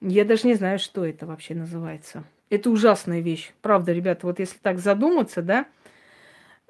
[0.00, 3.52] Я даже не знаю, что это вообще называется– это ужасная вещь.
[3.62, 5.66] Правда, ребята, вот если так задуматься, да,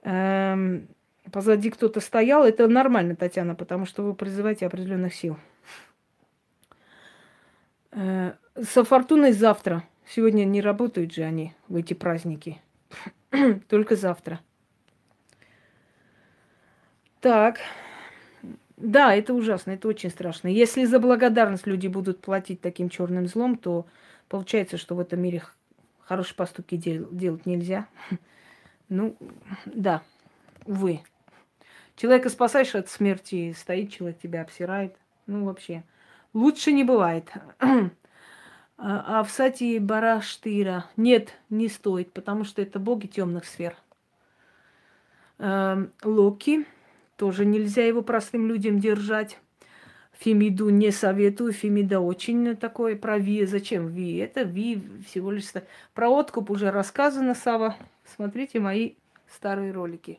[0.03, 0.89] эм,
[1.31, 5.36] позади кто-то стоял, это нормально, Татьяна, потому что вы призываете определенных сил.
[7.93, 9.85] Э, со фортуной завтра.
[10.07, 12.61] Сегодня не работают же они в эти праздники.
[13.69, 14.40] Только завтра.
[17.20, 17.59] Так.
[18.77, 20.48] Да, это ужасно, это очень страшно.
[20.48, 23.86] Если за благодарность люди будут платить таким черным злом, то
[24.28, 25.43] получается, что в этом мире
[26.07, 27.87] Хорошие поступки дел- делать нельзя.
[28.89, 29.16] Ну,
[29.65, 30.01] да,
[30.65, 31.01] увы.
[31.97, 34.95] Человека спасаешь от смерти, стоит человек, тебя обсирает.
[35.27, 35.83] Ну, вообще,
[36.33, 37.33] лучше не бывает.
[38.78, 43.74] А, а в Сати Бараштыра нет, не стоит, потому что это боги темных сфер.
[45.39, 46.66] Эм, Локи
[47.16, 49.39] тоже нельзя его простым людям держать.
[50.18, 51.52] Фемиду не советую.
[51.52, 53.18] Фемида очень такой про.
[53.47, 54.16] Зачем Ви?
[54.16, 55.52] Это Ви всего лишь...
[55.94, 57.76] Про откуп уже рассказано, Сава.
[58.05, 58.94] Смотрите мои
[59.28, 60.18] старые ролики.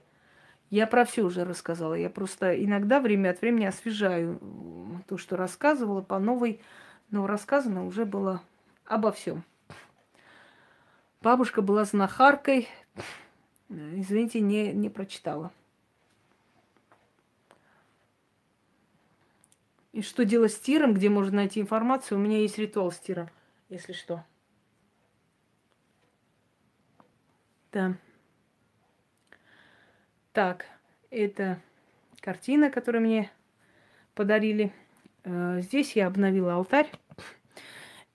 [0.70, 1.94] Я про все уже рассказала.
[1.96, 4.40] Я просто иногда время от времени освежаю
[5.08, 6.62] то, что рассказывала по новой.
[7.10, 8.42] Но рассказано уже было
[8.86, 9.44] обо всем.
[11.22, 12.68] Бабушка была знахаркой.
[13.70, 15.52] Извините, не, не прочитала.
[19.98, 22.20] И что делать с тиром, где можно найти информацию?
[22.20, 23.32] У меня есть ритуал с тиром,
[23.68, 24.24] если что.
[27.72, 27.98] Да.
[30.34, 30.68] Так,
[31.10, 31.60] это
[32.20, 33.32] картина, которую мне
[34.14, 34.72] подарили.
[35.24, 36.92] Э, здесь я обновила алтарь.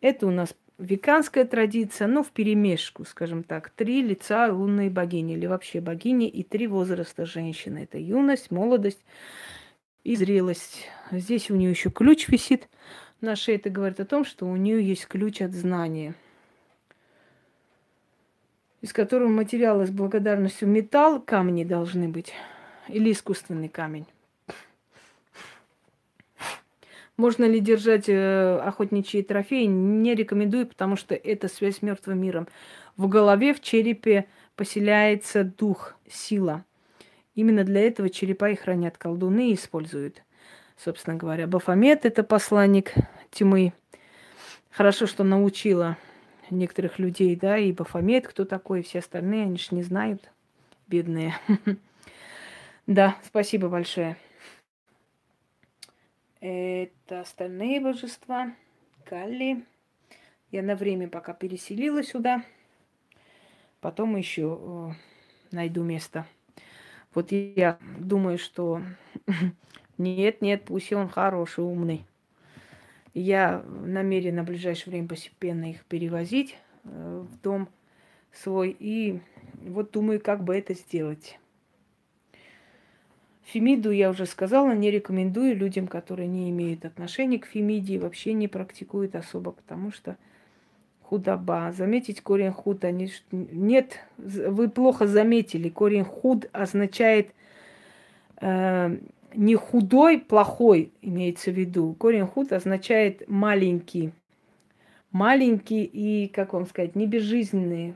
[0.01, 3.71] Это у нас веканская традиция, ну, в перемешку, скажем так.
[3.71, 7.79] Три лица лунной богини или вообще богини и три возраста женщины.
[7.79, 9.05] Это юность, молодость
[10.05, 10.89] и зрелость.
[11.11, 12.69] Здесь у нее еще ключ висит
[13.21, 13.57] на шее.
[13.57, 16.15] Это говорит о том, что у нее есть ключ от знания,
[18.81, 22.33] из которого материалы с благодарностью металл, камни должны быть,
[22.89, 24.07] или искусственный камень.
[27.19, 29.67] Можно ли держать э, охотничьи трофеи?
[29.67, 32.49] Не рекомендую, потому что это связь с мертвым миром.
[32.97, 34.27] В голове, в черепе
[34.57, 36.65] поселяется дух, сила–
[37.35, 40.23] Именно для этого черепа и хранят колдуны и используют.
[40.77, 42.93] Собственно говоря, Бафомет– это посланник
[43.31, 43.73] тьмы.
[44.71, 45.97] Хорошо, что научила
[46.51, 50.31] некоторых людей, да, и Бафомет, кто такой, все остальные, они ж не знают,
[50.87, 51.35] бедные.
[52.89, 54.17] Да, спасибо большое.
[56.41, 58.53] Это остальные божества.
[59.05, 59.65] Калли.
[60.51, 62.43] Я на время пока переселила сюда.
[63.81, 64.91] Потом еще э,
[65.53, 66.27] найду место.
[67.15, 68.83] Вот я думаю, что
[69.99, 72.05] нет, нет, пусть он хороший, умный.
[73.15, 77.69] Я намерена в ближайшее время постепенно их перевозить э, в дом
[78.33, 78.75] свой.
[78.79, 79.21] И
[79.63, 81.39] вот думаю, как бы это сделать.
[83.45, 88.33] Фемиду я уже сказала, не рекомендую людям, которые не имеют отношения к фемиде и вообще
[88.33, 90.17] не практикуют особо, потому что
[91.13, 91.73] худоба.
[91.73, 92.85] Заметить корень худ.
[92.85, 93.11] Они...
[93.31, 95.69] Нет, вы плохо заметили.
[95.69, 97.35] Корень худ означает
[98.41, 98.97] э,
[99.35, 101.95] не худой, плохой имеется в виду.
[101.99, 104.13] Корень худ означает маленький.
[105.11, 107.95] Маленький и, как вам сказать, не безжизненный.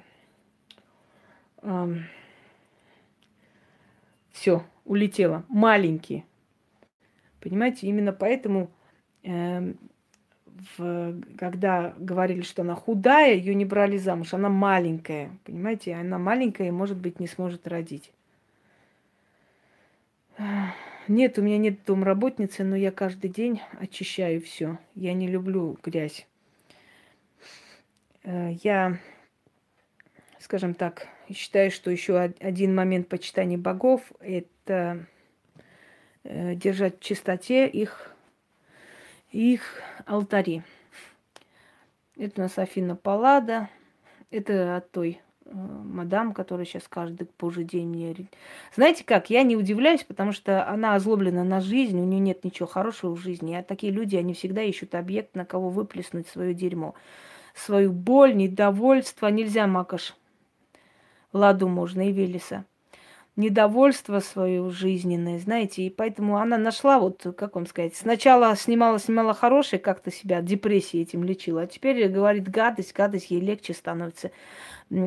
[4.31, 5.47] Все, улетело.
[5.49, 6.27] Маленький.
[7.41, 8.71] Понимаете, именно поэтому,
[9.23, 9.73] э,
[10.77, 14.35] в, когда говорили, что она худая, ее не брали замуж.
[14.35, 15.31] Она маленькая.
[15.45, 18.13] Понимаете, она маленькая и, может быть, не сможет родить.
[21.09, 24.79] Нет, у меня нет домработницы, но я каждый день очищаю все.
[24.95, 26.27] Я не люблю грязь.
[28.25, 28.99] Э, я,
[30.41, 35.07] скажем так, считаю, что еще один момент почитания богов– это
[36.25, 38.16] э, держать в чистоте их,
[39.31, 40.63] их алтари.
[42.17, 43.69] Это у нас Афина Паллада.
[44.31, 48.17] Это от той Э, мадам, которая сейчас каждый божий день мне...
[48.75, 52.67] Знаете как, я не удивляюсь, потому что она озлоблена на жизнь, у нее нет ничего
[52.67, 53.55] хорошего в жизни.
[53.55, 56.95] А такие люди, они всегда ищут объект, на кого выплеснуть свое дерьмо.
[57.55, 59.29] Свою боль, недовольство.
[59.29, 60.17] Нельзя, Макаш.
[61.33, 62.65] Ладу можно и Велеса
[63.37, 69.35] недовольство свое жизненное, знаете, и поэтому она нашла, вот, как вам сказать, сначала снимала, снимала
[69.35, 74.31] хорошее, как-то себя депрессией этим лечила, а теперь говорит гадость, гадость, ей легче становится.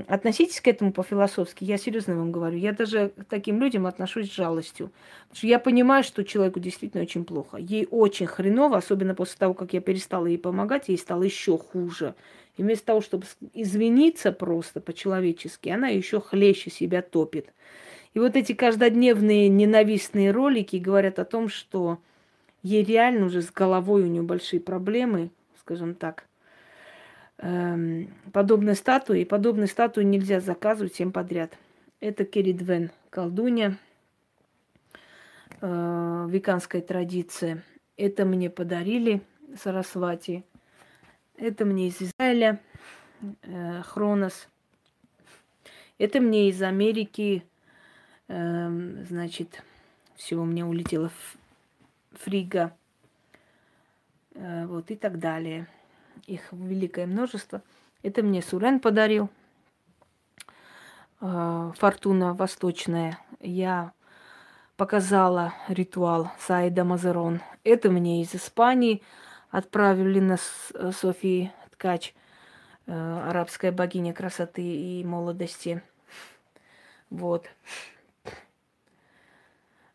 [0.07, 2.57] Относитесь к этому по-философски, я серьезно вам говорю.
[2.57, 4.91] Я даже к таким людям отношусь с жалостью.
[5.21, 7.57] Потому что я понимаю, что человеку действительно очень плохо.
[7.57, 12.15] Ей очень хреново, особенно после того, как я перестала ей помогать, ей стало еще хуже.
[12.57, 17.53] И вместо того, чтобы извиниться просто по-человечески, она еще хлеще себя топит.
[18.13, 21.99] И вот эти каждодневные ненавистные ролики говорят о том, что
[22.63, 26.25] ей реально уже с головой у нее большие проблемы, скажем так.
[27.37, 31.57] Эм, подобные статуи, подобные статуи нельзя заказывать всем подряд.
[32.01, 33.77] Это Керидвен, колдунья,
[35.61, 37.63] э, веканская традиция.
[37.95, 39.21] Это мне подарили
[39.57, 40.43] Сарасвати.
[41.37, 42.59] Это мне из Израиля,
[43.43, 44.49] э, Хронос.
[45.97, 47.43] Это мне из Америки
[48.29, 49.63] значит,
[50.15, 51.11] все у меня в
[52.13, 52.73] фрига,
[54.35, 55.67] э, вот и так далее.
[56.27, 57.61] Их великое множество.
[58.03, 59.29] Это мне Сурен подарил.
[61.21, 63.19] Э, фортуна восточная.
[63.39, 63.93] Я
[64.77, 67.41] показала ритуал Саида Мазерон.
[67.63, 69.01] Это мне из Испании
[69.49, 72.13] отправили на Софии Ткач,
[72.85, 72.91] э,
[73.29, 75.81] арабская богиня красоты и молодости.
[77.09, 77.47] Вот.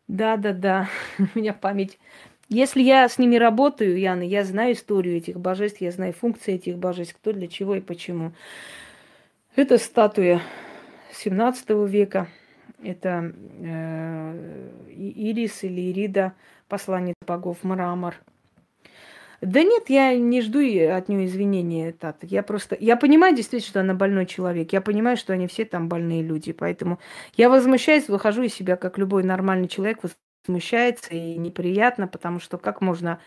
[0.07, 0.89] Да, да, да.
[1.35, 1.99] У меня память.
[2.47, 6.77] Если я с ними работаю, Яна, я знаю историю этих божеств, я знаю функции этих
[6.77, 8.33] божеств, кто для чего и почему.
[9.55, 10.41] Это статуя
[11.11, 12.27] 17 века.
[12.83, 16.33] Это э, Ирис или Ирида,
[16.67, 18.15] посланец богов, мрамор.
[19.41, 22.25] Да нет, я не жду от нее извинения, Тата.
[22.25, 22.77] Я просто...
[22.79, 24.73] Я понимаю действительно, что она больной человек.
[24.73, 26.53] Я понимаю, что они все там больные люди.
[26.53, 26.99] Поэтому
[27.35, 29.99] я возмущаюсь, выхожу из себя, как любой нормальный человек
[30.47, 31.13] возмущается.
[31.13, 33.19] И неприятно, потому что как можно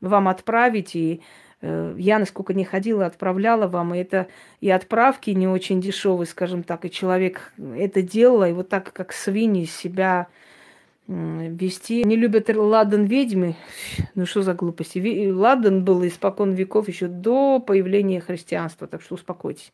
[0.00, 1.22] вам отправить и
[1.60, 4.28] э, я, насколько не ходила, отправляла вам, и это
[4.60, 9.12] и отправки не очень дешевые, скажем так, и человек это делал, и вот так, как
[9.12, 10.28] свиньи себя
[11.06, 12.04] вести.
[12.04, 13.56] Не любят ладан ведьмы.
[14.14, 15.30] Ну что за глупости?
[15.30, 19.72] Ладан был испокон веков еще до появления христианства, так что успокойтесь.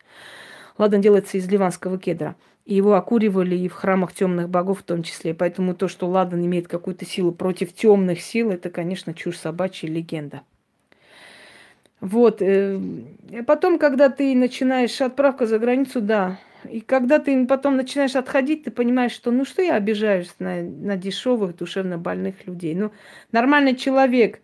[0.78, 2.36] Ладан делается из ливанского кедра.
[2.66, 5.34] И его окуривали и в храмах темных богов в том числе.
[5.34, 10.42] Поэтому то, что ладан имеет какую-то силу против темных сил, это, конечно, чушь собачья легенда.
[12.00, 12.40] Вот.
[12.40, 12.80] Э,
[13.46, 16.38] потом, когда ты начинаешь отправка за границу, да,
[16.68, 20.96] и когда ты потом начинаешь отходить, ты понимаешь, что ну что я обижаюсь на, на
[20.96, 22.74] дешевых душевно больных людей.
[22.74, 22.92] Ну,
[23.32, 24.40] нормальный человек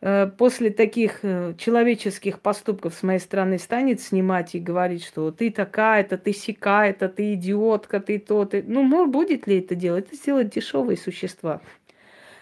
[0.00, 5.50] э, после таких э, человеческих поступков с моей стороны станет снимать и говорить, что ты
[5.50, 8.62] такая-то, ты сякая-то, ты идиотка, ты то, ты...
[8.66, 10.06] Ну, может, будет ли это делать?
[10.06, 11.60] Это сделать дешевые существа.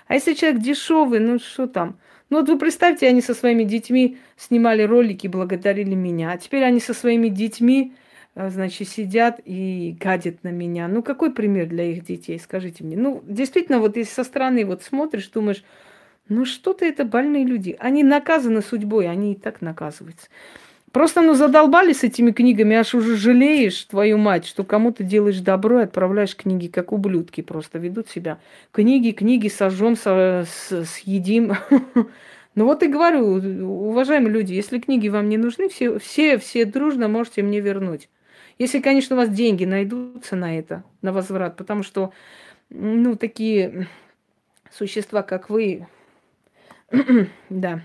[0.07, 1.99] А если человек дешевый, ну что там?
[2.29, 6.33] Ну вот вы представьте, они со своими детьми снимали ролики, благодарили меня.
[6.33, 7.95] А теперь они со своими детьми
[8.37, 10.89] значит, сидят и гадят на меня.
[10.89, 12.97] Ну, какой пример для их детей, скажите мне?
[12.97, 15.65] Ну, действительно, вот если со стороны вот смотришь, думаешь,
[16.29, 17.77] ну, что-то это больные люди.
[17.79, 20.29] Они наказаны судьбой, они и так наказываются.
[20.93, 25.81] Просто, ну, задолбали с этими книгами, аж уже жалеешь твою мать, что кому-то делаешь добро
[25.81, 28.39] и отправляешь книги, как ублюдки просто ведут себя.
[28.73, 31.55] Книги, книги сожжем, съедим.
[32.59, 33.35] Ну вот и говорю,
[33.67, 38.09] уважаемые люди, если книги вам не нужны, все, все, все дружно можете мне вернуть.
[38.59, 42.13] Если, конечно, у вас деньги найдутся на это, на возврат, потому что,
[42.71, 43.87] ну, такие
[44.73, 45.87] существа, как вы,
[47.51, 47.83] да,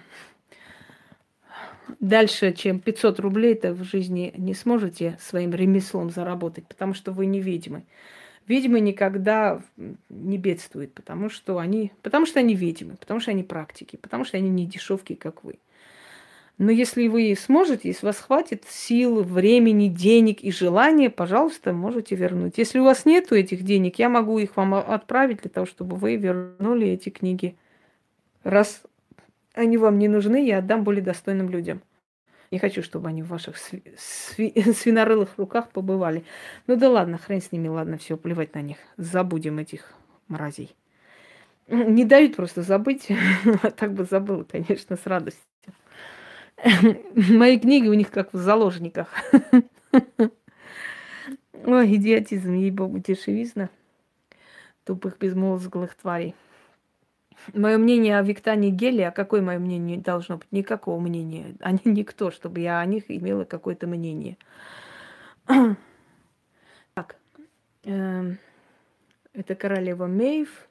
[2.00, 7.26] дальше, чем 500 рублей, то в жизни не сможете своим ремеслом заработать, потому что вы
[7.26, 7.84] не ведьмы.
[8.48, 9.62] Ведьмы никогда
[10.10, 14.38] не бедствуют, потому что они, потому что они ведьмы, потому что они практики, потому что
[14.38, 15.60] они не дешевки, как вы.
[16.58, 22.58] Но если вы сможете, если вас хватит сил, времени, денег и желания, пожалуйста, можете вернуть.
[22.58, 26.18] Если у вас нету этих денег, я могу их вам отправить для того, чтобы вы
[26.18, 27.56] вернули эти книги.
[28.44, 28.84] Раз
[29.54, 31.82] они вам не нужны, я отдам более достойным людям.
[32.52, 36.26] Не хочу, чтобы они в ваших сви- сви- свинорылых руках побывали.
[36.68, 38.78] Ну да ладно, хрен с ними, ладно, все, плевать на них.
[38.98, 39.94] Забудем этих
[40.28, 40.76] мразей.
[41.68, 43.08] Не дают просто забыть.
[43.78, 45.42] Так бы забыла, конечно, с радостью.
[47.16, 49.10] Мои книги у них как в заложниках.
[51.66, 53.70] Ой, идиотизм, ей-богу, дешевизна
[54.84, 56.36] тупых безмозглых тварей.
[57.54, 60.52] Мое мнение о Виктане Геле, а какое мое мнение должно быть?
[60.52, 61.56] Никакого мнения.
[61.60, 64.38] Они никто, чтобы я о них имела какое-то мнение.
[66.94, 67.16] так,
[67.86, 68.36] э,
[69.34, 70.68] это королева Мейв.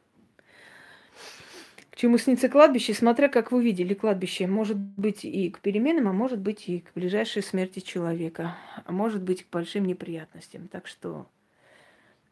[1.90, 6.12] К чему снится кладбище, смотря как вы видели кладбище, может быть и к переменам, а
[6.12, 10.68] может быть и к ближайшей смерти человека, а может быть к большим неприятностям.
[10.68, 11.26] Так что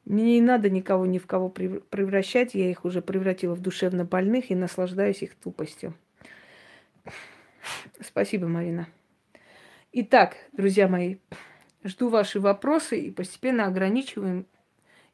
[0.04, 4.50] мне не надо никого ни в кого превращать, я их уже превратила в душевно больных
[4.50, 5.92] и наслаждаюсь их тупостью.
[8.00, 8.88] Спасибо, Марина.
[9.92, 11.16] Итак, друзья мои,
[11.82, 14.46] жду ваши вопросы и постепенно ограничиваем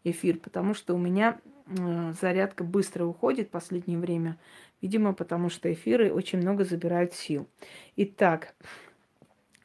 [0.05, 4.39] эфир, потому что у меня зарядка быстро уходит в последнее время.
[4.83, 7.49] Видимо, потому что эфиры очень много забирают сил.
[7.97, 8.55] Итак,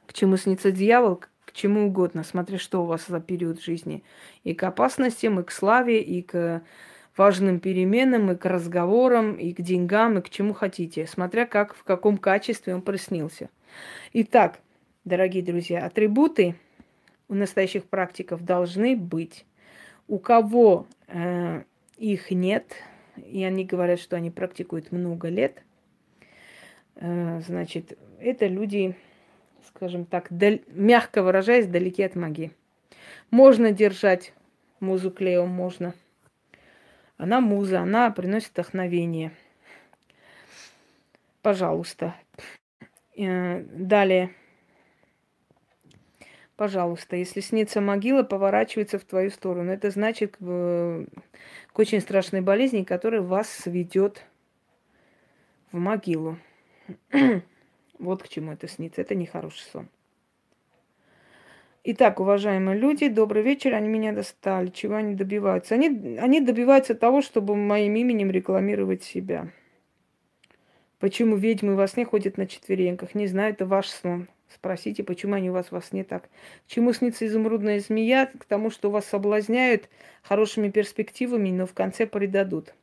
[0.05, 4.03] к чему снится дьявол, к чему угодно, смотря что у вас за период жизни.
[4.43, 6.61] И к опасностям, и к славе, и к
[7.17, 11.83] важным переменам, и к разговорам, и к деньгам, и к чему хотите, смотря как, в
[11.83, 13.49] каком качестве он приснился.
[14.13, 14.59] Итак,
[15.03, 16.55] дорогие друзья, атрибуты
[17.27, 19.45] у настоящих практиков должны быть.
[20.07, 21.63] У кого э,
[21.99, 22.73] их нет,
[23.17, 25.63] и они говорят, что они практикуют много лет,
[26.95, 28.95] э, значит, это люди
[29.67, 30.61] скажем так, даль...
[30.67, 32.51] мягко выражаясь, далеки от магии.
[33.31, 34.33] Можно держать
[34.79, 35.93] музу Клео, можно.
[37.17, 39.31] Она муза, она приносит вдохновение.
[41.41, 42.15] Пожалуйста.
[43.17, 44.31] Э, далее.
[46.55, 49.71] Пожалуйста, если снится могила, поворачивается в твою сторону.
[49.71, 50.35] Это значит
[51.79, 54.25] очень страшной болезни, которая вас сведет
[55.71, 56.37] в могилу.
[57.99, 59.01] Вот к чему это снится.
[59.01, 59.89] Это нехороший сон.
[61.83, 63.73] Итак, уважаемые люди, добрый вечер.
[63.73, 64.67] Они меня достали.
[64.67, 65.75] Чего они добиваются?
[65.75, 69.51] Они, они добиваются того, чтобы моим именем рекламировать себя.
[70.99, 73.15] Почему ведьмы во сне ходят на четвереньках?
[73.15, 74.27] Не знаю, это ваш сон.
[74.53, 76.23] Спросите, почему они у вас во сне так.
[76.23, 76.29] К
[76.67, 78.25] чему снится изумрудная змея?
[78.25, 79.87] К тому, что вас соблазняют
[80.23, 82.73] хорошими перспективами, но в конце предадут.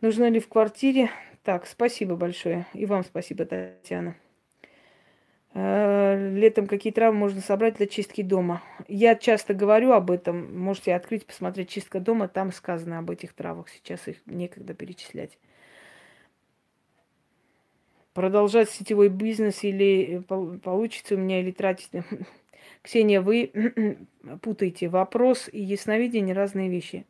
[0.00, 1.10] Нужно ли в квартире
[1.42, 2.66] так, спасибо большое.
[2.72, 4.14] И вам спасибо, Татьяна.
[5.52, 8.62] Э, летом какие травы можно собрать для чистки дома?
[8.88, 10.58] Я часто говорю об этом.
[10.58, 12.28] Можете открыть, посмотреть чистка дома.
[12.28, 13.68] Там сказано об этих травах.
[13.68, 15.38] Сейчас их некогда перечислять.
[18.12, 20.22] Продолжать сетевой бизнес или
[20.62, 21.90] получится у меня, или тратить...
[22.82, 23.52] Ксения, вы
[24.42, 27.06] путаете вопрос и ясновидение разные вещи.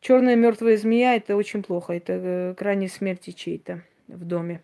[0.00, 1.92] Черная мертвая змея это очень плохо.
[1.92, 4.62] Это э, крайне смерти чьей-то в доме.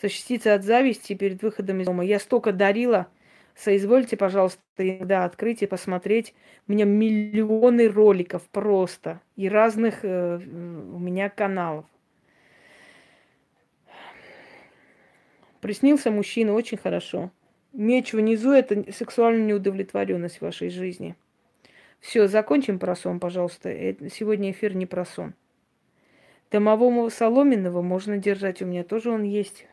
[0.00, 2.04] Защититься от зависти перед выходом из дома.
[2.04, 3.06] Я столько дарила.
[3.54, 6.34] Соизвольте, пожалуйста, иногда открыть и посмотреть.
[6.66, 9.20] У меня миллионы роликов просто.
[9.36, 11.84] И разных э, у меня каналов.
[15.64, 17.32] Приснился мужчина очень хорошо.
[17.72, 21.16] Меч внизу– это сексуальная неудовлетворенность в вашей жизни–
[22.04, 23.70] все, закончим про сон, пожалуйста.
[23.70, 25.32] Э, сегодня эфир не про сон.
[26.50, 28.60] Домового соломенного можно держать.
[28.60, 29.66] У меня тоже он есть.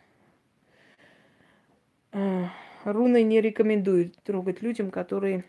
[2.14, 2.48] А,
[2.86, 5.44] руны не рекомендую трогать людям, которые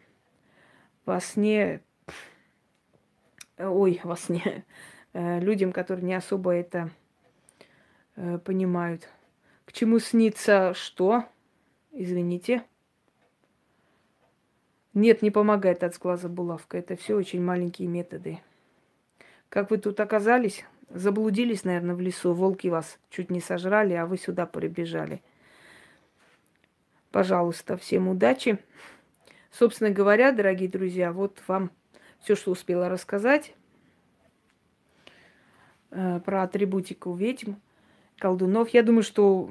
[1.07, 1.83] во сне...
[3.59, 4.65] Ой, во сне.
[5.13, 6.91] Э, людям, которые не особо это
[8.17, 9.09] э, понимают.
[9.73, 11.25] К чему снится что?
[11.93, 12.63] Извините.
[14.93, 16.77] Нет, не помогает от сглаза булавка.
[16.77, 18.41] Это все очень маленькие методы.
[19.49, 20.67] Как вы тут оказались?
[20.91, 22.35] Заблудились, наверное, в лесу.
[22.35, 25.23] Волки вас чуть не сожрали, а вы сюда прибежали.
[27.11, 28.59] Пожалуйста, всем удачи.
[29.51, 31.71] Собственно говоря, дорогие друзья, вот вам
[32.21, 33.55] все, что успела рассказать.
[35.93, 37.55] э, про атрибутику ведьм,
[38.23, 38.69] колдунов.
[38.69, 39.51] Я думаю, что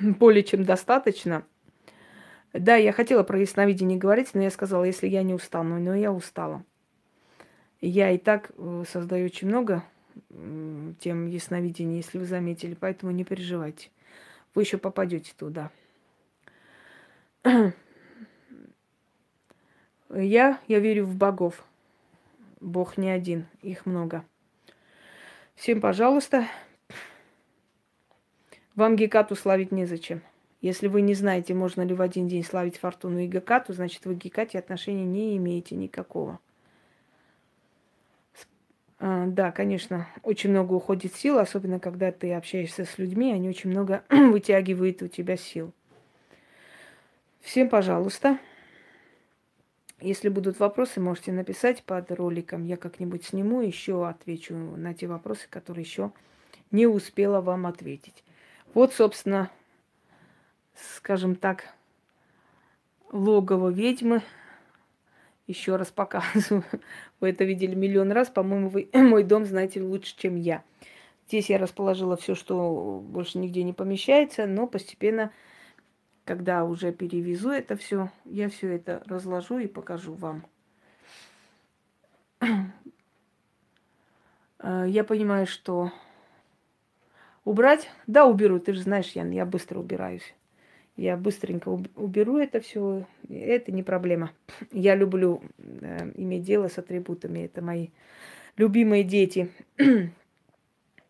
[0.00, 1.44] более чем достаточно.
[2.52, 6.12] Да, я хотела про ясновидение говорить, но я сказала, если я не устану, но я
[6.12, 6.62] устала.
[7.80, 9.82] Я и так э, создаю очень много
[11.00, 13.88] тем ясновидения, если вы заметили, поэтому не переживайте.
[14.54, 15.70] Вы еще попадете туда.
[20.14, 21.64] Я, я верю в богов.
[22.60, 24.26] Бог не один, их много.
[25.54, 26.46] Всем, пожалуйста,
[28.74, 30.22] вам Гекату славить незачем.
[30.60, 34.14] Если вы не знаете, можно ли в один день славить Фортуну и Гекату, значит, вы
[34.14, 36.38] к Гекате отношения не имеете никакого.
[38.98, 43.70] А, да, конечно, очень много уходит сил, особенно когда ты общаешься с людьми, они очень
[43.70, 45.72] много вытягивают у тебя сил.
[47.40, 48.38] Всем, пожалуйста,
[50.00, 52.64] если будут вопросы, можете написать под роликом.
[52.64, 56.12] Я как-нибудь сниму, еще отвечу на те вопросы, которые еще
[56.70, 58.22] не успела вам ответить.
[58.74, 59.50] Вот, собственно,
[60.74, 61.74] скажем так,
[63.10, 64.22] логово ведьмы–
[65.46, 66.64] еще раз показываю.
[67.20, 68.28] Вы это видели миллион раз.
[68.28, 70.64] По-моему, вы мой дом знаете лучше, чем я.
[71.28, 75.32] Здесь я расположила все, что больше нигде не помещается, но постепенно,
[76.24, 80.46] когда уже перевезу это все, я все это разложу и покажу вам.
[84.64, 85.90] Э, я понимаю, что
[87.44, 90.34] убрать, да, уберу, ты же знаешь, Ян, я быстро убираюсь.
[90.96, 93.06] Я быстренько уберу это все.
[93.28, 94.30] Это не проблема.
[94.70, 97.40] Я люблю э, иметь дело с атрибутами.
[97.40, 97.88] Это мои
[98.56, 99.50] любимые дети.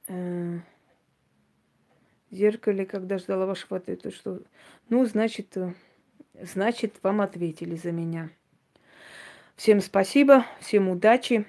[0.09, 0.59] э,
[2.33, 4.41] зеркале, когда ждала вашего ответа, что...
[4.89, 5.75] Ну, значит, э,
[6.41, 8.31] значит, вам ответили за меня.
[9.57, 11.45] Всем спасибо, всем удачи,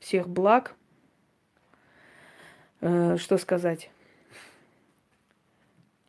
[0.00, 0.74] всех благ.
[2.82, 3.90] Э, что сказать?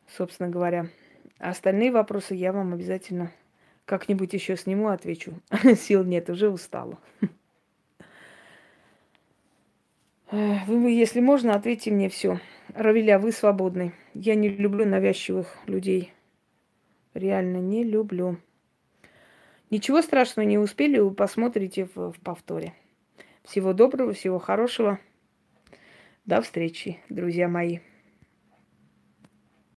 [0.08, 0.88] Собственно говоря.
[1.38, 3.32] А остальные вопросы я вам обязательно
[3.84, 5.34] как-нибудь еще сниму, отвечу.
[5.76, 6.98] Сил нет, уже устала.
[10.30, 12.40] Вы, если можно, ответьте мне все.
[12.74, 13.94] Равиля, вы свободны.
[14.14, 16.12] Я не люблю навязчивых людей.
[17.12, 18.38] Реально не люблю.
[19.70, 22.74] Ничего страшного не успели, вы посмотрите в, в повторе.
[23.44, 24.98] Всего доброго, всего хорошего.
[26.24, 27.80] До встречи, друзья мои.